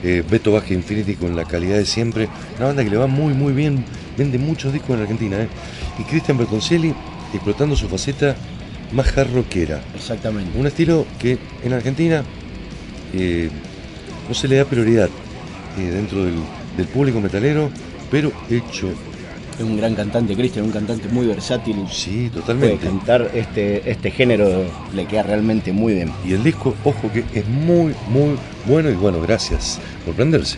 Eh, 0.04 0.24
Beto 0.28 0.52
Vázquez 0.52 0.72
Infinity 0.72 1.14
con 1.14 1.36
la 1.36 1.46
calidad 1.46 1.78
de 1.78 1.86
siempre. 1.86 2.28
Una 2.58 2.66
banda 2.66 2.84
que 2.84 2.90
le 2.90 2.98
va 2.98 3.06
muy 3.06 3.36
muy 3.36 3.54
bien, 3.54 3.86
vende 4.18 4.40
muchos 4.40 4.74
discos 4.74 4.96
en 4.96 5.04
Argentina. 5.04 5.38
¿eh? 5.44 5.48
Y 6.00 6.04
Cristian 6.06 6.40
Bertoncelli 6.40 6.92
explotando 7.36 7.76
su 7.76 7.88
faceta 7.88 8.36
más 8.94 9.16
hard 9.16 9.32
rockera. 9.32 9.80
Exactamente. 9.94 10.58
Un 10.58 10.66
estilo 10.66 11.06
que 11.20 11.38
en 11.64 11.72
Argentina 11.72 12.24
no 13.14 14.34
se 14.34 14.48
le 14.48 14.56
da 14.56 14.66
prioridad 14.66 15.10
dentro 15.78 16.26
del, 16.26 16.34
del 16.80 16.88
público 16.88 17.20
metalero, 17.20 17.70
pero 18.10 18.32
hecho. 18.50 18.90
Es 19.58 19.66
un 19.66 19.76
gran 19.76 19.94
cantante, 19.94 20.36
Cristian, 20.36 20.66
un 20.66 20.72
cantante 20.72 21.10
muy 21.10 21.28
versátil. 21.28 21.86
Sí, 21.92 22.30
Puede 22.30 22.42
totalmente. 22.42 22.86
cantar 22.88 23.30
este, 23.34 23.90
este 23.90 24.10
género, 24.10 24.64
le 24.96 25.06
queda 25.06 25.24
realmente 25.24 25.74
muy 25.74 25.96
bien. 25.96 26.12
Y 26.26 26.34
el 26.34 26.44
disco, 26.44 26.74
ojo 26.86 27.12
que 27.12 27.26
es 27.34 27.46
muy, 27.48 27.94
muy 28.10 28.36
bueno 28.66 28.90
y 28.90 28.94
bueno, 28.94 29.20
gracias 29.22 29.80
por 30.06 30.16
prenderse. 30.16 30.58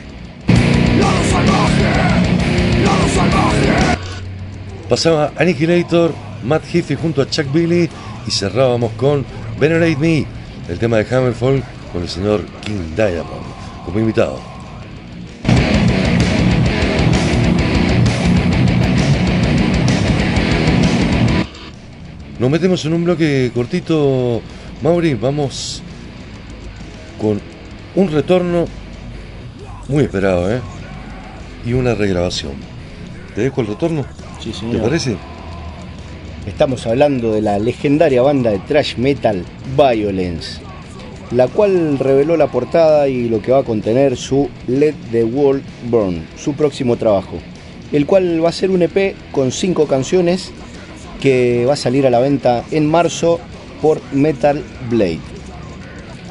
Pasaba 4.88 5.32
Annihilator, 5.38 6.14
Matt 6.44 6.64
Heafy 6.72 6.96
junto 6.96 7.22
a 7.22 7.30
Chuck 7.30 7.52
Billy 7.52 7.90
y 8.28 8.32
cerrábamos 8.32 8.92
con 8.94 9.26
Venerate 9.60 9.96
Me, 9.98 10.26
el 10.70 10.78
tema 10.78 10.98
de 10.98 11.16
Hammerfall 11.16 11.64
con 11.92 12.04
el 12.04 12.10
señor 12.10 12.42
King 12.64 12.96
Diamond 12.96 13.62
como 13.86 14.00
invitado. 14.00 14.51
Nos 22.42 22.50
metemos 22.50 22.84
en 22.86 22.94
un 22.94 23.04
bloque 23.04 23.52
cortito, 23.54 24.42
Mauri, 24.82 25.14
vamos 25.14 25.84
con 27.22 27.40
un 27.94 28.12
retorno 28.12 28.66
muy 29.88 30.06
esperado, 30.06 30.52
¿eh? 30.52 30.60
Y 31.68 31.74
una 31.74 31.94
regrabación. 31.94 32.54
¿Te 33.36 33.42
dejo 33.42 33.62
el 33.62 33.68
retorno? 33.68 34.08
Sí, 34.40 34.50
¿Te 34.50 34.58
señor. 34.58 34.82
parece? 34.82 35.18
Estamos 36.48 36.88
hablando 36.88 37.32
de 37.32 37.44
la 37.44 37.60
legendaria 37.60 38.24
banda 38.24 38.50
de 38.50 38.58
thrash 38.58 38.98
metal 38.98 39.46
Violence, 39.78 40.60
la 41.30 41.48
cual 41.48 42.00
reveló 42.00 42.38
la 42.38 42.48
portada 42.48 43.08
y 43.08 43.30
lo 43.30 43.40
que 43.44 43.52
va 43.52 43.60
a 43.60 43.64
contener 43.64 44.18
su 44.18 44.50
Let 44.68 44.96
the 45.12 45.24
World 45.26 45.62
Burn, 45.92 46.26
su 46.38 46.56
próximo 46.56 46.98
trabajo, 46.98 47.38
el 47.92 48.08
cual 48.08 48.44
va 48.44 48.50
a 48.50 48.52
ser 48.52 48.72
un 48.72 48.82
EP 48.82 49.14
con 49.32 49.52
cinco 49.52 49.86
canciones 49.86 50.52
que 51.22 51.66
va 51.66 51.74
a 51.74 51.78
salir 51.78 52.06
a 52.06 52.10
la 52.10 52.20
venta 52.20 52.64
en 52.72 52.86
marzo 52.86 53.40
por 53.82 54.02
Metal 54.12 54.62
Blade. 54.90 55.20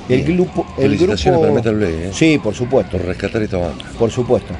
El 0.09 0.23
Bien. 0.23 0.37
grupo, 0.37 0.67
el 0.77 0.99
grupo, 0.99 1.41
para 1.41 1.53
Metal 1.53 1.75
Blade, 1.75 2.09
¿eh? 2.09 2.11
sí, 2.13 2.39
por 2.43 2.55
supuesto. 2.55 2.99
Por 2.99 3.07
rescatar 3.07 3.43
esta 3.43 3.59
banda. 3.59 3.85
Por 3.99 4.11
supuesto. 4.11 4.53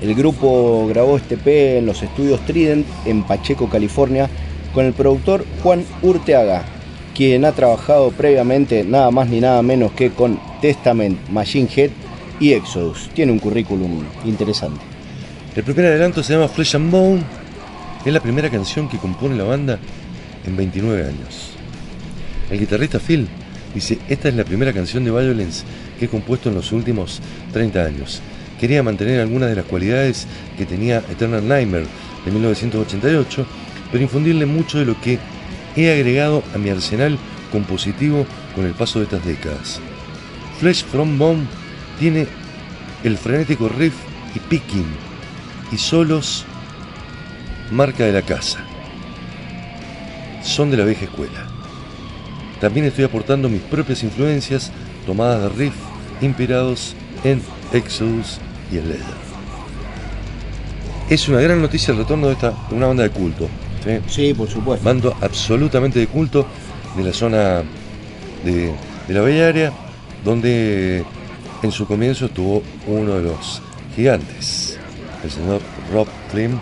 El 0.00 0.14
grupo 0.14 0.86
grabó 0.88 1.16
este 1.16 1.34
EP 1.34 1.78
en 1.78 1.86
los 1.86 2.02
estudios 2.02 2.44
Trident 2.46 2.86
en 3.06 3.24
Pacheco, 3.24 3.68
California, 3.68 4.28
con 4.72 4.84
el 4.84 4.92
productor 4.92 5.44
Juan 5.62 5.84
Urteaga, 6.02 6.64
quien 7.16 7.44
ha 7.44 7.52
trabajado 7.52 8.10
previamente 8.10 8.84
nada 8.84 9.10
más 9.10 9.28
ni 9.28 9.40
nada 9.40 9.62
menos 9.62 9.92
que 9.92 10.10
con 10.10 10.38
Testament, 10.60 11.18
Machine 11.30 11.68
Head 11.74 11.90
y 12.38 12.52
Exodus. 12.52 13.08
Tiene 13.14 13.32
un 13.32 13.38
currículum 13.38 14.04
interesante. 14.24 14.80
El 15.56 15.64
primer 15.64 15.86
adelanto 15.86 16.22
se 16.22 16.34
llama 16.34 16.46
Flesh 16.46 16.76
and 16.76 16.90
Bone. 16.90 17.22
Es 18.04 18.12
la 18.12 18.20
primera 18.20 18.48
canción 18.48 18.88
que 18.88 18.98
compone 18.98 19.36
la 19.36 19.44
banda 19.44 19.78
en 20.46 20.56
29 20.56 21.02
años. 21.02 21.50
El 22.50 22.60
guitarrista 22.60 22.98
Phil 22.98 23.26
dice, 23.74 23.98
esta 24.08 24.28
es 24.28 24.34
la 24.34 24.44
primera 24.44 24.72
canción 24.72 25.04
de 25.04 25.10
Violence 25.10 25.64
que 25.98 26.06
he 26.06 26.08
compuesto 26.08 26.48
en 26.48 26.54
los 26.54 26.72
últimos 26.72 27.20
30 27.52 27.84
años. 27.84 28.22
Quería 28.58 28.82
mantener 28.82 29.20
algunas 29.20 29.50
de 29.50 29.56
las 29.56 29.64
cualidades 29.64 30.26
que 30.56 30.64
tenía 30.64 30.98
Eternal 31.10 31.46
Nightmare 31.46 31.86
de 32.24 32.30
1988, 32.30 33.46
pero 33.90 34.02
infundirle 34.02 34.46
mucho 34.46 34.78
de 34.78 34.84
lo 34.84 35.00
que 35.00 35.18
he 35.76 35.92
agregado 35.92 36.42
a 36.54 36.58
mi 36.58 36.70
arsenal 36.70 37.18
compositivo 37.52 38.26
con 38.54 38.64
el 38.64 38.72
paso 38.72 38.98
de 38.98 39.04
estas 39.04 39.24
décadas. 39.24 39.80
Flesh 40.58 40.84
from 40.84 41.18
Bone 41.18 41.46
tiene 41.98 42.26
el 43.04 43.16
frenético 43.16 43.68
riff 43.68 43.94
y 44.34 44.38
picking 44.40 44.86
y 45.70 45.78
solos 45.78 46.44
marca 47.70 48.04
de 48.04 48.12
la 48.12 48.22
casa. 48.22 48.60
Son 50.42 50.70
de 50.70 50.76
la 50.76 50.84
vieja 50.84 51.04
escuela. 51.04 51.46
También 52.60 52.86
estoy 52.86 53.04
aportando 53.04 53.48
mis 53.48 53.60
propias 53.62 54.02
influencias 54.02 54.72
tomadas 55.06 55.42
de 55.42 55.48
riff 55.50 55.74
inspirados 56.20 56.94
en 57.24 57.42
Exodus 57.72 58.38
y 58.72 58.78
el 58.78 58.88
Leather. 58.88 59.28
Es 61.08 61.28
una 61.28 61.40
gran 61.40 61.62
noticia 61.62 61.92
el 61.92 61.98
retorno 61.98 62.26
de 62.26 62.34
esta 62.34 62.52
una 62.70 62.86
banda 62.86 63.02
de 63.02 63.10
culto. 63.10 63.48
¿sí? 63.84 63.98
Sí, 64.08 64.34
por 64.34 64.48
supuesto. 64.48 64.84
Bando 64.84 65.16
absolutamente 65.20 65.98
de 65.98 66.06
culto 66.06 66.46
de 66.96 67.04
la 67.04 67.12
zona 67.12 67.62
de, 68.44 68.72
de 69.06 69.14
la 69.14 69.20
Bella 69.20 69.48
Área, 69.48 69.72
donde 70.24 71.04
en 71.62 71.72
su 71.72 71.86
comienzo 71.86 72.26
estuvo 72.26 72.62
uno 72.86 73.14
de 73.14 73.22
los 73.22 73.62
gigantes, 73.94 74.78
el 75.24 75.30
señor 75.30 75.60
Rob 75.92 76.06
Klim, 76.30 76.58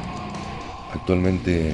actualmente 0.97 1.73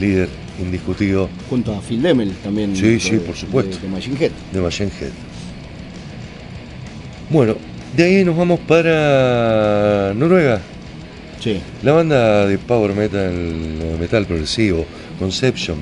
líder 0.00 0.28
indiscutido 0.60 1.28
Junto 1.48 1.74
a 1.74 1.80
Phil 1.80 2.02
Demmel 2.02 2.32
también. 2.42 2.74
Sí, 2.76 2.82
de- 2.94 3.00
sí, 3.00 3.16
por 3.18 3.34
supuesto. 3.36 3.76
De, 3.76 3.82
de 3.82 3.88
Machine 3.88 4.16
Head. 4.20 4.30
de 4.52 4.60
Machine 4.60 4.90
Head. 5.00 5.10
Bueno, 7.30 7.56
de 7.96 8.04
ahí 8.04 8.24
nos 8.24 8.36
vamos 8.36 8.60
para 8.60 10.12
Noruega. 10.14 10.60
Sí. 11.40 11.60
La 11.82 11.92
banda 11.92 12.46
de 12.46 12.58
power 12.58 12.94
metal, 12.94 13.32
metal 13.98 14.26
progresivo, 14.26 14.84
Conception, 15.18 15.78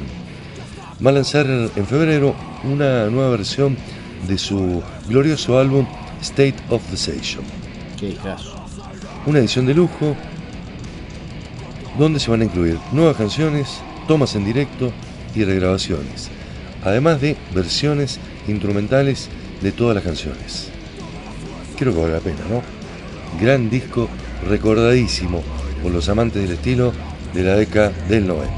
va 1.05 1.11
a 1.11 1.15
lanzar 1.15 1.47
en 1.47 1.87
febrero 1.87 2.35
una 2.65 3.07
nueva 3.11 3.31
versión 3.31 3.77
de 4.29 4.39
su 4.39 4.83
glorioso 5.09 5.59
álbum 5.59 5.87
State 6.23 6.55
of 6.71 6.83
the 6.91 6.95
Station. 6.97 7.43
Qué 7.99 8.15
caso. 8.15 8.55
Una 9.27 9.39
edición 9.41 9.67
de 9.67 9.75
lujo 9.75 10.17
donde 12.01 12.19
se 12.19 12.31
van 12.31 12.41
a 12.41 12.45
incluir 12.45 12.79
nuevas 12.93 13.15
canciones, 13.15 13.83
tomas 14.09 14.35
en 14.35 14.47
directo 14.47 14.91
y 15.35 15.45
regrabaciones, 15.45 16.31
además 16.83 17.21
de 17.21 17.37
versiones 17.55 18.19
instrumentales 18.49 19.29
de 19.61 19.71
todas 19.71 19.95
las 19.95 20.03
canciones. 20.03 20.71
Creo 21.79 21.93
que 21.93 22.01
vale 22.01 22.15
la 22.15 22.21
pena, 22.21 22.41
¿no? 22.49 22.63
Gran 23.39 23.69
disco 23.69 24.09
recordadísimo 24.49 25.43
por 25.83 25.93
los 25.93 26.09
amantes 26.09 26.41
del 26.41 26.53
estilo 26.53 26.95
de 27.35 27.43
la 27.45 27.57
década 27.57 27.93
del 28.09 28.27
90. 28.27 28.51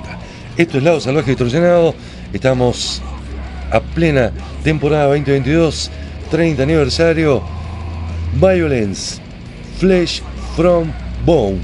Esto 0.57 0.79
es 0.79 0.85
Lado 0.85 1.01
Salvaje 1.01 1.33
Distorsionado, 1.33 1.97
estamos 2.33 3.03
a 3.73 3.81
plena 3.81 4.31
temporada 4.63 5.07
2022, 5.07 5.91
30 6.31 6.63
aniversario, 6.63 7.43
Violence, 8.41 9.21
Flesh 9.81 10.23
from 10.55 10.93
Bone. 11.27 11.59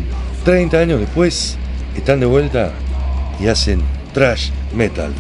30 0.44 0.78
años 0.78 1.00
después, 1.00 1.58
están 1.98 2.20
de 2.20 2.26
vuelta 2.26 2.72
y 3.40 3.48
hacen 3.48 3.82
trash 4.12 4.50
metal. 4.74 5.12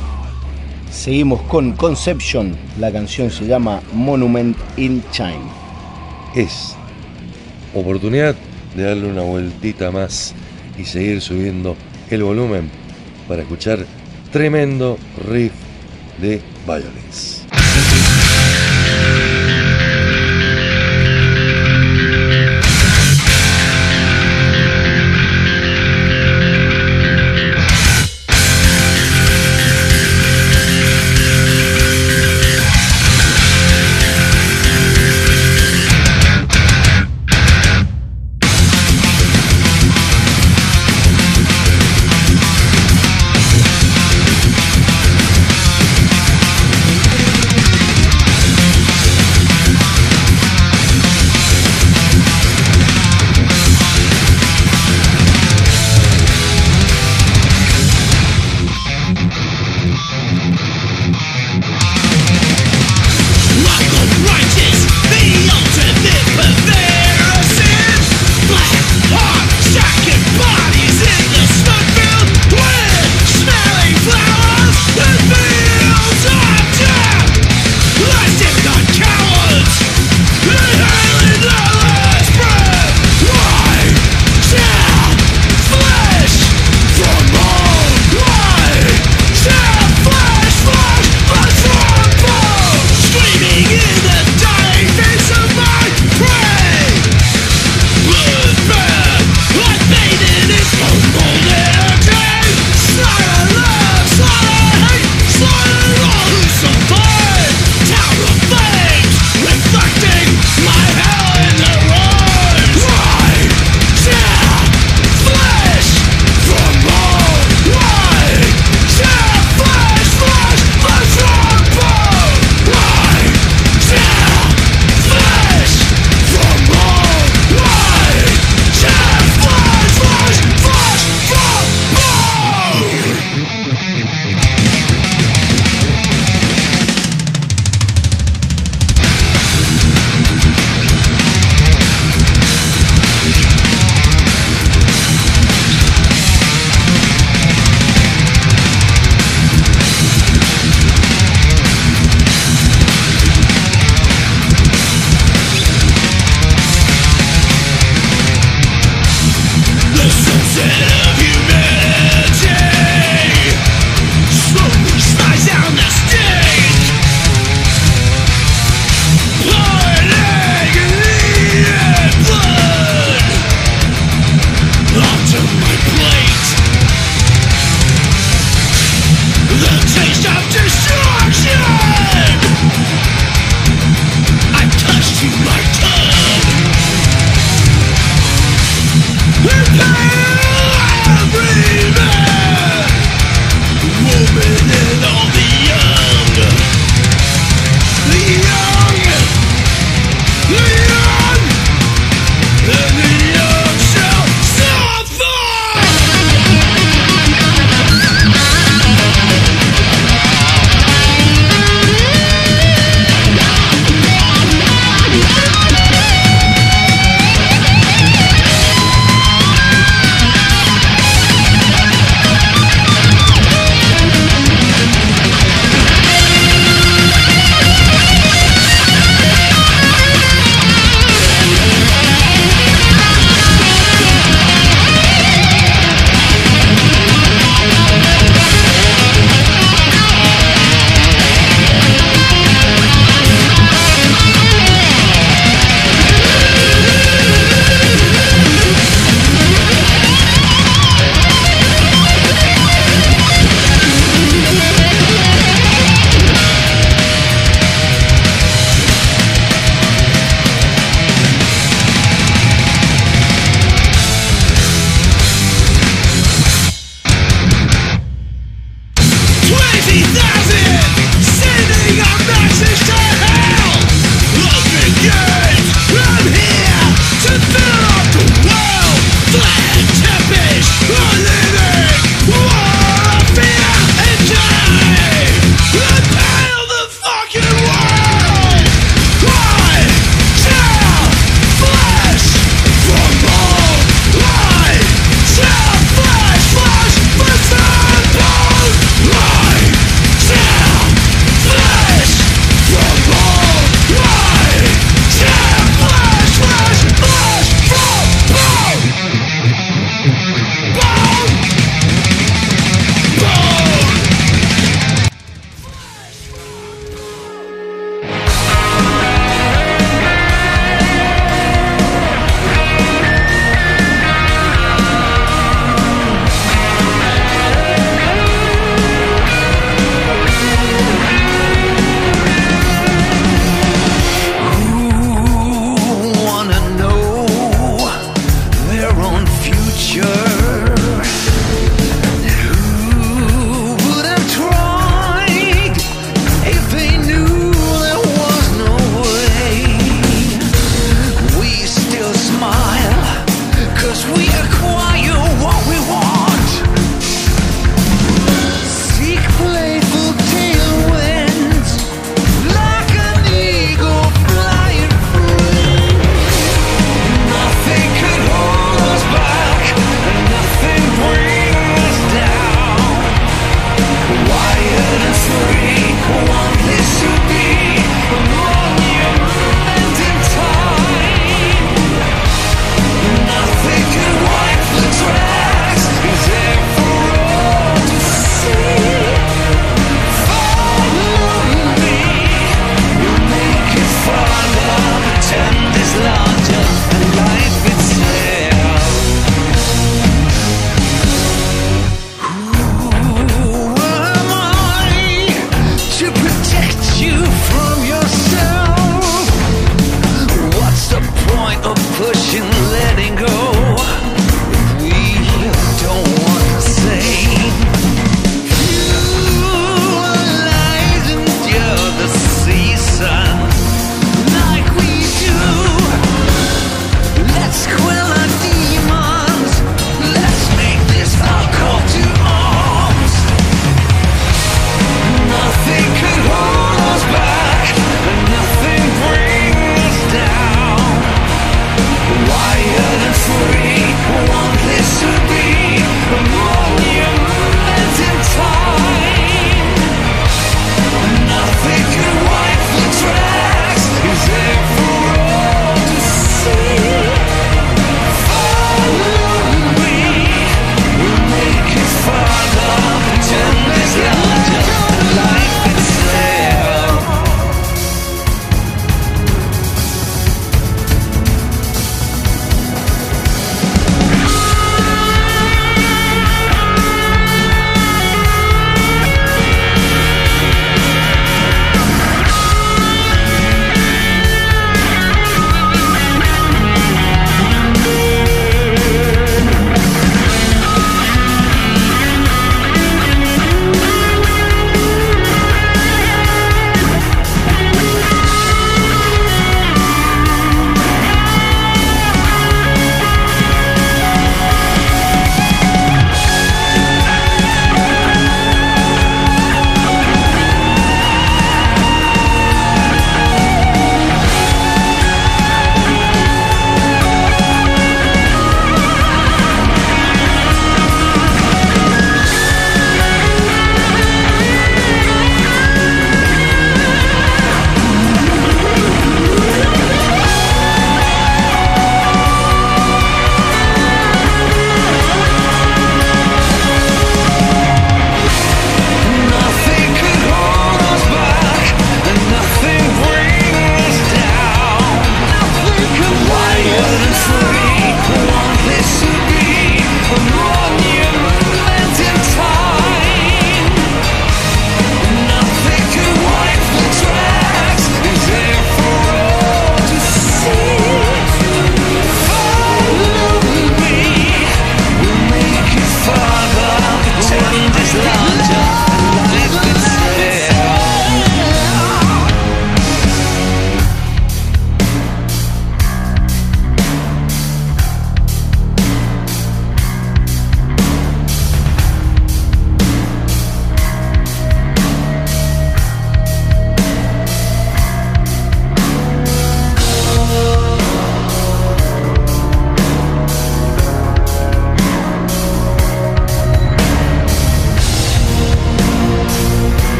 Seguimos 0.90 1.42
con 1.42 1.72
Conception, 1.72 2.56
la 2.78 2.90
canción 2.90 3.30
se 3.30 3.46
llama 3.46 3.82
Monument 3.92 4.56
in 4.76 5.02
Time. 5.12 5.42
Es 6.34 6.76
oportunidad 7.74 8.34
de 8.76 8.82
darle 8.84 9.10
una 9.10 9.22
vueltita 9.22 9.90
más 9.90 10.34
y 10.78 10.84
seguir 10.84 11.20
subiendo 11.20 11.76
el 12.10 12.22
volumen 12.22 12.70
para 13.26 13.42
escuchar 13.42 13.84
tremendo 14.32 14.98
riff 15.28 15.52
de 16.20 16.40
Violence. 16.66 17.37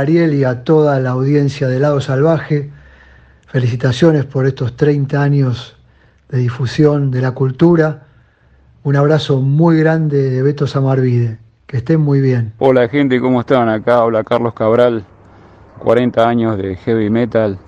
Ariel 0.00 0.34
y 0.34 0.44
a 0.44 0.64
toda 0.64 0.98
la 1.00 1.10
audiencia 1.10 1.68
de 1.68 1.78
Lado 1.78 2.00
Salvaje. 2.00 2.70
Felicitaciones 3.46 4.24
por 4.24 4.46
estos 4.46 4.76
30 4.76 5.22
años 5.22 5.76
de 6.28 6.38
difusión 6.38 7.10
de 7.10 7.20
la 7.20 7.32
cultura. 7.32 8.04
Un 8.82 8.96
abrazo 8.96 9.40
muy 9.40 9.78
grande 9.78 10.30
de 10.30 10.42
Beto 10.42 10.66
Samarvide. 10.66 11.38
Que 11.66 11.78
estén 11.78 12.00
muy 12.00 12.20
bien. 12.20 12.52
Hola 12.58 12.88
gente, 12.88 13.20
¿cómo 13.20 13.40
están? 13.40 13.68
Acá 13.68 13.98
habla 13.98 14.24
Carlos 14.24 14.54
Cabral, 14.54 15.04
40 15.78 16.28
años 16.28 16.58
de 16.58 16.76
heavy 16.76 17.10
metal 17.10 17.58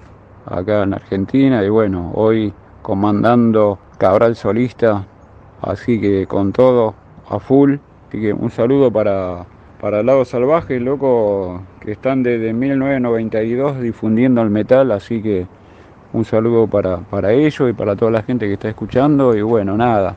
acá 0.47 0.83
en 0.83 0.95
Argentina 0.95 1.63
y 1.63 1.69
bueno, 1.69 2.11
hoy 2.15 2.53
comandando 2.83 3.79
Cabral 3.99 4.35
Solista, 4.35 5.07
así 5.61 6.01
que 6.01 6.27
con 6.27 6.53
todo 6.53 6.95
a 7.29 7.39
full. 7.39 7.77
Así 8.09 8.21
que 8.21 8.33
un 8.33 8.51
saludo 8.51 8.91
para, 8.91 9.47
para 9.83 10.05
lado 10.05 10.25
salvaje, 10.25 10.79
loco, 10.79 11.61
que 11.81 11.91
están 11.91 12.23
desde 12.23 12.53
1992 12.53 13.81
difundiendo 13.81 14.41
el 14.41 14.49
metal, 14.49 14.93
así 14.93 15.21
que 15.21 15.49
un 16.13 16.25
saludo 16.25 16.69
para, 16.69 16.99
para 16.99 17.33
ellos 17.33 17.69
y 17.69 17.73
para 17.73 17.97
toda 17.97 18.13
la 18.13 18.23
gente 18.23 18.47
que 18.47 18.53
está 18.53 18.69
escuchando. 18.69 19.35
Y 19.35 19.43
bueno, 19.43 19.77
nada, 19.77 20.15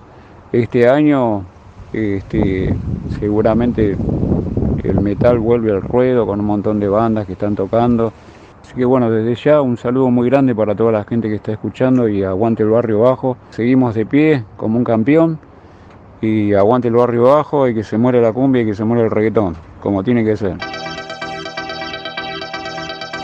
este 0.51 0.88
año 0.88 1.45
este, 1.93 2.76
seguramente 3.20 3.97
el 4.84 5.01
metal 5.01 5.39
vuelve 5.39 5.72
al 5.72 5.82
ruedo 5.82 6.28
con 6.28 6.41
un 6.41 6.45
montón 6.45 6.80
de 6.80 6.88
bandas 6.88 7.26
que 7.26 7.34
están 7.34 7.55
tocando. 7.55 8.13
Así 8.61 8.76
que 8.76 8.86
bueno, 8.86 9.09
desde 9.09 9.34
ya 9.34 9.61
un 9.61 9.78
saludo 9.78 10.11
muy 10.11 10.30
grande 10.30 10.53
para 10.53 10.76
toda 10.76 10.91
la 10.91 11.05
gente 11.05 11.28
que 11.28 11.36
está 11.38 11.53
escuchando 11.53 12.07
y 12.07 12.22
aguante 12.22 12.61
el 12.61 12.70
barrio 12.70 12.99
bajo. 12.99 13.36
Seguimos 13.49 13.95
de 13.95 14.05
pie 14.05 14.43
como 14.57 14.78
un 14.78 14.84
campeón 14.84 15.39
y 16.26 16.53
aguante 16.53 16.88
el 16.88 16.95
barrio 16.95 17.23
bajo 17.23 17.67
y 17.67 17.73
que 17.73 17.84
se 17.84 17.97
muere 17.97 18.21
la 18.21 18.34
cumbia 18.34 18.63
y 18.63 18.65
que 18.65 18.76
se 18.76 18.84
muere 18.84 19.03
el 19.03 19.11
reggaetón, 19.11 19.55
como 19.82 20.03
tiene 20.03 20.26
que 20.26 20.36
ser. 20.36 20.57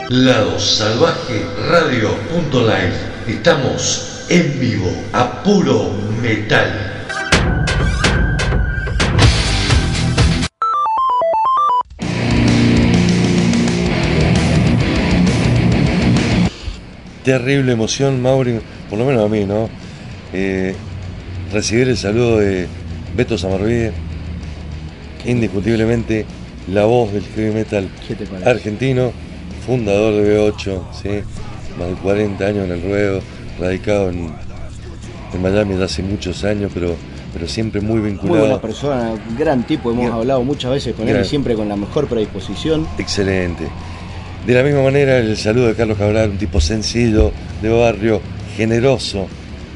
Lado 0.10 0.60
Salvaje 0.60 1.42
Radio.live. 1.70 2.94
Estamos 3.28 4.26
en 4.30 4.60
vivo 4.60 4.90
a 5.14 5.42
puro 5.42 5.90
metal. 6.22 6.68
Terrible 17.24 17.72
emoción, 17.72 18.22
Mauri, 18.22 18.60
por 18.90 19.00
lo 19.00 19.06
menos 19.06 19.26
a 19.26 19.30
mí, 19.30 19.46
¿no? 19.46 19.70
Eh, 20.34 20.76
recibir 21.54 21.88
el 21.88 21.98
saludo 21.98 22.40
de 22.40 22.68
Beto 23.16 23.38
Samarvide, 23.38 23.92
indiscutiblemente 25.26 26.26
la 26.72 26.86
voz 26.86 27.12
del 27.14 27.24
heavy 27.36 27.54
metal 27.54 27.90
argentino, 28.46 29.12
fundador 29.66 30.14
de 30.16 30.38
B8, 30.40 30.82
¿sí? 31.02 31.10
más 31.78 31.90
de 31.90 31.94
40 32.02 32.46
años 32.46 32.66
en 32.66 32.72
el 32.72 32.82
ruedo, 32.82 33.22
radicado 33.60 34.10
en, 34.10 34.32
en 35.34 35.42
Miami 35.42 35.72
desde 35.72 35.86
hace 35.86 36.04
muchos 36.04 36.44
años, 36.44 36.72
pero, 36.74 36.96
pero 37.34 37.48
siempre 37.48 37.82
muy 37.82 38.00
Muy 38.00 38.10
vinculado. 38.12 38.40
buena 38.42 38.62
persona, 38.62 39.14
gran 39.38 39.64
tipo, 39.66 39.92
hemos 39.92 40.06
Gran- 40.06 40.18
hablado 40.18 40.44
muchas 40.44 40.72
veces 40.72 40.96
con 40.96 41.08
él 41.08 41.20
y 41.22 41.26
siempre 41.26 41.56
con 41.56 41.68
la 41.70 41.76
mejor 41.76 42.08
predisposición. 42.08 42.88
Excelente. 42.98 43.68
De 44.46 44.54
la 44.56 44.64
misma 44.64 44.82
manera, 44.84 45.18
el 45.18 45.38
saludo 45.38 45.68
de 45.68 45.76
Carlos 45.76 45.98
Cabral, 45.98 46.32
un 46.32 46.38
tipo 46.38 46.60
sencillo, 46.60 47.32
de 47.62 47.70
barrio, 47.70 48.22
generoso 48.58 49.28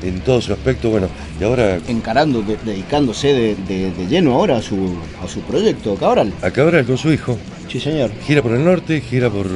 en 0.03 0.21
todo 0.21 0.41
su 0.41 0.53
aspecto. 0.53 0.89
Bueno, 0.89 1.07
y 1.39 1.43
ahora 1.43 1.79
Encarando, 1.87 2.41
de- 2.41 2.57
dedicándose 2.63 3.33
de, 3.33 3.55
de- 3.67 3.91
de 3.91 4.07
lleno 4.07 4.33
ahora 4.33 4.57
a 4.57 4.61
su, 4.61 4.95
a 5.23 5.27
su 5.27 5.41
proyecto, 5.41 5.95
Cabral. 5.95 6.31
a 6.41 6.49
Cabral 6.51 6.85
con 6.85 6.97
su 6.97 7.11
hijo, 7.11 7.37
Sí, 7.69 7.79
señor. 7.79 8.11
gira 8.25 8.41
por 8.41 8.53
el 8.53 8.63
norte, 8.63 9.01
gira 9.01 9.29
por 9.29 9.47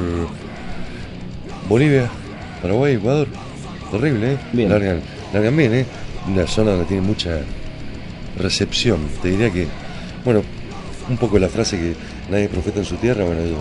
Bolivia, 1.68 2.10
Paraguay, 2.62 2.96
Ecuador. 2.96 3.28
Terrible, 3.92 4.34
¿eh? 4.34 4.38
Bien. 4.54 4.70
Largan, 4.70 5.02
largan 5.34 5.56
bien, 5.58 5.74
¿eh? 5.74 5.86
Una 6.28 6.46
zona 6.48 6.72
donde 6.72 6.86
tiene 6.86 7.02
mucha 7.02 7.40
recepción. 8.38 9.00
Te 9.22 9.30
diría 9.30 9.50
que, 9.52 9.68
bueno, 10.26 10.44
un 11.10 11.18
poco 11.18 11.40
la 11.40 11.50
frase 11.50 11.78
que 11.78 11.94
nadie 12.32 12.48
profeta 12.50 12.80
en 12.80 12.86
su 12.86 12.96
tierra, 12.98 13.24
bueno, 13.24 13.42
yo, 13.42 13.56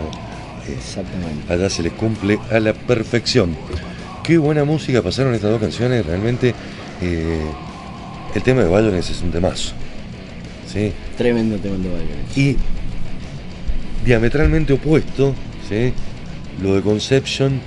eh, 0.71 0.75
Exactamente. 0.77 1.53
allá 1.53 1.71
se 1.71 1.83
les 1.83 1.93
cumple 1.93 2.39
a 2.51 2.61
la 2.61 2.73
perfección. 2.75 3.57
Qué 4.23 4.37
buena 4.37 4.65
música 4.65 5.01
pasaron 5.03 5.35
estas 5.35 5.51
dos 5.51 5.61
canciones, 5.61 6.05
realmente 6.05 6.55
eh, 7.01 7.41
el 8.35 8.43
tema 8.43 8.63
de 8.63 8.69
Bayones 8.69 9.11
es 9.11 9.23
un 9.23 9.31
temazo. 9.31 9.73
¿sí? 10.67 10.93
Tremendo, 11.17 11.57
tremendo 11.59 11.91
baile. 11.93 12.15
Y 12.37 12.57
diametralmente 14.05 14.73
opuesto, 14.73 15.35
¿sí? 15.69 15.93
lo 16.63 16.75
de 16.75 16.83
Conception, 16.83 17.61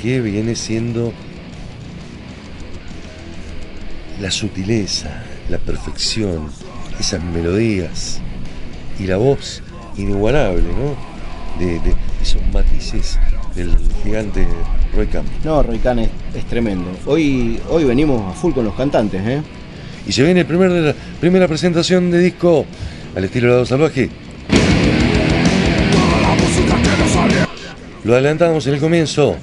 que 0.00 0.20
viene 0.20 0.54
siendo 0.54 1.12
la 4.20 4.30
sutileza, 4.30 5.22
la 5.48 5.58
perfección, 5.58 6.50
esas 6.98 7.22
melodías 7.22 8.20
y 8.98 9.06
la 9.06 9.16
voz 9.16 9.62
inigualable, 9.96 10.62
¿no? 10.62 11.14
De, 11.64 11.80
de 11.80 11.94
esos 12.20 12.42
matices 12.52 13.18
del 13.54 13.76
gigante 14.02 14.46
Roy 14.94 15.06
Camp. 15.06 15.28
No, 15.44 15.62
Roy 15.62 15.78
Khan 15.78 16.00
es, 16.00 16.10
es 16.34 16.44
tremendo. 16.46 16.90
Hoy, 17.06 17.60
hoy 17.70 17.84
venimos 17.84 18.30
a 18.30 18.34
full 18.36 18.52
con 18.52 18.64
los 18.64 18.74
cantantes, 18.74 19.22
¿eh? 19.24 19.42
Y 20.06 20.12
se 20.12 20.22
viene 20.22 20.44
primer 20.44 20.70
la 20.70 20.94
primera 21.20 21.48
presentación 21.48 22.10
de 22.10 22.18
disco 22.18 22.66
al 23.16 23.24
estilo 23.24 23.48
Lado 23.48 23.66
Salvaje. 23.66 24.10
Lo 28.04 28.12
adelantamos 28.12 28.66
en 28.66 28.74
el 28.74 28.80
comienzo. 28.80 29.36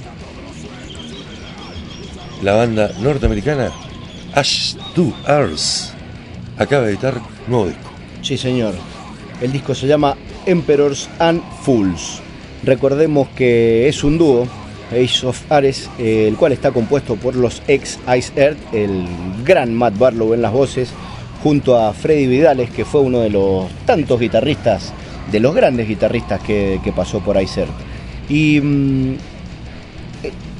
La 2.44 2.54
banda 2.54 2.92
norteamericana 3.02 3.72
Ash 4.34 4.76
to 4.96 5.14
Earth 5.28 5.94
acaba 6.58 6.84
de 6.86 6.92
editar 6.92 7.20
nuevo 7.48 7.68
disco. 7.68 7.92
Sí, 8.22 8.38
señor. 8.38 8.76
El 9.42 9.52
disco 9.52 9.74
se 9.74 9.88
llama 9.88 10.16
Emperors 10.46 11.10
and 11.20 11.42
Fools. 11.64 12.22
Recordemos 12.64 13.30
que 13.30 13.88
es 13.88 14.04
un 14.04 14.20
dúo, 14.20 14.48
Ace 14.92 15.26
of 15.26 15.40
Ares, 15.52 15.90
eh, 15.98 16.28
el 16.28 16.36
cual 16.36 16.52
está 16.52 16.72
compuesto 16.72 17.16
por 17.16 17.36
los 17.36 17.62
ex 17.68 18.00
Ice 18.18 18.32
Earth, 18.36 18.74
el 18.74 19.06
gran 19.46 19.74
Matt 19.74 19.98
Barlow 19.98 20.34
en 20.34 20.42
las 20.42 20.52
voces, 20.52 20.92
junto 21.44 21.78
a 21.78 21.94
Freddy 21.94 22.28
Vidales, 22.28 22.70
que 22.70 22.86
fue 22.86 23.02
uno 23.02 23.20
de 23.20 23.30
los 23.30 23.70
tantos 23.86 24.20
guitarristas, 24.20 24.94
de 25.32 25.40
los 25.40 25.56
grandes 25.56 25.88
guitarristas 25.88 26.42
que, 26.42 26.80
pasó 26.96 27.20
por 27.20 27.42
Ice 27.42 27.62
Earth. 27.62 27.72
Y 28.30 28.60
mm, 28.62 29.16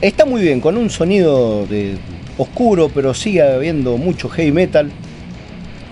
está 0.02 0.26
muy 0.26 0.42
bien, 0.42 0.62
con 0.62 0.78
un 0.78 0.90
sonido 0.90 1.66
de 1.68 1.98
oscuro, 2.38 2.90
pero 2.90 3.14
sigue 3.14 3.42
habiendo 3.42 3.98
mucho 3.98 4.30
heavy 4.30 4.52
metal 4.52 4.92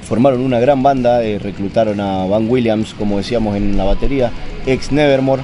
formaron 0.09 0.41
una 0.41 0.59
gran 0.59 0.81
banda, 0.81 1.23
eh, 1.23 1.37
reclutaron 1.37 1.99
a 1.99 2.25
Van 2.25 2.49
Williams, 2.49 2.95
como 2.95 3.17
decíamos 3.17 3.55
en 3.55 3.77
la 3.77 3.83
batería, 3.83 4.31
ex 4.65 4.91
Nevermore. 4.91 5.43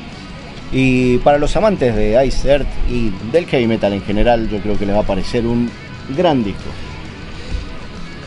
Y 0.71 1.17
para 1.19 1.37
los 1.37 1.55
amantes 1.55 1.95
de 1.95 2.25
Ice 2.25 2.49
Earth 2.49 2.67
y 2.89 3.11
del 3.31 3.45
heavy 3.45 3.67
metal 3.67 3.93
en 3.93 4.01
general, 4.01 4.49
yo 4.49 4.59
creo 4.59 4.77
que 4.77 4.85
les 4.85 4.95
va 4.95 4.99
a 5.01 5.03
parecer 5.07 5.45
un 5.45 5.69
gran 6.17 6.43
disco. 6.43 6.63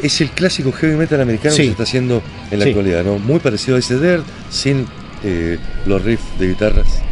Es 0.02 0.20
el 0.20 0.31
clásico 0.31 0.70
heavy 0.73 0.94
metal 0.97 1.20
americano 1.20 1.55
Sí. 1.55 1.62
que 1.62 1.66
se 1.66 1.70
está 1.73 1.82
haciendo 1.82 2.23
en 2.51 2.59
la 2.60 2.65
Sí. 2.65 2.70
actualidad, 2.70 3.05
¿no? 3.05 3.19
Muy 3.19 3.40
parecido 3.40 3.77
a 3.77 3.81
ese 3.81 3.98
Dirt, 3.98 4.24
sin 4.51 4.86
eh, 5.24 5.59
los 5.86 6.02
riffs 6.05 6.23
de 6.39 6.47
guitarras. 6.48 7.02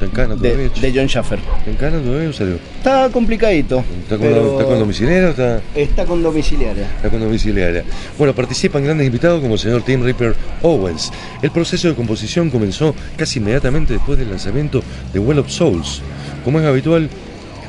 ¿Te 0.00 0.06
encana 0.06 0.34
De, 0.34 0.48
todavía? 0.50 0.72
che? 0.72 0.80
de 0.90 0.98
John 0.98 1.08
Schaffer. 1.08 1.38
¿Te 1.64 1.70
encana 1.70 2.00
todavía 2.00 2.30
o 2.30 2.32
salió? 2.32 2.54
Está 2.78 3.08
complicadito. 3.10 3.84
¿Está 4.02 4.16
con, 4.16 4.26
pero 4.26 4.52
está 4.52 4.64
con 4.64 4.78
domiciliaria 4.78 5.28
o 5.28 5.30
está, 5.30 5.60
está 5.76 6.04
con 6.06 6.22
domiciliaria. 6.22 6.86
está 6.96 7.10
con 7.10 7.20
domiciliaria? 7.20 7.84
Bueno, 8.18 8.34
participan 8.34 8.82
grandes 8.82 9.06
invitados 9.06 9.40
como 9.40 9.54
el 9.54 9.60
señor 9.60 9.82
Tim 9.82 10.02
Ripper 10.02 10.34
Owens. 10.62 11.12
El 11.42 11.50
proceso 11.50 11.88
de 11.88 11.94
composición 11.94 12.50
comenzó 12.50 12.94
casi 13.16 13.38
inmediatamente 13.38 13.92
después 13.92 14.18
del 14.18 14.30
lanzamiento 14.30 14.82
de 15.12 15.18
Well 15.18 15.38
of 15.38 15.50
Souls. 15.50 16.00
Como 16.44 16.58
es 16.58 16.66
habitual, 16.66 17.10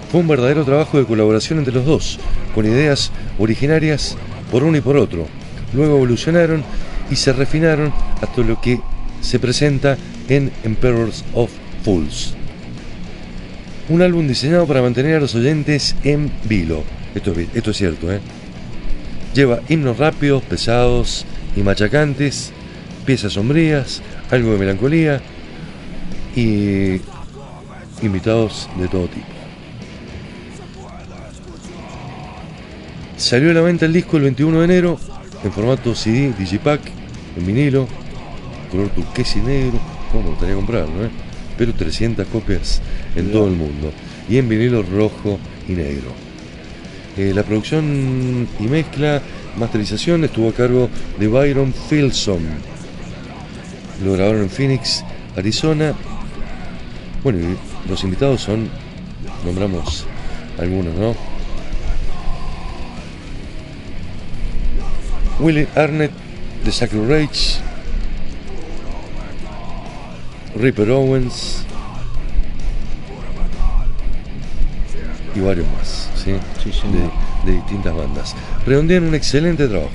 fue 0.09 0.21
un 0.21 0.27
verdadero 0.27 0.63
trabajo 0.65 0.97
de 0.97 1.05
colaboración 1.05 1.59
entre 1.59 1.73
los 1.73 1.85
dos, 1.85 2.19
con 2.55 2.65
ideas 2.65 3.11
originarias 3.39 4.17
por 4.51 4.63
uno 4.63 4.77
y 4.77 4.81
por 4.81 4.97
otro. 4.97 5.27
Luego 5.73 5.95
evolucionaron 5.97 6.63
y 7.09 7.15
se 7.17 7.33
refinaron 7.33 7.93
hasta 8.21 8.41
lo 8.41 8.59
que 8.61 8.79
se 9.21 9.39
presenta 9.39 9.97
en 10.29 10.51
Emperors 10.63 11.23
of 11.33 11.49
Fools. 11.83 12.33
Un 13.89 14.01
álbum 14.01 14.27
diseñado 14.27 14.67
para 14.67 14.81
mantener 14.81 15.15
a 15.15 15.19
los 15.19 15.35
oyentes 15.35 15.95
en 16.03 16.31
vilo. 16.45 16.83
Esto 17.13 17.33
es, 17.71 17.77
cierto, 17.77 18.11
¿eh? 18.11 18.19
Lleva 19.33 19.61
himnos 19.67 19.97
rápidos, 19.97 20.43
pesados 20.43 21.25
y 21.55 21.61
machacantes, 21.61 22.51
piezas 23.05 23.33
sombrías, 23.33 24.01
algo 24.29 24.53
de 24.53 24.57
melancolía 24.59 25.21
y 26.35 27.01
invitados 28.01 28.69
de 28.77 28.87
todo 28.87 29.07
tipo. 29.07 29.25
Salió 33.17 33.51
a 33.51 33.53
la 33.53 33.61
venta 33.61 33.85
el 33.85 33.93
disco 33.93 34.17
el 34.17 34.23
21 34.23 34.59
de 34.59 34.65
enero 34.65 34.99
en 35.43 35.51
formato 35.51 35.93
CD, 35.95 36.33
Digipack, 36.37 36.81
en 37.37 37.45
vinilo, 37.45 37.87
color 38.71 38.89
turquesa 38.89 39.39
y 39.39 39.41
negro, 39.41 39.79
¿Cómo 40.11 40.23
me 40.23 40.29
gustaría 40.31 40.55
comprarlo, 40.55 41.05
eh? 41.05 41.09
Pero 41.61 41.75
300 41.75 42.25
copias 42.25 42.81
en 43.15 43.31
todo 43.31 43.45
el 43.47 43.53
mundo. 43.53 43.93
Y 44.27 44.39
en 44.39 44.49
vinilo 44.49 44.81
rojo 44.81 45.37
y 45.69 45.73
negro. 45.73 46.11
Eh, 47.15 47.33
la 47.35 47.43
producción 47.43 48.47
y 48.59 48.63
mezcla, 48.63 49.21
masterización 49.57 50.23
estuvo 50.23 50.49
a 50.49 50.53
cargo 50.53 50.89
de 51.19 51.27
Byron 51.27 51.71
Filson. 51.71 52.39
Lo 54.03 54.13
grabaron 54.13 54.41
en 54.41 54.49
Phoenix, 54.49 55.05
Arizona. 55.37 55.93
Bueno, 57.21 57.37
y 57.37 57.87
los 57.87 58.03
invitados 58.03 58.41
son, 58.41 58.67
nombramos 59.45 60.07
algunos, 60.57 60.95
¿no? 60.95 61.15
Willie 65.39 65.67
Arnett 65.75 66.11
de 66.65 66.71
Sacred 66.71 67.07
Rage, 67.07 67.61
Ripper 70.61 70.89
Owens 70.91 71.65
y 75.35 75.39
varios 75.39 75.65
más, 75.77 76.09
¿sí? 76.15 76.33
Sí, 76.63 76.71
señor. 76.71 77.11
de, 77.45 77.51
de 77.51 77.57
distintas 77.57 77.95
bandas. 77.95 78.35
Redondean 78.65 79.03
un 79.05 79.15
excelente 79.15 79.67
trabajo. 79.67 79.91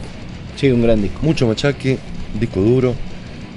Sí, 0.57 0.71
un 0.71 0.83
gran 0.83 1.03
disco. 1.03 1.19
Mucho 1.23 1.47
machaque, 1.47 1.99
disco 2.41 2.61
duro 2.61 2.95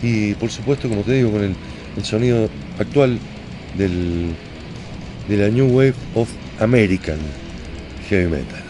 y 0.02 0.34
por 0.36 0.50
supuesto, 0.50 0.88
como 0.88 1.02
te 1.02 1.14
digo, 1.14 1.32
con 1.32 1.44
el, 1.44 1.56
el 1.98 2.06
sonido 2.06 2.50
actual 2.78 3.18
del, 3.78 4.34
de 5.28 5.38
la 5.38 5.50
New 5.50 5.68
Wave 5.68 5.94
of 6.16 6.30
American 6.60 7.18
Heavy 8.10 8.30
Metal. 8.30 8.64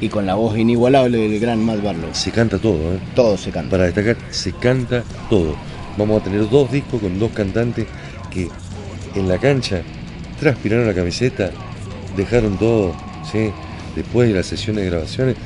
Y 0.00 0.08
con 0.08 0.26
la 0.26 0.34
voz 0.34 0.58
inigualable 0.58 1.16
del 1.16 1.40
gran 1.40 1.64
Matt 1.64 1.82
Barlow. 1.82 2.10
Se 2.12 2.30
canta 2.30 2.58
todo, 2.58 2.94
¿eh? 2.94 2.98
Todo 3.14 3.38
se 3.38 3.50
canta. 3.50 3.70
Para 3.70 3.84
destacar, 3.84 4.16
se 4.30 4.52
canta 4.52 5.02
todo. 5.30 5.56
Vamos 5.96 6.20
a 6.20 6.24
tener 6.24 6.48
dos 6.48 6.70
discos 6.72 7.00
con 7.00 7.18
dos 7.18 7.30
cantantes 7.32 7.86
que 8.30 8.48
en 9.14 9.28
la 9.28 9.38
cancha 9.38 9.82
transpiraron 10.40 10.86
la 10.86 10.94
camiseta, 10.94 11.50
dejaron 12.16 12.58
todo, 12.58 12.94
¿sí? 13.30 13.50
Después 13.94 14.28
de 14.28 14.34
las 14.34 14.46
sesiones 14.46 14.84
de 14.84 14.90
grabaciones, 14.90 15.36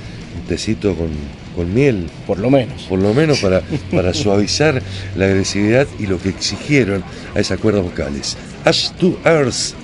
un 0.40 0.42
tecito 0.48 0.94
con, 0.94 1.08
con 1.54 1.72
miel, 1.74 2.06
Por 2.26 2.38
lo 2.38 2.48
menos. 2.50 2.82
por 2.84 2.98
lo 2.98 3.12
menos 3.12 3.40
para, 3.40 3.62
para 3.90 4.14
suavizar 4.14 4.80
la 5.16 5.26
agresividad 5.26 5.86
y 5.98 6.06
lo 6.06 6.18
que 6.18 6.30
exigieron 6.30 7.04
a 7.34 7.40
esas 7.40 7.58
cuerdas 7.60 7.82
vocales. 7.82 8.36
Ash 8.64 8.90
to 8.92 9.18
Earth, 9.24 9.74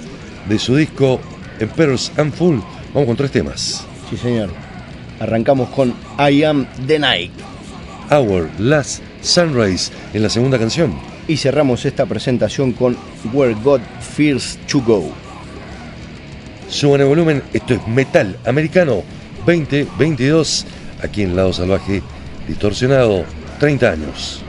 de 0.48 0.58
su 0.58 0.76
disco 0.76 1.20
Emperors 1.60 2.10
and 2.16 2.32
Full, 2.32 2.58
vamos 2.94 3.06
con 3.06 3.16
tres 3.16 3.30
temas. 3.32 3.86
Sí, 4.08 4.16
señor. 4.16 4.48
Arrancamos 5.20 5.68
con 5.70 5.94
I 6.18 6.42
Am 6.44 6.66
the 6.86 6.98
Night. 6.98 7.32
Our 8.10 8.48
Last 8.58 9.02
Sunrise 9.24 9.90
en 10.12 10.22
la 10.22 10.28
segunda 10.28 10.58
canción. 10.58 10.94
Y 11.26 11.38
cerramos 11.38 11.84
esta 11.84 12.06
presentación 12.06 12.72
con 12.72 12.96
Where 13.32 13.54
God 13.54 13.80
Fears 14.00 14.58
to 14.70 14.80
Go. 14.80 15.10
Suban 16.68 17.00
el 17.00 17.06
volumen, 17.06 17.42
esto 17.52 17.74
es 17.74 17.88
Metal 17.88 18.36
Americano 18.44 19.02
2022, 19.46 20.66
aquí 21.02 21.22
en 21.22 21.36
Lado 21.36 21.52
Salvaje, 21.52 22.02
distorsionado, 22.46 23.24
30 23.60 23.90
años. 23.90 24.43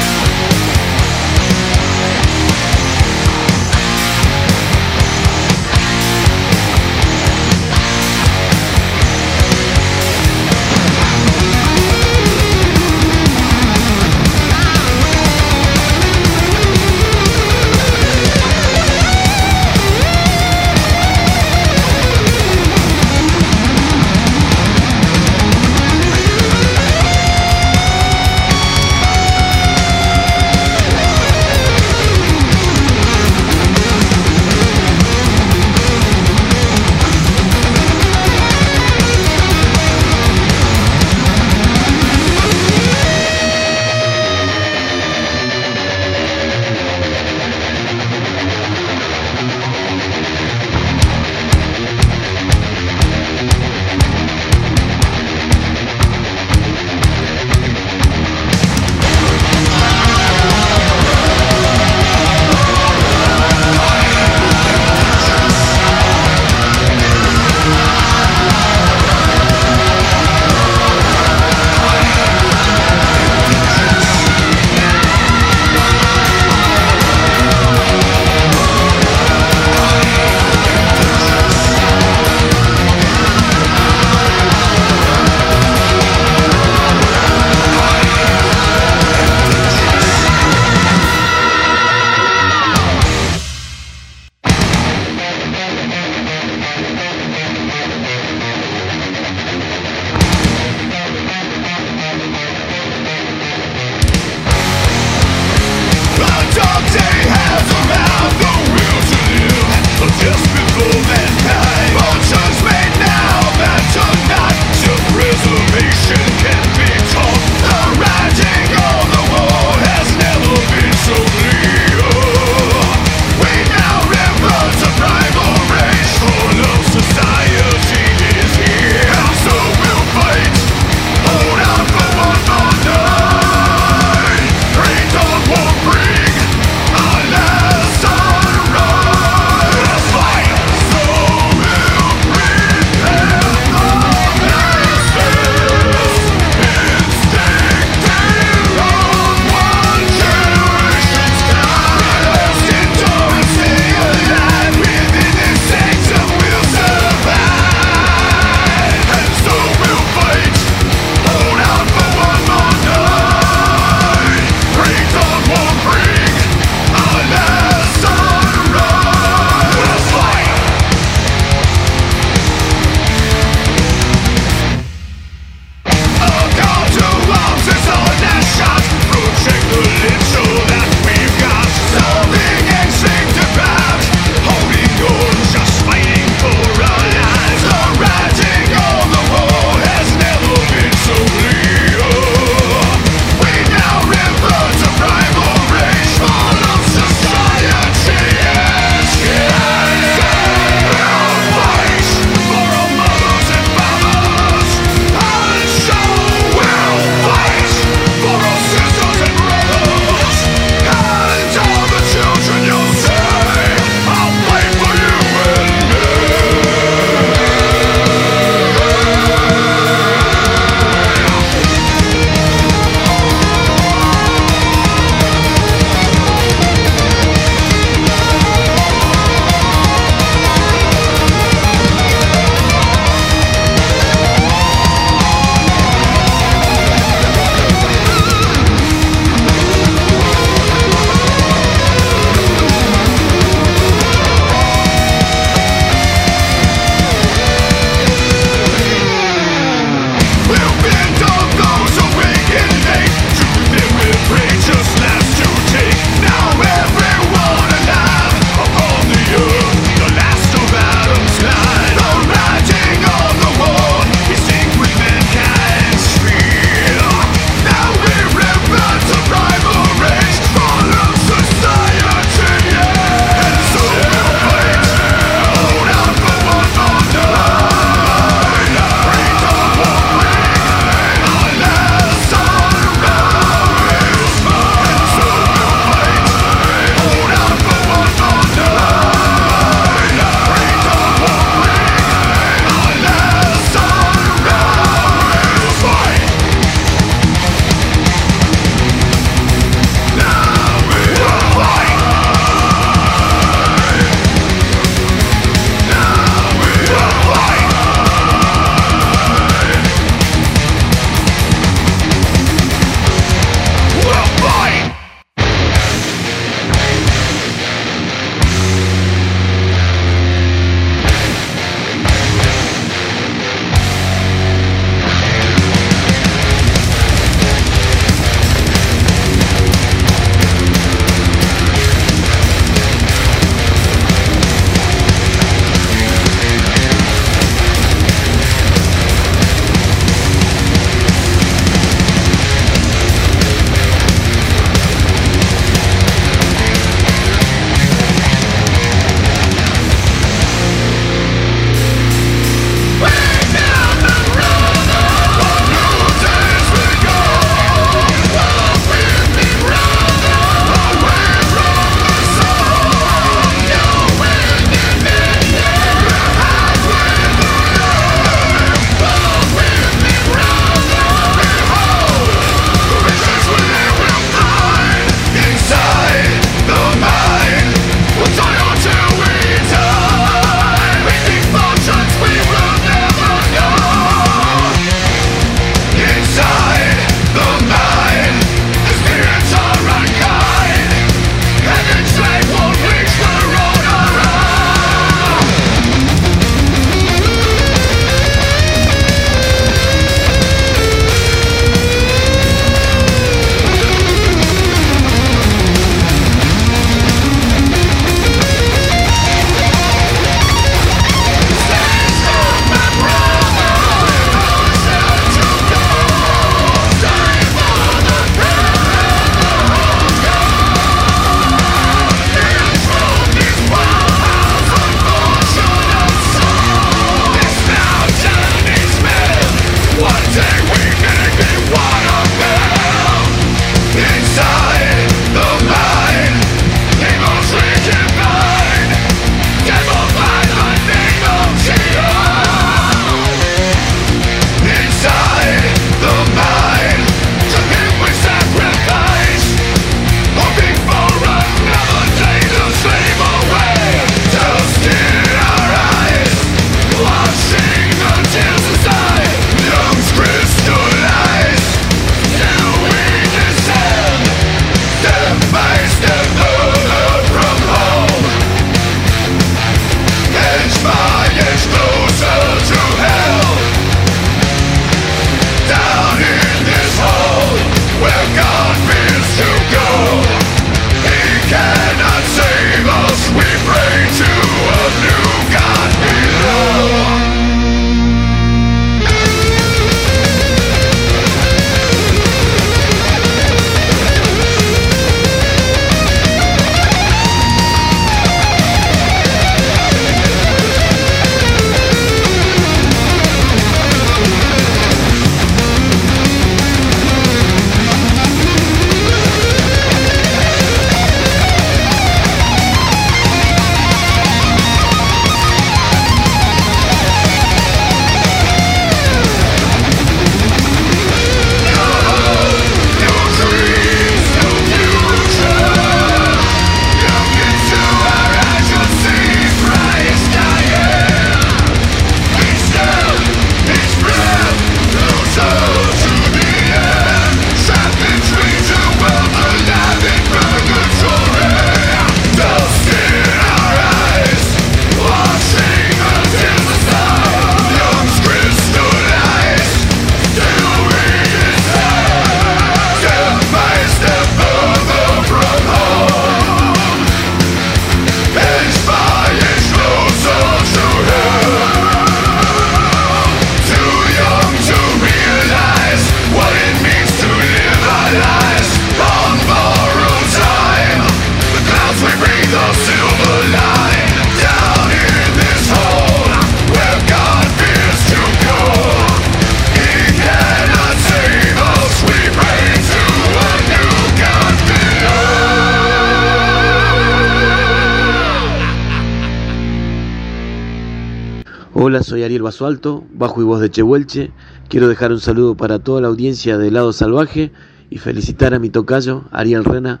Basualto, 592.64 593.04
bajo 593.12 593.42
y 593.42 593.44
voz 593.44 593.60
de 593.60 593.70
Chehuelche. 593.70 594.32
Quiero 594.70 594.88
dejar 594.88 595.12
un 595.12 595.20
saludo 595.20 595.54
para 595.54 595.80
toda 595.80 596.00
la 596.00 596.08
audiencia 596.08 596.56
de 596.56 596.70
Lado 596.70 596.94
Salvaje 596.94 597.52
y 597.90 597.98
felicitar 597.98 598.54
a 598.54 598.58
mi 598.58 598.70
tocayo, 598.70 599.24
Ariel 599.32 599.66
Rena, 599.66 600.00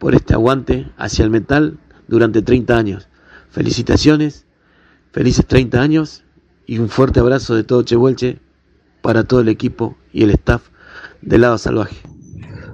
por 0.00 0.16
este 0.16 0.34
aguante 0.34 0.90
hacia 0.96 1.24
el 1.24 1.30
metal 1.30 1.78
durante 2.08 2.42
30 2.42 2.76
años. 2.76 3.08
Felicitaciones, 3.50 4.44
felices 5.12 5.46
30 5.46 5.80
años 5.80 6.24
y 6.66 6.80
un 6.80 6.88
fuerte 6.88 7.20
abrazo 7.20 7.54
de 7.54 7.62
todo 7.62 7.82
Chehuelche 7.82 8.40
para 9.02 9.22
todo 9.22 9.38
el 9.38 9.48
equipo 9.48 9.96
y 10.12 10.24
el 10.24 10.30
staff 10.30 10.62
de 11.22 11.38
Lado 11.38 11.58
Salvaje. 11.58 11.98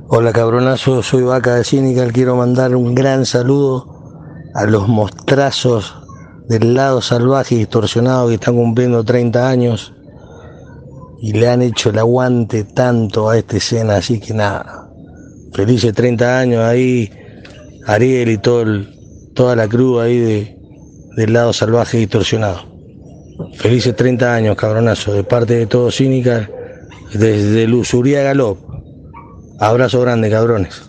Hola 0.09 0.33
cabronazo, 0.33 1.03
soy 1.03 1.25
Vaca 1.25 1.57
de 1.57 1.65
Cínica, 1.65 2.11
quiero 2.11 2.37
mandar 2.37 2.75
un 2.75 2.95
gran 2.95 3.27
saludo 3.27 4.15
a 4.55 4.65
los 4.65 4.89
mostrazos 4.89 6.06
del 6.49 6.75
lado 6.75 7.01
salvaje 7.01 7.55
y 7.55 7.59
distorsionado 7.59 8.29
que 8.29 8.35
están 8.35 8.55
cumpliendo 8.55 9.03
30 9.05 9.49
años 9.49 9.93
y 11.21 11.33
le 11.33 11.49
han 11.49 11.63
hecho 11.63 11.91
el 11.91 11.99
aguante 11.99 12.65
tanto 12.65 13.29
a 13.29 13.39
esta 13.39 13.57
escena, 13.57 13.97
así 13.97 14.21
que 14.21 14.35
nada, 14.35 14.89
felices 15.53 15.93
30 15.93 16.39
años 16.39 16.63
ahí, 16.63 17.11
Ariel 17.87 18.31
y 18.31 18.39
todo 18.39 18.65
toda 19.35 19.55
la 19.55 19.69
cruz 19.69 20.03
ahí 20.03 20.19
de, 20.19 20.57
del 21.17 21.33
lado 21.33 21.53
salvaje 21.53 21.99
y 21.99 22.01
distorsionado. 22.01 22.65
Felices 23.55 23.95
30 23.95 24.35
años, 24.35 24.57
cabronazo, 24.57 25.13
de 25.13 25.25
parte 25.25 25.55
de 25.55 25.67
todo 25.67 25.91
Cínica, 25.91 26.49
desde 27.13 27.67
Luzuría 27.67 28.23
Galop. 28.23 28.59
Abrazo 29.61 30.01
grande, 30.01 30.31
cabrones. 30.31 30.83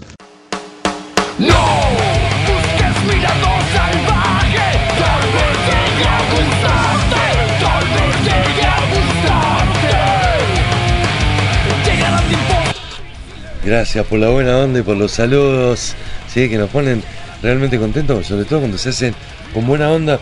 Gracias 13.67 14.05
por 14.05 14.17
la 14.17 14.29
buena 14.29 14.59
onda 14.59 14.79
y 14.79 14.81
por 14.81 14.95
los 14.95 15.11
saludos, 15.11 15.93
sí, 16.29 16.47
que 16.47 16.57
nos 16.57 16.69
ponen 16.69 17.03
realmente 17.43 17.77
contentos, 17.77 18.25
sobre 18.25 18.45
todo 18.45 18.59
cuando 18.59 18.77
se 18.77 18.87
hacen 18.87 19.13
con 19.53 19.67
buena 19.67 19.91
onda 19.91 20.21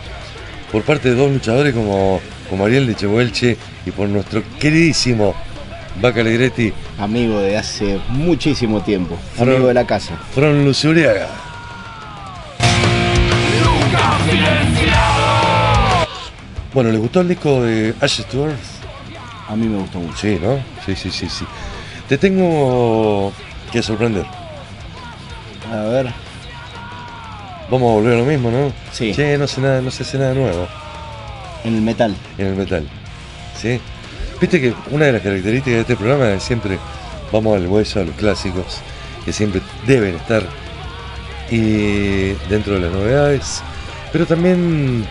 por 0.72 0.82
parte 0.82 1.10
de 1.10 1.14
dos 1.14 1.30
luchadores 1.30 1.72
como, 1.72 2.20
como 2.50 2.66
Ariel 2.66 2.88
de 2.88 2.96
Chehuelche 2.96 3.56
y 3.86 3.92
por 3.92 4.08
nuestro 4.08 4.42
queridísimo 4.58 5.32
Vaca 6.00 6.22
Alegretti. 6.22 6.72
Amigo 6.98 7.38
de 7.38 7.56
hace 7.56 8.00
muchísimo 8.08 8.80
tiempo, 8.80 9.16
amigo 9.38 9.68
de 9.68 9.74
la 9.74 9.86
casa. 9.86 10.16
From 10.34 10.64
Luzuriaga. 10.64 11.28
Bueno, 16.74 16.90
¿les 16.90 16.98
gustó 16.98 17.20
el 17.20 17.28
disco 17.28 17.62
de 17.62 17.94
Ashes 18.00 18.26
to 18.26 18.48
Earth? 18.48 18.58
A 19.48 19.54
mí 19.54 19.68
me 19.68 19.78
gustó 19.78 20.00
mucho. 20.00 20.16
Sí, 20.16 20.36
¿no? 20.42 20.58
Sí, 20.84 20.96
sí, 20.96 21.12
sí, 21.12 21.28
sí. 21.28 21.44
Te 22.08 22.18
tengo 22.18 23.32
que 23.72 23.82
sorprender. 23.82 24.24
A 25.72 25.82
ver. 25.82 26.12
Vamos 27.70 27.90
a 27.90 27.94
volver 27.94 28.14
a 28.14 28.18
lo 28.18 28.24
mismo, 28.24 28.50
¿no? 28.50 28.72
Sí. 28.92 29.12
Che, 29.12 29.36
no 29.36 29.46
sé 29.46 29.60
nada, 29.60 29.80
no 29.82 29.90
se 29.90 30.04
hace 30.04 30.18
nada 30.18 30.34
nuevo 30.34 30.68
En 31.64 31.74
el 31.74 31.82
metal. 31.82 32.14
en 32.38 32.46
el 32.46 32.54
metal. 32.54 32.88
¿Sí? 33.60 33.80
Viste 34.40 34.60
que 34.60 34.72
una 34.90 35.06
de 35.06 35.12
las 35.12 35.22
características 35.22 35.74
de 35.74 35.80
este 35.80 35.96
programa 35.96 36.30
es 36.30 36.42
siempre 36.44 36.78
vamos 37.32 37.56
al 37.56 37.66
hueso, 37.66 38.00
a 38.00 38.04
los 38.04 38.14
clásicos, 38.14 38.78
que 39.24 39.32
siempre 39.32 39.60
deben 39.86 40.14
estar 40.14 40.44
y 41.50 42.32
dentro 42.48 42.74
de 42.74 42.80
las 42.80 42.92
novedades, 42.92 43.62
pero 44.12 44.26
también, 44.26 45.04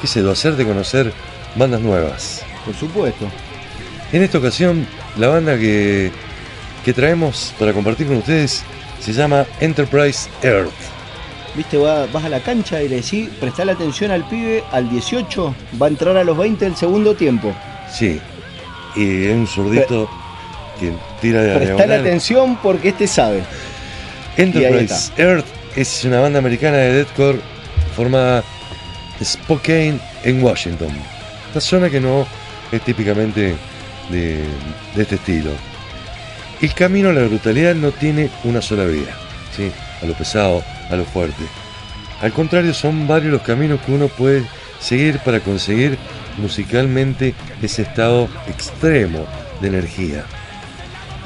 qué 0.00 0.06
sé, 0.06 0.28
hacerte 0.28 0.64
conocer 0.66 1.12
bandas 1.54 1.80
nuevas. 1.80 2.42
Por 2.64 2.74
supuesto. 2.74 3.26
En 4.12 4.22
esta 4.22 4.38
ocasión, 4.38 4.86
la 5.18 5.28
banda 5.28 5.56
que, 5.58 6.10
que 6.84 6.92
traemos 6.92 7.54
para 7.58 7.72
compartir 7.72 8.06
con 8.06 8.16
ustedes 8.18 8.62
se 9.00 9.12
llama 9.12 9.46
Enterprise 9.60 10.28
Earth. 10.42 10.70
Viste, 11.54 11.76
va- 11.76 12.06
vas 12.06 12.24
a 12.24 12.28
la 12.28 12.40
cancha 12.40 12.82
y 12.82 12.88
le 12.88 12.96
decís, 12.96 13.28
prestale 13.40 13.72
atención 13.72 14.10
al 14.10 14.28
pibe, 14.28 14.62
al 14.70 14.88
18, 14.90 15.54
va 15.80 15.86
a 15.86 15.88
entrar 15.88 16.16
a 16.16 16.24
los 16.24 16.36
20 16.36 16.64
del 16.64 16.76
segundo 16.76 17.14
tiempo. 17.14 17.52
Sí, 17.92 18.20
y 18.94 19.24
es 19.24 19.34
un 19.34 19.46
zurdito 19.46 20.08
que 20.78 20.92
tira 21.20 21.40
de 21.42 21.48
la 21.48 21.54
Prestale 21.56 21.76
diagonal. 21.86 22.00
atención 22.00 22.56
porque 22.62 22.90
este 22.90 23.06
sabe. 23.08 23.42
Enterprise 24.36 25.10
Earth 25.16 25.46
es 25.76 26.04
una 26.04 26.20
banda 26.20 26.38
americana 26.38 26.76
de 26.76 26.92
deathcore 26.94 27.40
formada 27.96 28.44
en 29.18 29.26
Spokane, 29.26 29.98
en 30.24 30.42
Washington. 30.42 30.88
Esta 31.48 31.60
zona 31.60 31.90
que 31.90 32.00
no 32.00 32.26
es 32.70 32.80
típicamente 32.82 33.56
de, 34.10 34.44
este 34.96 35.16
estilo. 35.16 35.50
El 36.60 36.74
camino 36.74 37.10
a 37.10 37.12
la 37.12 37.26
brutalidad 37.26 37.74
no 37.74 37.92
tiene 37.92 38.30
una 38.44 38.60
sola 38.60 38.84
vía, 38.84 39.14
¿sí? 39.56 39.70
a 40.02 40.06
lo 40.06 40.14
pesado, 40.14 40.62
a 40.90 40.96
lo 40.96 41.04
fuerte. 41.04 41.44
Al 42.20 42.32
contrario, 42.32 42.74
son 42.74 43.06
varios 43.06 43.32
los 43.32 43.42
caminos 43.42 43.80
que 43.80 43.92
uno 43.92 44.08
puede 44.08 44.44
seguir 44.80 45.18
para 45.20 45.40
conseguir 45.40 45.96
musicalmente 46.36 47.34
ese 47.62 47.82
estado 47.82 48.28
extremo 48.48 49.26
de 49.60 49.68
energía. 49.68 50.24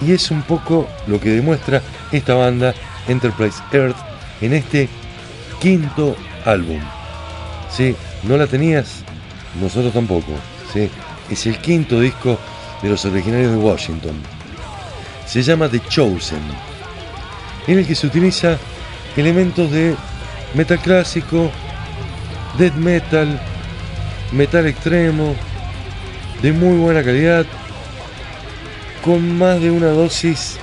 Y 0.07 0.13
es 0.13 0.31
un 0.31 0.43
poco 0.43 0.89
lo 1.07 1.21
que 1.21 1.31
demuestra 1.31 1.81
esta 2.11 2.35
banda 2.35 2.75
Enterprise 3.09 3.63
Earth 3.73 3.97
en 4.41 4.53
este 4.53 4.89
quinto 5.61 6.17
álbum. 6.45 6.81
¿Sí? 7.71 7.95
¿No 8.25 8.37
la 8.37 8.47
tenías? 8.47 9.05
Nosotros 9.61 9.93
tampoco. 9.93 10.33
¿sí? 10.73 10.91
Es 11.31 11.47
el 11.47 11.59
quinto 11.59 12.01
disco 12.01 12.39
de 12.83 12.89
los 12.89 13.05
originarios 13.05 13.53
de 13.53 13.57
Washington. 13.59 14.15
Se 15.27 15.43
llama 15.43 15.69
The 15.69 15.81
Chosen, 15.89 16.43
en 17.67 17.79
el 17.79 17.87
que 17.87 17.95
se 17.95 18.07
utiliza 18.07 18.59
elementos 19.17 19.71
de 19.71 19.95
metal 20.55 20.79
clásico, 20.81 21.51
death 22.59 22.75
metal, 22.75 23.41
metal 24.33 24.67
extremo, 24.67 25.35
de 26.43 26.53
muy 26.53 26.77
buena 26.79 27.03
calidad, 27.05 27.47
con 29.05 29.39
más 29.39 29.61
de 29.61 29.71
una 29.71 29.89
dosis 29.89 30.57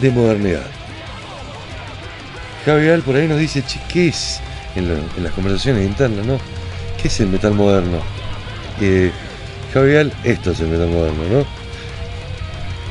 de 0.00 0.10
modernidad. 0.10 0.66
Javier 2.64 3.00
por 3.02 3.16
ahí 3.16 3.26
nos 3.28 3.38
dice, 3.38 3.62
che, 3.66 3.80
¿qué 3.88 4.08
es? 4.08 4.40
En, 4.76 4.88
la- 4.88 5.00
en 5.16 5.24
las 5.24 5.32
conversaciones 5.32 5.86
internas, 5.86 6.24
¿no? 6.26 6.38
¿Qué 7.00 7.08
es 7.08 7.20
el 7.20 7.28
metal 7.28 7.54
moderno? 7.54 7.98
Eh, 8.80 9.10
Javier, 9.72 10.10
esto 10.24 10.52
es 10.52 10.60
el 10.60 10.68
metal 10.68 10.88
moderno, 10.88 11.22
¿no? 11.30 11.46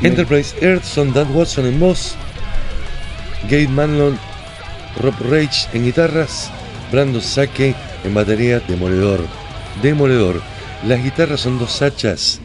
Enterprise 0.08 0.56
Earth 0.62 0.84
son 0.84 1.12
Dan 1.12 1.36
Watson 1.36 1.66
en 1.66 1.80
voz, 1.80 2.16
Gabe 3.50 3.68
Manlon, 3.68 4.18
Rob 5.02 5.16
Rage 5.30 5.68
en 5.74 5.86
guitarras, 5.86 6.52
Brando 6.92 7.20
Sake 7.20 7.74
en 8.04 8.14
batería, 8.14 8.62
demoledor, 8.68 9.22
demoledor. 9.82 10.42
Las 10.88 11.04
guitarras 11.04 11.42
son 11.42 11.58
dos 11.58 11.82
hachas 11.82 12.40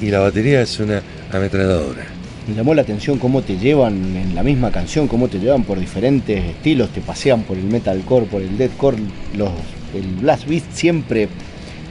y 0.00 0.10
la 0.10 0.20
batería 0.20 0.60
es 0.60 0.78
una 0.78 1.02
ametralladora. 1.32 2.04
Me 2.46 2.54
llamó 2.54 2.74
la 2.74 2.82
atención 2.82 3.18
cómo 3.18 3.42
te 3.42 3.56
llevan 3.56 4.16
en 4.16 4.34
la 4.34 4.42
misma 4.42 4.70
canción, 4.70 5.08
cómo 5.08 5.28
te 5.28 5.38
llevan 5.38 5.64
por 5.64 5.80
diferentes 5.80 6.44
estilos, 6.44 6.90
te 6.90 7.00
pasean 7.00 7.42
por 7.42 7.56
el 7.56 7.64
metalcore, 7.64 8.26
por 8.26 8.42
el 8.42 8.56
deathcore, 8.56 8.98
los, 9.36 9.50
el 9.94 10.06
blast 10.20 10.46
beat 10.46 10.64
siempre, 10.72 11.28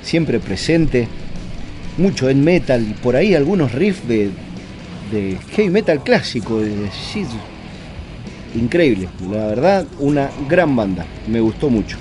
siempre 0.04 0.40
presente, 0.40 1.08
mucho 1.98 2.30
en 2.30 2.44
metal, 2.44 2.82
y 2.82 2.94
por 2.94 3.16
ahí 3.16 3.36
algunos 3.36 3.72
riffs 3.72 4.08
de, 4.08 4.30
de 5.12 5.38
heavy 5.52 5.70
metal 5.70 6.04
clásico, 6.04 6.60
de 6.60 6.90
shit. 6.90 7.28
increíble, 8.56 9.08
la 9.30 9.48
verdad, 9.48 9.86
una 10.00 10.30
gran 10.50 10.76
banda, 10.76 11.06
me 11.28 11.40
gustó 11.40 11.70
mucho. 11.70 11.98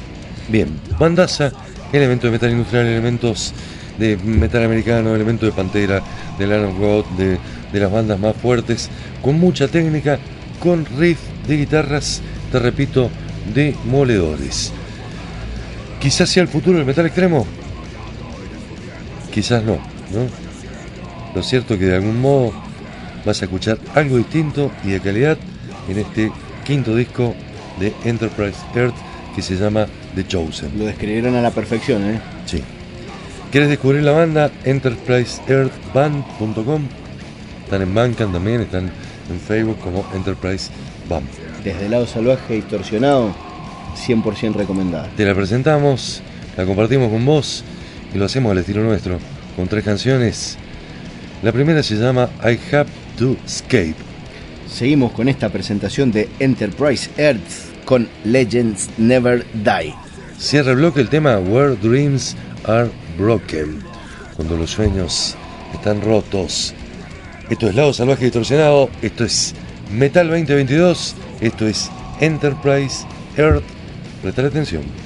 Bien, 0.49 0.69
bandaza, 0.99 1.53
elementos 1.93 2.25
de 2.25 2.33
metal 2.33 2.51
industrial, 2.51 2.87
elementos 2.87 3.55
de 3.99 4.17
metal 4.17 4.65
americano, 4.65 5.15
elementos 5.15 5.49
de 5.49 5.53
Pantera, 5.55 6.03
de 6.39 6.45
Iron 6.45 6.79
God, 6.79 7.05
de, 7.17 7.39
de 7.73 7.81
las 7.81 7.91
bandas 7.91 8.19
más 8.19 8.35
fuertes, 8.37 8.89
con 9.23 9.39
mucha 9.39 9.69
técnica, 9.69 10.19
con 10.59 10.85
riff 10.99 11.19
de 11.47 11.57
guitarras, 11.59 12.23
te 12.51 12.59
repito, 12.59 13.11
de 13.55 13.75
moledores. 13.85 14.73
Quizás 16.01 16.31
sea 16.31 16.43
el 16.43 16.49
futuro 16.49 16.79
del 16.79 16.87
metal 16.87 17.07
extremo, 17.07 17.47
quizás 19.33 19.65
no, 19.65 19.73
¿no? 19.73 20.29
Lo 21.35 21.43
cierto 21.43 21.75
es 21.75 21.81
que 21.81 21.87
de 21.87 21.97
algún 21.97 22.21
modo 22.21 22.53
vas 23.25 23.43
a 23.43 23.47
escuchar 23.47 23.79
algo 23.95 24.19
distinto 24.19 24.71
y 24.85 24.91
de 24.91 25.01
calidad 25.01 25.39
en 25.89 25.99
este 25.99 26.31
quinto 26.65 26.95
disco 26.95 27.35
de 27.81 27.93
Enterprise 28.05 28.59
Earth 28.75 28.95
que 29.35 29.41
se 29.43 29.57
llama 29.57 29.87
The 30.15 30.25
Chosen. 30.27 30.79
Lo 30.79 30.85
describieron 30.85 31.35
a 31.35 31.41
la 31.41 31.51
perfección, 31.51 32.07
¿eh? 32.09 32.21
Sí. 32.47 32.63
¿Quieres 33.51 33.71
descubrir 33.71 34.03
la 34.03 34.13
banda? 34.13 34.51
EnterpriseEarthBand.com 34.65 36.83
Están 37.65 37.83
en 37.83 37.95
Bandcamp 37.95 38.33
también, 38.33 38.61
están 38.61 38.91
en 39.31 39.41
Facebook 39.41 39.79
como 39.81 40.05
Enterprise 40.15 40.71
Band. 41.09 41.27
Desde 41.65 41.87
el 41.87 41.93
lado 41.93 42.07
salvaje 42.07 42.55
distorsionado, 42.55 43.35
100% 44.07 44.55
recomendada. 44.55 45.09
Te 45.17 45.25
la 45.25 45.35
presentamos, 45.35 46.23
la 46.57 46.65
compartimos 46.67 47.11
con 47.11 47.25
vos 47.25 47.65
y 48.15 48.19
lo 48.19 48.25
hacemos 48.25 48.53
al 48.53 48.59
estilo 48.59 48.83
nuestro, 48.83 49.19
con 49.57 49.69
tres 49.69 49.85
canciones. 49.85 50.59
La 51.43 51.53
primera 51.53 51.83
se 51.83 51.97
llama 51.97 52.29
I 52.43 52.59
Have 52.75 52.91
to 53.19 53.37
Escape. 53.45 53.97
Seguimos 54.71 55.13
con 55.13 55.29
esta 55.29 55.49
presentación 55.51 56.13
de 56.13 56.29
Enterprise 56.39 57.11
Earth 57.17 57.85
con 57.85 58.09
Legends 58.25 58.91
Never 58.97 59.45
Die. 59.53 59.95
Cierra 60.39 60.71
el 60.71 60.77
bloque 60.77 61.01
el 61.01 61.09
tema 61.09 61.39
Where 61.39 61.77
Dreams 61.77 62.37
Are 62.65 62.91
Broken, 63.19 63.81
cuando 64.37 64.57
los 64.57 64.71
sueños 64.71 65.37
están 65.75 66.01
rotos. 66.01 66.75
Esto 67.51 67.69
es 67.69 67.75
Lado 67.75 67.93
Salvaje 67.93 68.25
Distorsionado, 68.25 68.89
esto 69.03 69.25
es 69.25 69.55
Metal 69.93 70.27
2022, 70.29 71.15
esto 71.41 71.67
es 71.67 71.91
Enterprise 72.21 73.05
Earth. 73.37 73.65
Prestar 74.23 74.47
atención. 74.47 75.02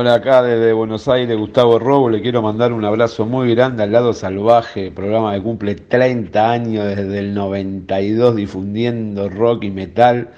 Hola, 0.00 0.14
acá 0.14 0.44
desde 0.44 0.72
Buenos 0.72 1.08
Aires, 1.08 1.36
Gustavo 1.36 1.76
Robo. 1.80 2.08
Le 2.08 2.22
quiero 2.22 2.40
mandar 2.40 2.72
un 2.72 2.84
abrazo 2.84 3.26
muy 3.26 3.52
grande 3.52 3.82
al 3.82 3.90
lado 3.90 4.12
salvaje, 4.12 4.92
programa 4.92 5.34
que 5.34 5.42
cumple 5.42 5.74
30 5.74 6.50
años 6.52 6.86
desde 6.86 7.18
el 7.18 7.34
92 7.34 8.36
difundiendo 8.36 9.28
rock 9.28 9.64
y 9.64 9.72
metal. 9.72 10.30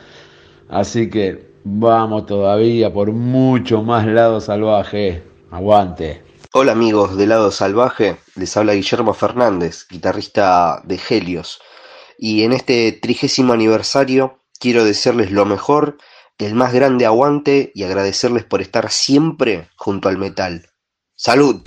Así 0.70 1.10
que 1.10 1.52
vamos 1.62 2.24
todavía 2.24 2.90
por 2.90 3.12
mucho 3.12 3.82
más 3.82 4.06
lado 4.06 4.40
salvaje. 4.40 5.24
Aguante. 5.50 6.22
Hola 6.54 6.72
amigos 6.72 7.18
de 7.18 7.26
Lado 7.26 7.50
Salvaje, 7.50 8.16
les 8.36 8.56
habla 8.56 8.72
Guillermo 8.72 9.12
Fernández, 9.12 9.86
guitarrista 9.90 10.80
de 10.84 10.98
Helios. 11.06 11.60
Y 12.16 12.44
en 12.44 12.54
este 12.54 12.92
trigésimo 12.92 13.52
aniversario 13.52 14.38
quiero 14.58 14.84
desearles 14.84 15.30
lo 15.30 15.44
mejor, 15.44 15.98
el 16.46 16.54
más 16.54 16.72
grande 16.72 17.06
aguante 17.06 17.72
y 17.74 17.82
agradecerles 17.84 18.44
por 18.44 18.62
estar 18.62 18.90
siempre 18.90 19.68
junto 19.76 20.08
al 20.08 20.18
metal. 20.18 20.66
¡Salud! 21.14 21.60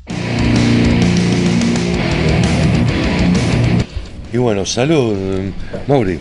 Y 4.31 4.37
bueno, 4.37 4.65
salud, 4.65 5.15
Mauri. 5.87 6.19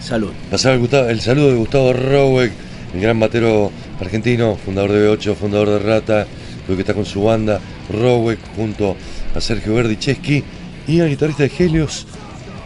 Salud. 0.00 0.30
Pasaba 0.50 0.76
el, 1.10 1.20
saludo 1.20 1.48
de 1.48 1.56
Gustavo 1.56 1.92
Roweck, 1.92 2.52
el 2.94 3.00
gran 3.00 3.18
batero 3.18 3.72
argentino, 4.00 4.56
fundador 4.56 4.92
de 4.92 5.08
B8, 5.08 5.34
fundador 5.34 5.70
de 5.70 5.78
Rata, 5.80 6.26
creo 6.64 6.76
que 6.76 6.82
está 6.82 6.94
con 6.94 7.04
su 7.04 7.24
banda, 7.24 7.60
Roweck, 7.90 8.38
junto 8.54 8.96
a 9.34 9.40
Sergio 9.40 9.74
Verdicheski 9.74 10.44
y 10.86 11.00
al 11.00 11.08
guitarrista 11.08 11.42
de 11.42 11.52
Helios. 11.58 12.06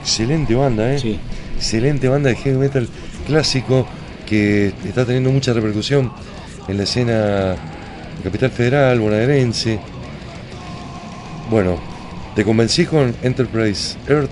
Excelente 0.02 0.54
banda, 0.54 0.94
¿eh? 0.94 1.18
Excelente 1.56 2.08
banda 2.08 2.28
de 2.28 2.36
heavy 2.36 2.58
metal 2.58 2.88
clásico 3.26 3.86
que 4.26 4.72
está 4.84 5.04
teniendo 5.04 5.30
mucha 5.30 5.52
repercusión 5.52 6.12
en 6.68 6.76
la 6.76 6.82
escena 6.82 7.56
Capital 8.22 8.50
Federal, 8.50 8.98
bonaerense. 9.00 9.78
Bueno, 11.50 11.78
¿te 12.34 12.44
convencí 12.44 12.84
con 12.86 13.14
Enterprise 13.22 13.96
Earth? 14.08 14.30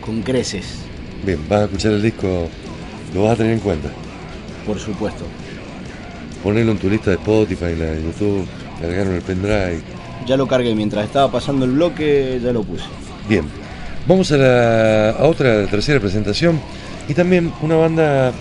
Con 0.00 0.22
creces, 0.22 0.78
Bien, 1.24 1.38
vas 1.48 1.60
a 1.60 1.64
escuchar 1.64 1.92
el 1.92 2.02
disco, 2.02 2.48
lo 3.14 3.22
vas 3.24 3.32
a 3.34 3.36
tener 3.36 3.52
en 3.52 3.60
cuenta. 3.60 3.88
por 4.66 4.78
supuesto. 4.78 5.24
Ponelo 6.42 6.72
en 6.72 6.78
tu 6.78 6.90
lista 6.90 7.10
de 7.10 7.16
Spotify, 7.16 7.76
la 7.78 7.84
de 7.84 8.02
YouTube, 8.02 8.44
cargaron 8.80 9.14
el 9.14 9.22
pendrive. 9.22 9.80
Ya 10.26 10.36
lo 10.36 10.48
cargué 10.48 10.74
mientras 10.74 11.04
estaba 11.04 11.30
pasando 11.30 11.64
el 11.64 11.70
bloque, 11.72 12.40
ya 12.42 12.52
lo 12.52 12.64
puse. 12.64 12.84
Bien, 13.28 13.44
vamos 14.08 14.32
a, 14.32 14.36
la, 14.36 15.10
a 15.10 15.24
otra, 15.26 15.66
tercera 15.68 16.00
presentación. 16.00 16.60
Y 17.08 17.14
también 17.14 17.52
una 17.62 17.76
banda 17.76 18.32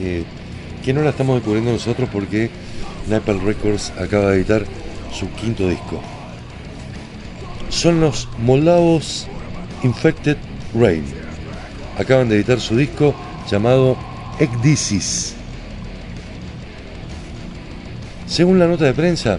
eh, 0.00 0.24
que 0.84 0.92
no 0.92 1.02
la 1.02 1.10
estamos 1.10 1.36
descubriendo 1.36 1.72
nosotros 1.72 2.08
porque 2.12 2.50
Napalm 3.08 3.44
Records 3.44 3.92
acaba 3.98 4.30
de 4.30 4.36
editar 4.36 4.64
su 5.12 5.30
quinto 5.32 5.68
disco. 5.68 6.00
Son 7.68 8.00
los 8.00 8.28
moldavos 8.38 9.26
Infected 9.82 10.36
Rain. 10.74 11.04
Acaban 11.98 12.28
de 12.28 12.36
editar 12.36 12.60
su 12.60 12.76
disco 12.76 13.14
llamado 13.50 13.96
Ecdisis. 14.38 15.34
Según 18.26 18.58
la 18.58 18.66
nota 18.66 18.84
de 18.84 18.94
prensa, 18.94 19.38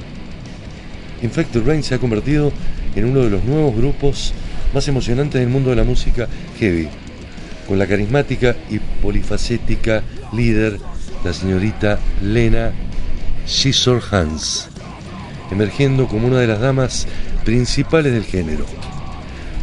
Infected 1.21 1.65
Rain 1.65 1.83
se 1.83 1.95
ha 1.95 1.99
convertido 1.99 2.51
en 2.95 3.05
uno 3.05 3.21
de 3.21 3.29
los 3.29 3.43
nuevos 3.43 3.75
grupos 3.75 4.33
más 4.73 4.87
emocionantes 4.87 5.41
del 5.41 5.49
mundo 5.49 5.71
de 5.71 5.75
la 5.75 5.83
música 5.83 6.27
heavy, 6.59 6.87
con 7.67 7.79
la 7.79 7.87
carismática 7.87 8.55
y 8.69 8.79
polifacética 9.01 10.03
líder, 10.33 10.79
la 11.23 11.33
señorita 11.33 11.99
Lena 12.21 12.71
Hans, 14.11 14.69
emergiendo 15.51 16.07
como 16.07 16.27
una 16.27 16.39
de 16.39 16.47
las 16.47 16.59
damas 16.59 17.07
principales 17.43 18.13
del 18.13 18.23
género. 18.23 18.65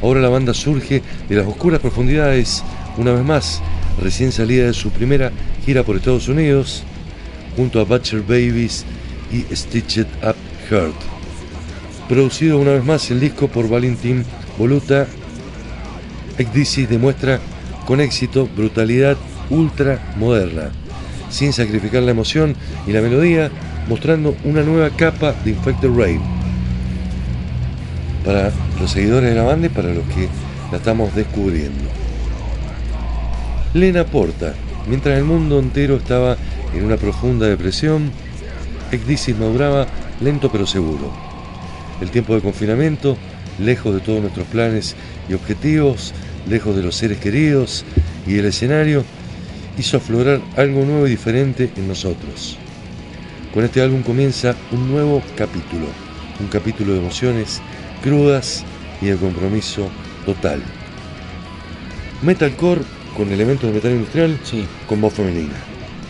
Ahora 0.03 0.21
la 0.21 0.29
banda 0.29 0.55
surge 0.55 1.03
de 1.29 1.37
las 1.37 1.47
oscuras 1.47 1.81
profundidades, 1.81 2.63
una 2.97 3.13
vez 3.13 3.25
más, 3.25 3.61
recién 4.01 4.33
salida 4.33 4.67
de 4.67 4.75
su 4.75 4.91
primera 4.91 5.31
gira 5.65 5.83
por 5.85 5.97
Estados 5.97 6.29
Unidos, 6.29 6.83
junto 7.57 7.81
a 7.81 7.85
Butcher 7.85 8.23
Babies 8.23 8.85
y 9.31 9.55
Stitched 9.55 10.07
Up 10.23 10.37
Heart. 10.71 10.95
Producido 12.09 12.59
una 12.59 12.73
vez 12.73 12.85
más 12.85 13.11
el 13.11 13.21
disco 13.21 13.49
por 13.49 13.69
Valentín 13.69 14.25
Voluta, 14.59 15.07
Ecdisis 16.39 16.89
demuestra 16.89 17.41
con 17.87 18.01
éxito 18.01 18.49
brutalidad 18.57 19.17
ultra 19.51 20.01
moderna, 20.17 20.71
sin 21.31 21.53
sacrificar 21.53 22.03
la 22.03 22.13
emoción 22.13 22.55
y 22.87 22.93
la 22.93 23.01
melodía, 23.01 23.51
mostrando 23.89 24.37
una 24.45 24.63
nueva 24.63 24.91
capa 24.91 25.35
de 25.45 25.51
Infected 25.51 25.91
Rain. 25.91 26.21
Para 28.25 28.53
los 28.81 28.91
seguidores 28.91 29.31
de 29.31 29.37
la 29.37 29.43
banda 29.43 29.67
y 29.67 29.71
para 29.71 29.93
los 29.93 30.05
que 30.09 30.29
la 30.71 30.79
estamos 30.79 31.15
descubriendo. 31.15 31.85
Lena 33.75 34.05
Porta, 34.05 34.55
mientras 34.87 35.19
el 35.19 35.25
mundo 35.25 35.59
entero 35.59 35.97
estaba 35.97 36.37
en 36.75 36.85
una 36.85 36.97
profunda 36.97 37.47
depresión, 37.47 38.11
Ecdisis 38.91 39.37
maduraba 39.37 39.87
lento 40.21 40.51
pero 40.53 40.67
seguro. 40.67 41.11
El 42.01 42.11
tiempo 42.11 42.35
de 42.35 42.43
confinamiento, 42.43 43.17
lejos 43.59 43.95
de 43.95 44.01
todos 44.01 44.21
nuestros 44.21 44.47
planes 44.49 44.95
y 45.29 45.35
objetivos, 45.35 46.13
lejos 46.49 46.77
de 46.77 46.83
los 46.83 46.97
seres 46.97 47.19
queridos 47.19 47.85
y 48.27 48.35
del 48.35 48.47
escenario, 48.47 49.05
hizo 49.79 49.97
aflorar 49.97 50.41
algo 50.57 50.85
nuevo 50.85 51.07
y 51.07 51.11
diferente 51.11 51.71
en 51.77 51.89
nosotros. 51.89 52.59
Con 53.55 53.65
este 53.65 53.83
álbum 53.83 54.03
comienza 54.03 54.55
un 54.71 54.91
nuevo 54.91 55.23
capítulo, 55.37 55.87
un 56.41 56.47
capítulo 56.49 56.93
de 56.93 57.01
emociones 57.01 57.61
crudas 58.03 58.65
y 59.01 59.07
de 59.07 59.17
compromiso 59.17 59.89
total. 60.25 60.63
Metalcore 62.23 62.83
con 63.17 63.31
elementos 63.31 63.69
de 63.69 63.75
metal 63.75 63.93
industrial, 63.93 64.39
con 64.89 65.01
voz 65.01 65.13
femenina. 65.13 65.55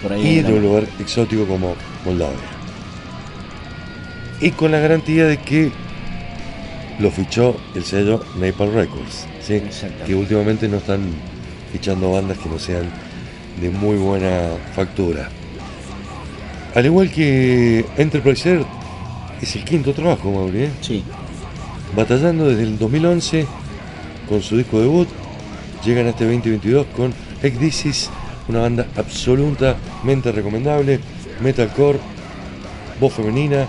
Por 0.03 0.13
ahí 0.13 0.39
y 0.39 0.43
de 0.43 0.53
un 0.53 0.63
lugar 0.63 0.85
exótico 1.01 1.47
como 1.47 1.75
Moldavia. 2.05 2.39
Y 4.41 4.51
con 4.51 4.73
la 4.73 4.81
garantía 4.81 5.27
de 5.27 5.39
que 5.39 5.71
lo 6.99 7.11
fichó 7.11 7.57
el 7.75 7.85
sello 7.85 8.25
Napalm 8.39 8.75
Records, 8.75 9.27
¿sí? 9.47 9.63
que 10.07 10.15
últimamente 10.15 10.69
no 10.69 10.79
están 10.79 11.01
fichando 11.73 12.13
bandas 12.13 12.39
que 12.39 12.49
no 12.49 12.59
sean 12.59 12.91
de 13.61 13.71
muy 13.71 13.97
buena 13.97 14.51
factura. 14.75 15.29
Al 16.75 16.87
igual 16.87 17.11
que 17.11 17.85
Enterprise 17.97 18.49
Earth, 18.49 18.67
es 19.41 19.57
el 19.57 19.65
quinto 19.65 19.93
trabajo, 19.93 20.31
Mauri. 20.31 20.63
¿eh? 20.65 20.71
Sí. 20.81 21.03
Batallando 21.95 22.49
desde 22.49 22.63
el 22.63 22.79
2011 22.79 23.47
con 24.29 24.41
su 24.41 24.57
disco 24.57 24.81
debut, 24.81 25.09
llegan 25.85 26.07
a 26.07 26.11
este 26.11 26.25
2022 26.25 26.87
con 26.97 27.13
Ecdisis, 27.43 28.09
una 28.49 28.61
banda 28.61 28.87
absolutamente 28.97 30.33
recomendable, 30.33 31.01
metalcore, 31.43 31.99
voz 33.01 33.13
femenina, 33.13 33.67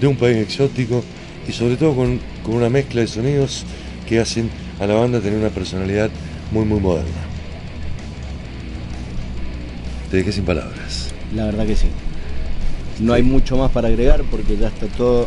de 0.00 0.06
un 0.06 0.16
país 0.16 0.38
exótico 0.38 1.04
y 1.46 1.52
sobre 1.52 1.76
todo 1.76 1.94
con, 1.94 2.18
con 2.42 2.54
una 2.56 2.68
mezcla 2.68 3.02
de 3.02 3.06
sonidos 3.06 3.64
que 4.06 4.20
hacen 4.20 4.50
a 4.80 4.86
la 4.86 4.94
banda 4.94 5.20
tener 5.20 5.38
una 5.38 5.50
personalidad 5.50 6.10
muy 6.52 6.64
muy 6.64 6.80
moderna. 6.80 7.10
Te 10.10 10.18
dejé 10.18 10.32
sin 10.32 10.44
palabras. 10.44 11.12
La 11.34 11.46
verdad 11.46 11.66
que 11.66 11.76
sí. 11.76 11.88
No 13.00 13.12
hay 13.12 13.22
mucho 13.22 13.56
más 13.56 13.70
para 13.70 13.88
agregar 13.88 14.22
porque 14.30 14.56
ya 14.56 14.68
está 14.68 14.86
todo 14.86 15.26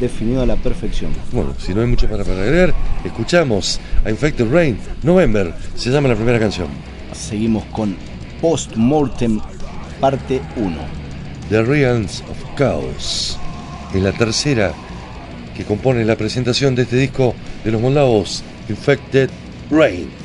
definido 0.00 0.42
a 0.42 0.46
la 0.46 0.56
perfección. 0.56 1.12
Bueno, 1.32 1.54
si 1.58 1.74
no 1.74 1.80
hay 1.80 1.86
mucho 1.86 2.08
para, 2.08 2.24
para 2.24 2.42
agregar, 2.42 2.74
escuchamos 3.04 3.80
a 4.04 4.10
Infected 4.10 4.50
Rain, 4.50 4.78
November, 5.02 5.54
se 5.74 5.90
llama 5.90 6.08
la 6.08 6.14
primera 6.14 6.38
canción. 6.38 6.68
Seguimos 7.12 7.64
con 7.66 7.96
Postmortem 8.40 9.40
parte 10.00 10.40
1. 10.56 10.76
The 11.48 11.62
Realms 11.62 12.22
of 12.28 12.36
Chaos, 12.56 13.38
en 13.94 14.04
la 14.04 14.12
tercera 14.12 14.72
que 15.56 15.64
compone 15.64 16.04
la 16.04 16.14
presentación 16.16 16.74
de 16.74 16.82
este 16.82 16.96
disco 16.96 17.34
de 17.68 17.72
los 17.72 17.82
moldavos, 17.82 18.42
Infected 18.70 19.28
Rain. 19.70 20.17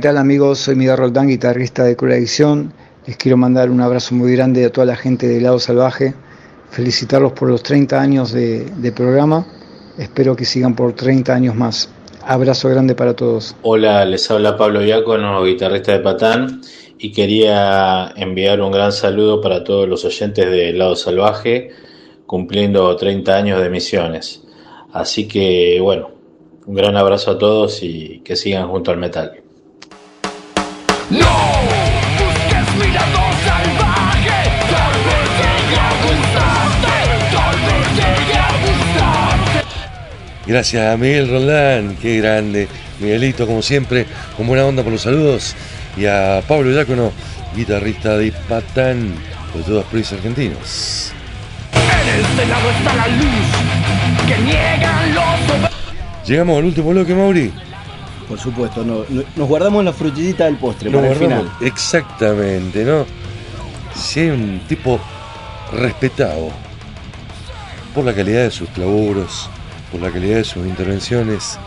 Tal 0.00 0.16
amigos? 0.16 0.60
Soy 0.60 0.76
Miguel 0.76 0.96
Roldán, 0.96 1.28
guitarrista 1.28 1.84
de 1.84 1.94
Cura 1.94 2.14
Adicción. 2.14 2.72
Les 3.06 3.18
quiero 3.18 3.36
mandar 3.36 3.70
un 3.70 3.82
abrazo 3.82 4.14
muy 4.14 4.32
grande 4.32 4.64
a 4.64 4.72
toda 4.72 4.86
la 4.86 4.96
gente 4.96 5.28
de 5.28 5.42
Lado 5.42 5.58
Salvaje. 5.58 6.14
Felicitarlos 6.70 7.32
por 7.32 7.50
los 7.50 7.62
30 7.62 8.00
años 8.00 8.32
de, 8.32 8.64
de 8.64 8.92
programa. 8.92 9.46
Espero 9.98 10.34
que 10.34 10.46
sigan 10.46 10.74
por 10.74 10.94
30 10.94 11.34
años 11.34 11.54
más. 11.54 11.90
Abrazo 12.22 12.70
grande 12.70 12.94
para 12.94 13.14
todos. 13.14 13.54
Hola, 13.60 14.04
les 14.06 14.30
habla 14.30 14.56
Pablo 14.56 14.80
Diácono, 14.80 15.44
guitarrista 15.44 15.92
de 15.92 16.00
Patán, 16.00 16.62
y 16.96 17.12
quería 17.12 18.12
enviar 18.16 18.62
un 18.62 18.72
gran 18.72 18.92
saludo 18.92 19.42
para 19.42 19.64
todos 19.64 19.86
los 19.86 20.06
oyentes 20.06 20.50
de 20.50 20.72
Lado 20.72 20.96
Salvaje, 20.96 21.72
cumpliendo 22.24 22.96
30 22.96 23.36
años 23.36 23.60
de 23.60 23.68
misiones. 23.68 24.44
Así 24.92 25.28
que, 25.28 25.78
bueno, 25.82 26.10
un 26.64 26.74
gran 26.74 26.96
abrazo 26.96 27.32
a 27.32 27.38
todos 27.38 27.82
y 27.82 28.20
que 28.24 28.36
sigan 28.36 28.68
junto 28.68 28.90
al 28.92 28.96
metal. 28.96 29.42
Gracias 40.50 40.92
a 40.92 40.96
Miguel 40.96 41.30
Roldán, 41.30 41.96
qué 42.02 42.18
grande. 42.18 42.66
Miguelito, 42.98 43.46
como 43.46 43.62
siempre, 43.62 44.04
con 44.36 44.48
buena 44.48 44.64
onda 44.64 44.82
por 44.82 44.90
los 44.92 45.02
saludos. 45.02 45.54
Y 45.96 46.06
a 46.06 46.42
Pablo 46.46 46.72
Yácono, 46.72 47.12
guitarrista 47.54 48.16
de 48.16 48.32
Patán, 48.32 49.14
de 49.54 49.62
todos 49.64 49.84
Pris 49.86 50.12
argentinos. 50.12 51.12
En 51.72 52.50
lado 52.50 52.70
está 52.70 52.94
la 52.96 53.08
luz 53.08 54.26
que 54.26 54.38
niegan 54.42 55.14
los 55.14 55.46
soberbios. 55.46 56.26
Llegamos 56.26 56.58
al 56.58 56.64
último 56.64 56.90
bloque, 56.90 57.14
Mauri. 57.14 57.52
Por 58.30 58.38
supuesto, 58.38 58.84
no- 58.84 59.04
no- 59.08 59.24
nos 59.36 59.48
guardamos 59.48 59.84
la 59.84 59.92
frutillita 59.92 60.44
del 60.44 60.56
postre 60.56 60.88
Nos 60.88 61.00
para 61.00 61.12
el 61.12 61.18
final. 61.18 61.52
Exactamente, 61.60 62.84
¿no? 62.84 63.04
Si 63.94 64.20
hay 64.20 64.28
un 64.30 64.60
tipo 64.68 64.98
respetado 65.72 66.50
por 67.92 68.04
la 68.04 68.14
calidad 68.14 68.44
de 68.44 68.50
sus 68.52 68.68
laburos, 68.78 69.50
por 69.90 70.00
la 70.00 70.10
calidad 70.12 70.36
de 70.36 70.44
sus 70.44 70.64
intervenciones 70.64 71.58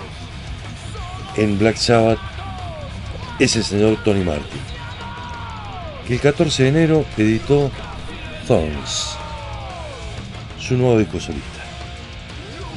en 1.35 1.59
Black 1.59 1.75
Sabbath, 1.75 2.19
es 3.39 3.55
el 3.57 3.63
señor 3.65 3.97
Tony 4.05 4.23
Martin, 4.23 4.61
que 6.07 6.13
el 6.13 6.21
14 6.21 6.63
de 6.63 6.69
enero 6.69 7.05
editó 7.17 7.69
Thorns, 8.47 9.17
su 10.59 10.75
nuevo 10.77 10.97
disco 10.97 11.19
solista. 11.19 11.52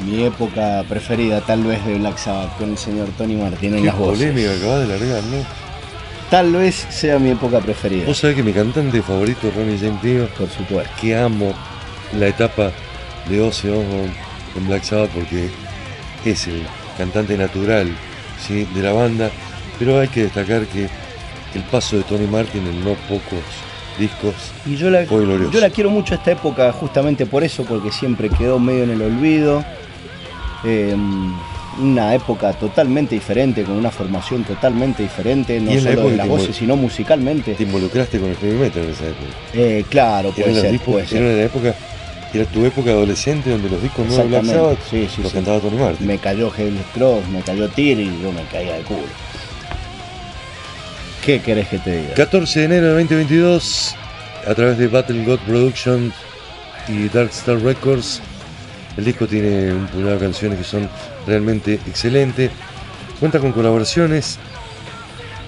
Mi 0.04 0.24
época 0.24 0.84
preferida 0.88 1.40
tal 1.40 1.64
vez 1.64 1.84
de 1.86 1.94
Black 1.98 2.18
Sabbath 2.18 2.56
con 2.58 2.70
el 2.70 2.78
señor 2.78 3.08
Tony 3.16 3.34
Martín 3.36 3.74
en 3.74 3.80
Qué 3.80 3.86
las 3.86 3.96
voces. 3.98 4.18
polémica 4.30 4.52
acabas 4.54 4.80
de 4.80 4.86
largar, 4.98 5.22
¿no? 5.24 5.38
Tal 6.30 6.52
vez 6.52 6.86
sea 6.90 7.18
mi 7.18 7.30
época 7.30 7.60
preferida. 7.60 8.04
Vos 8.06 8.18
sabés 8.18 8.36
que 8.36 8.42
mi 8.42 8.52
cantante 8.52 9.00
favorito 9.00 9.50
Ronnie 9.56 9.78
James 9.78 10.02
Dio. 10.02 10.28
Por 10.30 10.48
supuesto. 10.50 10.90
Que 11.00 11.16
amo 11.16 11.54
la 12.18 12.26
etapa 12.26 12.72
de 13.28 13.40
Ozzy 13.40 13.68
Osbourne 13.68 14.12
en 14.56 14.66
Black 14.66 14.82
Sabbath 14.82 15.10
porque 15.10 15.48
es 16.24 16.46
el 16.46 16.62
cantante 16.98 17.36
natural 17.38 17.88
¿sí? 18.46 18.66
de 18.74 18.82
la 18.82 18.92
banda. 18.92 19.30
Pero 19.78 19.98
hay 20.00 20.08
que 20.08 20.24
destacar 20.24 20.66
que 20.66 20.88
el 21.54 21.62
paso 21.70 21.96
de 21.96 22.02
Tony 22.02 22.26
Martin 22.26 22.66
en 22.66 22.84
no 22.84 22.94
pocos 23.08 23.40
discos 23.98 24.34
Y 24.66 24.76
yo 24.76 24.90
la, 24.90 25.04
fue 25.06 25.24
glorioso. 25.24 25.52
yo 25.52 25.60
la 25.60 25.70
quiero 25.70 25.88
mucho 25.90 26.14
esta 26.14 26.32
época 26.32 26.70
justamente 26.72 27.24
por 27.24 27.44
eso, 27.44 27.64
porque 27.64 27.90
siempre 27.92 28.28
quedó 28.28 28.58
medio 28.58 28.84
en 28.84 28.90
el 28.90 29.00
olvido. 29.02 29.64
Eh, 30.64 30.96
una 31.78 32.14
época 32.14 32.54
totalmente 32.54 33.14
diferente, 33.14 33.62
con 33.62 33.76
una 33.76 33.90
formación 33.90 34.44
totalmente 34.44 35.02
diferente, 35.02 35.60
no 35.60 35.70
solo 35.78 36.08
de 36.08 36.16
las 36.16 36.26
voces, 36.26 36.56
sino 36.56 36.74
musicalmente. 36.74 37.54
Te 37.54 37.64
involucraste 37.64 38.18
con 38.18 38.30
el 38.30 38.36
heavy 38.36 38.54
metal 38.56 38.82
en 38.84 38.90
esa 38.90 39.04
época. 39.04 39.26
Eh, 39.52 39.84
claro, 39.90 40.32
Era 40.34 40.46
puede 40.46 40.60
ser, 40.62 40.72
disco- 40.72 40.92
puede 40.92 41.06
ser. 41.06 41.22
Era 41.22 41.36
la 41.36 41.42
época, 41.42 41.74
era 42.32 42.44
tu 42.46 42.64
época 42.64 42.90
adolescente 42.90 43.50
donde 43.50 43.68
los 43.68 43.82
discos 43.82 44.08
de 44.08 44.22
Black 44.24 44.44
Sabbath 44.46 44.78
sí, 44.90 45.06
sí, 45.14 45.20
los 45.22 45.30
sí. 45.30 45.36
cantaba 45.36 45.60
Tony 45.60 45.76
Martin. 45.76 46.06
Me 46.06 46.16
cayó 46.18 46.50
Hell 46.56 46.78
Cross, 46.94 47.28
me 47.28 47.40
cayó 47.42 47.68
Tyr 47.68 48.00
y 48.00 48.06
yo 48.22 48.32
me 48.32 48.42
caía 48.50 48.76
de 48.76 48.82
culo. 48.82 49.00
¿Qué 51.24 51.40
querés 51.40 51.68
que 51.68 51.78
te 51.78 52.02
diga? 52.02 52.14
14 52.14 52.60
de 52.60 52.64
enero 52.66 52.86
de 52.86 52.92
2022, 53.02 53.94
a 54.46 54.54
través 54.54 54.78
de 54.78 54.86
Battle 54.86 55.24
God 55.24 55.40
Production 55.40 56.12
y 56.88 57.08
Dark 57.08 57.30
Star 57.30 57.58
Records, 57.60 58.22
el 58.96 59.04
disco 59.04 59.26
tiene 59.26 59.72
un 59.72 59.86
puñado 59.86 60.12
de 60.12 60.18
canciones 60.18 60.58
que 60.58 60.64
son 60.64 60.88
realmente 61.26 61.74
excelentes. 61.86 62.50
Cuenta 63.20 63.38
con 63.38 63.52
colaboraciones 63.52 64.38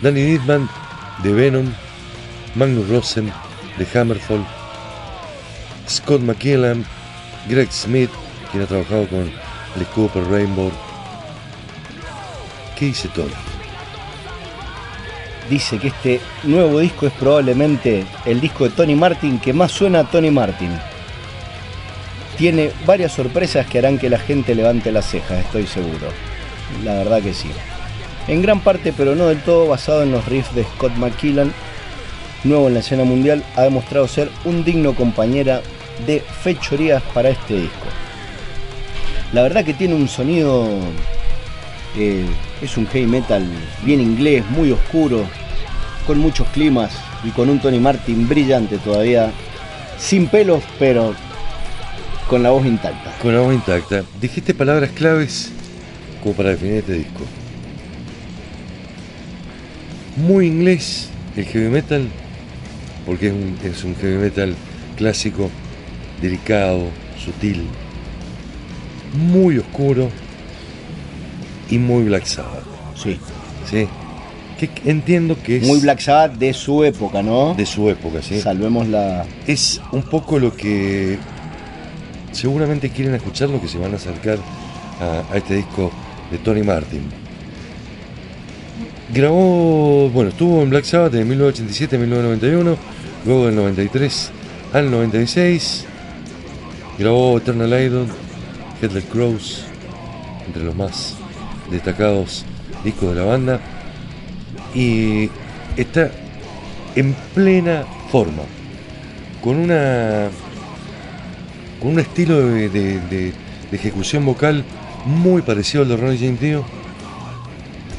Danny 0.03 0.23
Dittman 0.23 0.69
de 1.23 1.33
Venom, 1.33 1.67
Magnus 2.55 2.89
Rosen 2.89 3.33
de 3.79 3.99
Hammerfall, 3.99 4.45
Scott 5.89 6.21
McKillan, 6.21 6.85
Greg 7.49 7.73
Smith, 7.73 8.11
quien 8.51 8.63
ha 8.63 8.67
trabajado 8.67 9.07
con 9.09 9.21
el 9.21 9.87
Cooper 9.95 10.25
Rainbow. 10.25 10.71
¿Qué 12.79 12.87
dice 12.87 13.09
Tony? 13.09 13.33
Dice 15.49 15.79
que 15.79 15.89
este 15.89 16.21
nuevo 16.45 16.79
disco 16.79 17.07
es 17.07 17.13
probablemente 17.15 18.05
el 18.27 18.41
disco 18.41 18.65
de 18.65 18.71
Tony 18.71 18.95
Martin 18.95 19.39
que 19.39 19.53
más 19.55 19.73
suena 19.73 20.01
a 20.01 20.05
Tony 20.05 20.31
Martin. 20.31 20.71
Tiene 22.39 22.71
varias 22.87 23.13
sorpresas 23.13 23.67
que 23.67 23.79
harán 23.79 23.99
que 23.99 24.09
la 24.09 24.19
gente 24.19 24.55
levante 24.55 24.93
las 24.93 25.11
cejas, 25.11 25.45
estoy 25.45 25.67
seguro. 25.67 26.09
La 26.85 26.95
verdad 26.95 27.21
que 27.21 27.35
sí. 27.35 27.51
En 28.29 28.43
gran 28.43 28.61
parte, 28.61 28.95
pero 28.97 29.17
no 29.17 29.27
del 29.27 29.41
todo, 29.41 29.67
basado 29.67 30.05
en 30.05 30.13
los 30.13 30.25
riffs 30.27 30.55
de 30.55 30.63
Scott 30.63 30.95
McKillan, 30.97 31.53
nuevo 32.45 32.69
en 32.69 32.75
la 32.75 32.81
escena 32.81 33.03
mundial, 33.03 33.43
ha 33.57 33.63
demostrado 33.63 34.07
ser 34.07 34.31
un 34.45 34.65
digno 34.65 34.95
compañera 34.95 35.63
de 36.07 36.21
fechorías 36.21 37.03
para 37.13 37.31
este 37.31 37.55
disco. 37.55 37.87
La 39.33 39.43
verdad 39.43 39.65
que 39.65 39.75
tiene 39.75 39.95
un 39.95 40.09
sonido 40.09 40.69
eh, 41.97 42.25
es 42.63 42.77
un 42.77 42.87
heavy 42.87 43.07
metal 43.07 43.45
bien 43.83 44.01
inglés, 44.01 44.45
muy 44.51 44.71
oscuro, 44.71 45.27
con 46.07 46.19
muchos 46.19 46.47
climas 46.49 46.93
y 47.25 47.31
con 47.31 47.51
un 47.51 47.59
Tony 47.59 47.81
Martin 47.81 48.29
brillante 48.29 48.79
todavía, 48.79 49.33
sin 49.99 50.29
pelos, 50.29 50.63
pero 50.79 51.15
con 52.29 52.43
la 52.43 52.51
voz 52.51 52.67
intacta. 52.67 53.17
Con 53.21 53.35
la 53.35 53.41
voz 53.41 53.55
intacta. 53.55 54.05
Dijiste 54.21 54.55
palabras 54.55 54.91
claves 54.91 55.51
como 56.23 56.35
para 56.35 56.51
definir 56.51 56.77
este 56.77 56.93
disco. 56.93 57.25
Muy 60.17 60.47
inglés 60.47 61.09
el 61.37 61.45
heavy 61.47 61.69
metal, 61.69 62.09
porque 63.07 63.29
es 63.29 63.33
un, 63.33 63.59
es 63.65 63.85
un 63.85 63.95
heavy 63.97 64.19
metal 64.19 64.55
clásico, 64.97 65.49
delicado, 66.21 66.87
sutil, 67.25 67.63
muy 69.15 69.59
oscuro 69.59 70.11
y 71.71 71.79
muy 71.79 72.05
Black 72.05 72.25
Sabbath. 72.25 72.65
Sí. 72.97 73.19
Sí. 73.71 73.89
Que 74.59 74.91
entiendo 74.91 75.41
que 75.41 75.59
es. 75.59 75.67
Muy 75.67 75.79
Black 75.79 76.01
Sabbath 76.01 76.37
de 76.37 76.53
su 76.53 76.83
época, 76.83 77.23
¿no? 77.23 77.55
De 77.55 77.65
su 77.65 77.89
época, 77.89 78.21
sí. 78.23 78.41
Salvemos 78.41 78.89
la. 78.89 79.25
Es 79.47 79.81
un 79.93 80.03
poco 80.03 80.41
lo 80.41 80.57
que 80.57 81.17
seguramente 82.39 82.91
quieren 82.91 83.15
escuchar 83.15 83.51
lo 83.51 83.61
que 83.61 83.69
se 83.69 83.79
van 83.79 83.93
a 83.93 83.97
acercar 83.97 84.39
a, 85.01 85.33
a 85.33 85.37
este 85.37 85.57
disco 85.57 85.91
de 86.31 86.39
Tony 86.39 86.63
Martin. 86.63 87.03
Grabó, 89.13 90.11
bueno, 90.11 90.31
estuvo 90.31 90.63
en 90.63 90.71
Black 90.71 90.85
Sabbath 90.85 91.13
de 91.13 91.25
1987 91.25 91.97
a 91.97 91.99
1991, 91.99 92.77
luego 93.25 93.47
del 93.47 93.57
93 93.57 94.31
al 94.75 94.91
96. 94.91 95.87
Grabó 96.99 97.39
Eternal 97.39 97.83
Idol, 97.83 98.07
Headless 98.83 99.05
Crows, 99.05 99.65
entre 100.47 100.63
los 100.63 100.77
más 100.77 101.17
destacados 101.71 102.45
discos 102.85 103.15
de 103.15 103.21
la 103.21 103.27
banda. 103.27 103.61
Y 104.75 105.31
está 105.77 106.11
en 106.95 107.15
plena 107.35 107.85
forma, 108.11 108.43
con 109.43 109.57
una 109.57 110.29
con 111.81 111.91
un 111.93 112.01
estilo 112.01 112.39
de, 112.47 112.69
de- 112.69 113.01
de- 113.01 113.33
de 113.71 113.77
ejecución 113.77 114.25
vocal 114.25 114.65
muy 115.05 115.43
parecido 115.43 115.83
al 115.83 115.89
de 115.89 115.97
Ronnie 115.97 116.19
James 116.19 116.41
Dio, 116.41 116.65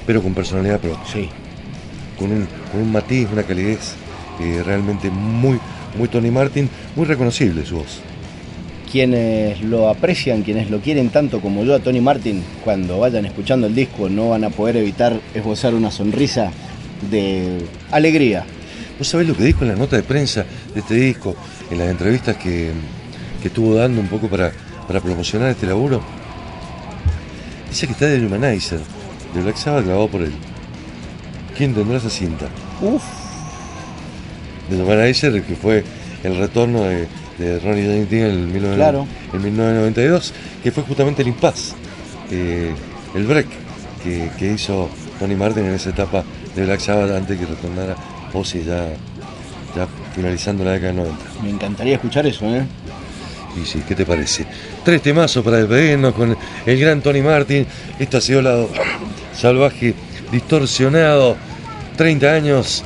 pero 0.05 0.21
con 0.21 0.33
personalidad 0.33 0.79
propia. 0.79 1.05
Sí. 1.11 1.29
Con 2.17 2.31
un, 2.31 2.47
con 2.71 2.81
un 2.81 2.91
matiz, 2.91 3.27
una 3.31 3.43
calidez 3.43 3.93
eh, 4.41 4.61
realmente 4.65 5.09
muy, 5.09 5.59
muy 5.97 6.07
Tony 6.07 6.31
Martin, 6.31 6.69
muy 6.95 7.05
reconocible 7.05 7.65
su 7.65 7.77
voz. 7.77 7.99
Quienes 8.91 9.61
lo 9.61 9.87
aprecian, 9.87 10.41
quienes 10.41 10.71
lo 10.71 10.79
quieren 10.79 11.09
tanto 11.09 11.39
como 11.41 11.63
yo 11.63 11.75
a 11.75 11.79
Tony 11.79 12.01
Martin, 12.01 12.43
cuando 12.63 12.97
vayan 12.99 13.25
escuchando 13.25 13.67
el 13.67 13.75
disco 13.75 14.09
no 14.09 14.29
van 14.29 14.43
a 14.43 14.49
poder 14.49 14.77
evitar 14.77 15.19
esbozar 15.35 15.75
una 15.75 15.91
sonrisa 15.91 16.51
de 17.11 17.59
alegría. 17.91 18.45
¿Vos 18.97 19.07
sabés 19.07 19.27
lo 19.27 19.35
que 19.37 19.43
dijo 19.43 19.61
en 19.63 19.69
la 19.69 19.75
nota 19.75 19.95
de 19.95 20.03
prensa 20.03 20.43
de 20.73 20.79
este 20.79 20.95
disco, 20.95 21.35
en 21.69 21.77
las 21.77 21.89
entrevistas 21.89 22.35
que, 22.37 22.71
que 23.41 23.47
estuvo 23.49 23.75
dando 23.75 24.01
un 24.01 24.07
poco 24.07 24.27
para, 24.27 24.51
para 24.87 24.99
promocionar 25.01 25.49
este 25.49 25.67
laburo? 25.67 26.01
Dice 27.69 27.85
que 27.87 27.93
está 27.93 28.05
de 28.07 28.25
Humanizer, 28.25 28.79
de 29.33 29.41
Black 29.41 29.57
Sabbath 29.57 29.85
grabado 29.85 30.07
por 30.07 30.21
él. 30.21 30.33
¿Quién 31.57 31.73
tendrá 31.73 31.97
esa 31.97 32.09
cinta? 32.09 32.47
Uf. 32.81 33.03
De 34.69 34.81
Humanizer, 34.81 35.41
que 35.43 35.55
fue 35.55 35.83
el 36.23 36.37
retorno 36.37 36.83
de, 36.83 37.07
de 37.37 37.59
Ronnie 37.59 37.85
James 37.85 38.09
Dio 38.09 38.25
en, 38.27 38.47
19 38.51 38.75
Claro. 38.75 39.07
en 39.33 39.41
1992, 39.43 40.33
que 40.63 40.71
fue 40.71 40.83
justamente 40.83 41.21
el 41.21 41.27
impasse, 41.29 41.73
eh, 42.31 42.73
el 43.15 43.25
break 43.25 43.47
que, 44.03 44.29
que 44.37 44.51
hizo 44.53 44.89
Tony 45.19 45.35
Martin 45.35 45.65
en 45.65 45.73
esa 45.73 45.89
etapa 45.89 46.23
de 46.55 46.65
Black 46.65 46.79
Sabbath 46.79 47.11
antes 47.11 47.37
que 47.37 47.45
retornara 47.45 47.95
Ozzy 48.33 48.63
ya, 48.63 48.87
ya 49.75 49.87
finalizando 50.15 50.63
la 50.63 50.71
década 50.71 50.93
del 50.93 51.03
90. 51.03 51.25
Me 51.43 51.49
encantaría 51.49 51.95
escuchar 51.95 52.25
eso, 52.27 52.45
¿eh? 52.45 52.63
Y 53.55 53.65
sí, 53.65 53.83
¿qué 53.87 53.95
te 53.95 54.05
parece? 54.05 54.45
Tres 54.83 55.01
temazos 55.01 55.43
para 55.43 55.57
despedirnos 55.57 56.13
con 56.13 56.35
el 56.65 56.79
gran 56.79 57.01
Tony 57.01 57.21
Martin. 57.21 57.65
Esto 57.97 58.17
ha 58.17 58.21
sido 58.21 58.41
lado 58.41 58.69
salvaje, 59.33 59.93
distorsionado. 60.31 61.35
30 61.97 62.31
años 62.31 62.83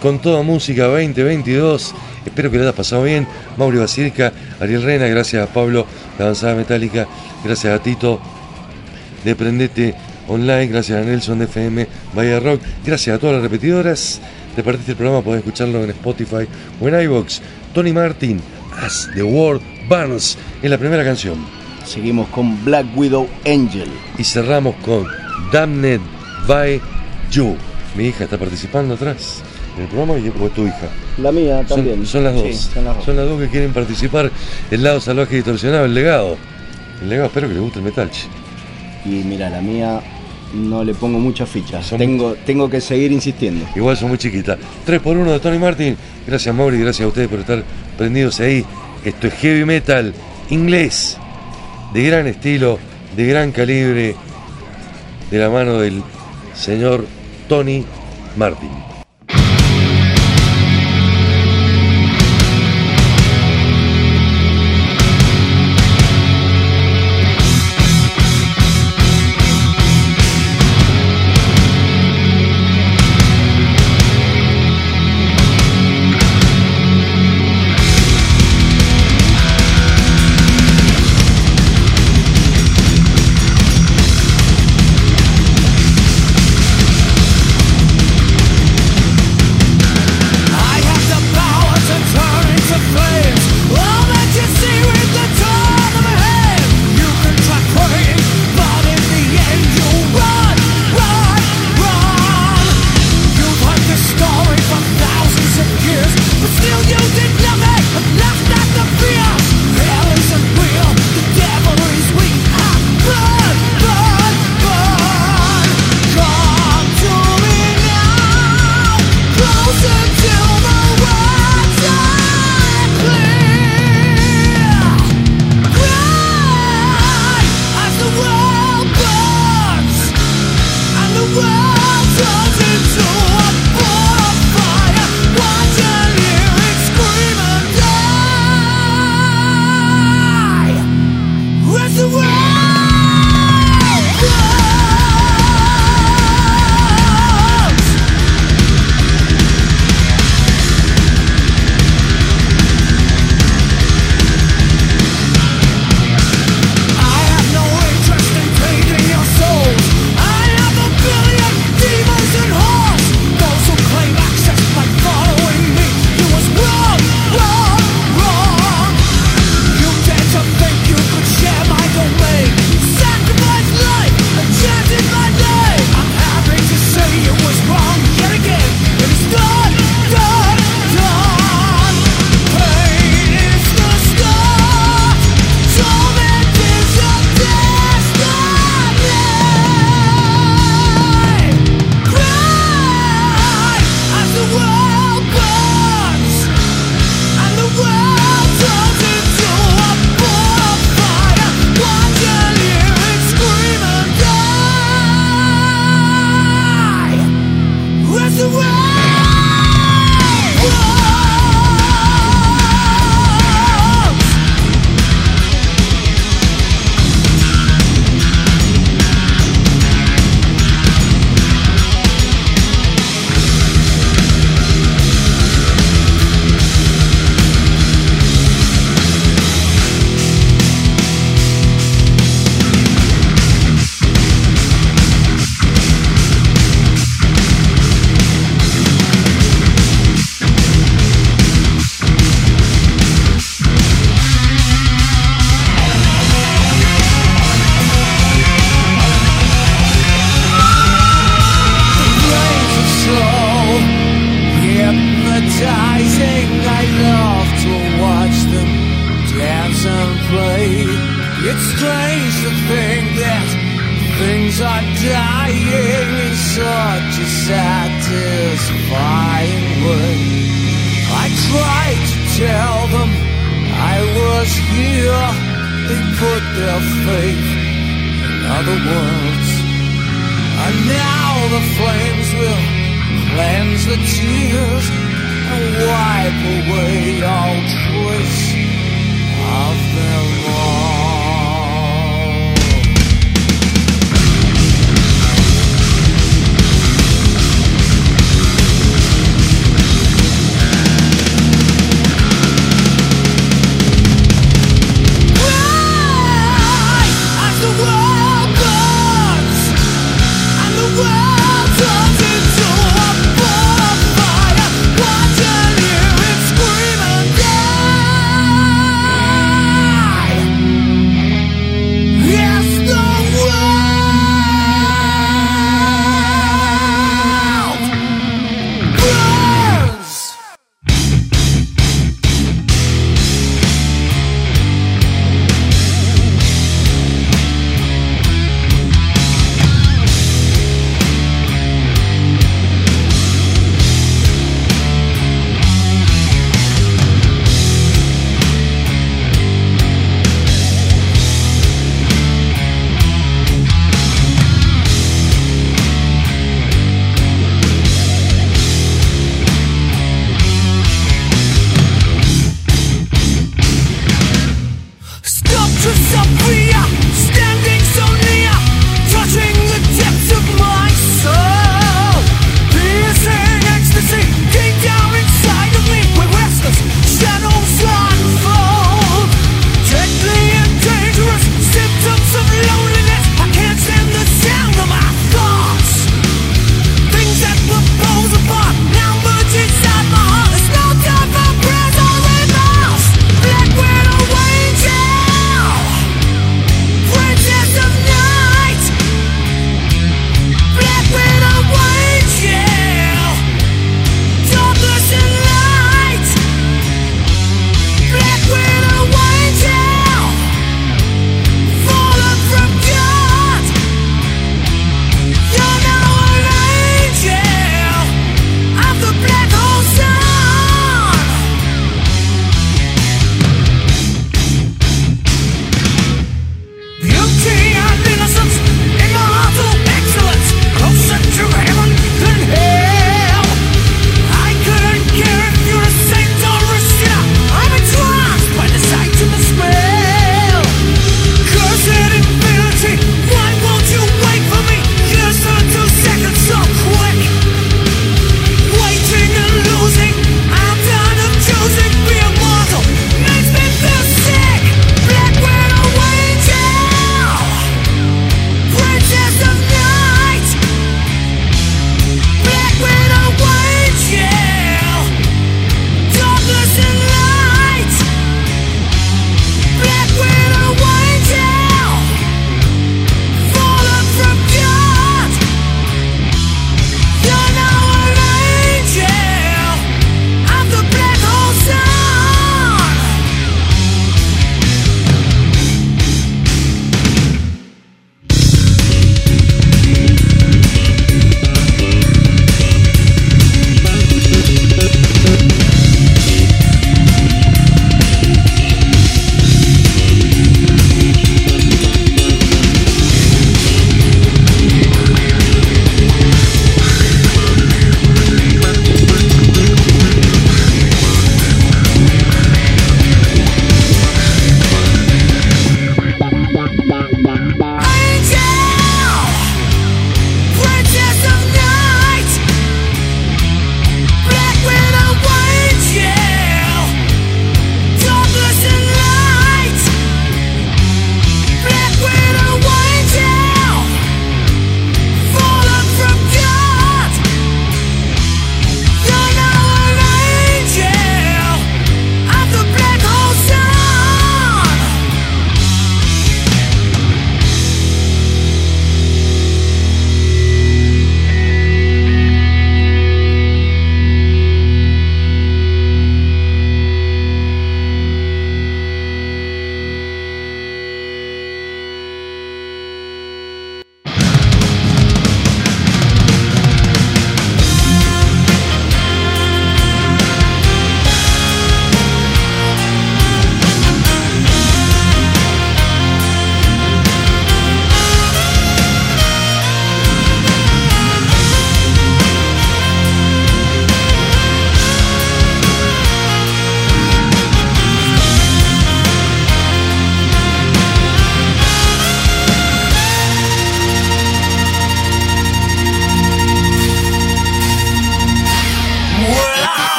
con 0.00 0.20
toda 0.20 0.42
música 0.42 0.84
2022. 0.84 1.94
Espero 2.24 2.50
que 2.50 2.58
le 2.58 2.62
hayas 2.62 2.74
pasado 2.74 3.02
bien. 3.02 3.26
Mauri 3.56 3.78
Basilica, 3.78 4.32
Ariel 4.60 4.82
Rena, 4.82 5.06
gracias 5.06 5.48
a 5.48 5.52
Pablo 5.52 5.86
de 6.16 6.24
Avanzada 6.24 6.54
Metálica, 6.54 7.08
gracias 7.42 7.74
a 7.74 7.82
Tito 7.82 8.20
de 9.24 9.34
Prendete 9.34 9.94
Online, 10.28 10.66
gracias 10.68 11.00
a 11.00 11.04
Nelson 11.04 11.40
de 11.40 11.46
FM 11.46 11.86
Bahía 12.14 12.38
Rock, 12.38 12.60
gracias 12.84 13.16
a 13.16 13.18
todas 13.18 13.34
las 13.34 13.42
repetidoras. 13.42 14.20
Te 14.54 14.62
el 14.62 14.96
programa, 14.96 15.22
podés 15.22 15.40
escucharlo 15.40 15.82
en 15.84 15.90
Spotify 15.90 16.48
o 16.80 16.88
en 16.88 17.00
iVoox. 17.02 17.40
Tony 17.74 17.92
Martin, 17.92 18.40
As 18.80 19.10
the 19.14 19.22
World 19.22 19.75
Burns, 19.88 20.36
es 20.62 20.70
la 20.70 20.78
primera 20.78 21.04
canción. 21.04 21.34
Seguimos 21.84 22.28
con 22.28 22.64
Black 22.64 22.86
Widow 22.96 23.28
Angel. 23.46 23.88
Y 24.18 24.24
cerramos 24.24 24.74
con 24.84 25.06
Damned 25.52 26.00
by 26.46 26.80
You. 27.30 27.56
Mi 27.96 28.06
hija 28.06 28.24
está 28.24 28.36
participando 28.38 28.94
atrás 28.94 29.42
en 29.76 29.82
el 29.82 29.88
programa 29.88 30.18
y 30.18 30.26
es 30.26 30.54
tu 30.54 30.66
hija. 30.66 30.88
La 31.18 31.30
mía 31.32 31.64
Son- 31.68 31.78
también. 31.78 32.06
Son, 32.06 32.24
las 32.24 32.34
dos. 32.34 32.42
Sí, 32.42 32.52
son 32.74 32.84
las 32.84 32.96
dos. 32.96 33.04
Son 33.04 33.16
las 33.16 33.26
dos 33.28 33.40
que 33.40 33.48
quieren 33.48 33.72
participar. 33.72 34.30
El 34.70 34.82
lado 34.82 35.00
salvaje 35.00 35.34
y 35.34 35.36
distorsionado, 35.36 35.84
el 35.84 35.94
legado. 35.94 36.36
El 37.02 37.08
legado, 37.08 37.26
espero 37.28 37.48
que 37.48 37.54
le 37.54 37.60
guste 37.60 37.78
el 37.78 37.84
metal. 37.84 38.10
Y 39.04 39.08
mira, 39.08 39.48
la 39.48 39.60
mía 39.60 40.00
no 40.54 40.82
le 40.82 40.94
pongo 40.94 41.18
muchas 41.18 41.48
fichas. 41.48 41.90
Tengo, 41.96 42.34
tengo 42.44 42.68
que 42.68 42.80
seguir 42.80 43.12
insistiendo. 43.12 43.66
Igual 43.76 43.96
son 43.96 44.08
muy 44.08 44.18
chiquitas. 44.18 44.58
3 44.84 45.00
por 45.00 45.16
1 45.16 45.32
de 45.32 45.40
Tony 45.40 45.58
Martin. 45.58 45.96
Gracias 46.26 46.54
Mauri, 46.54 46.78
gracias 46.80 47.04
a 47.04 47.08
ustedes 47.08 47.28
por 47.28 47.40
estar 47.40 47.62
prendidos 47.96 48.40
ahí. 48.40 48.64
Esto 49.04 49.26
es 49.28 49.34
heavy 49.34 49.64
metal 49.64 50.14
inglés. 50.50 51.18
De 51.92 52.02
gran 52.02 52.26
estilo, 52.26 52.78
de 53.16 53.26
gran 53.26 53.52
calibre. 53.52 54.14
De 55.30 55.38
la 55.38 55.50
mano 55.50 55.78
del 55.78 56.02
señor 56.54 57.06
Tony 57.48 57.84
Martin. 58.36 58.95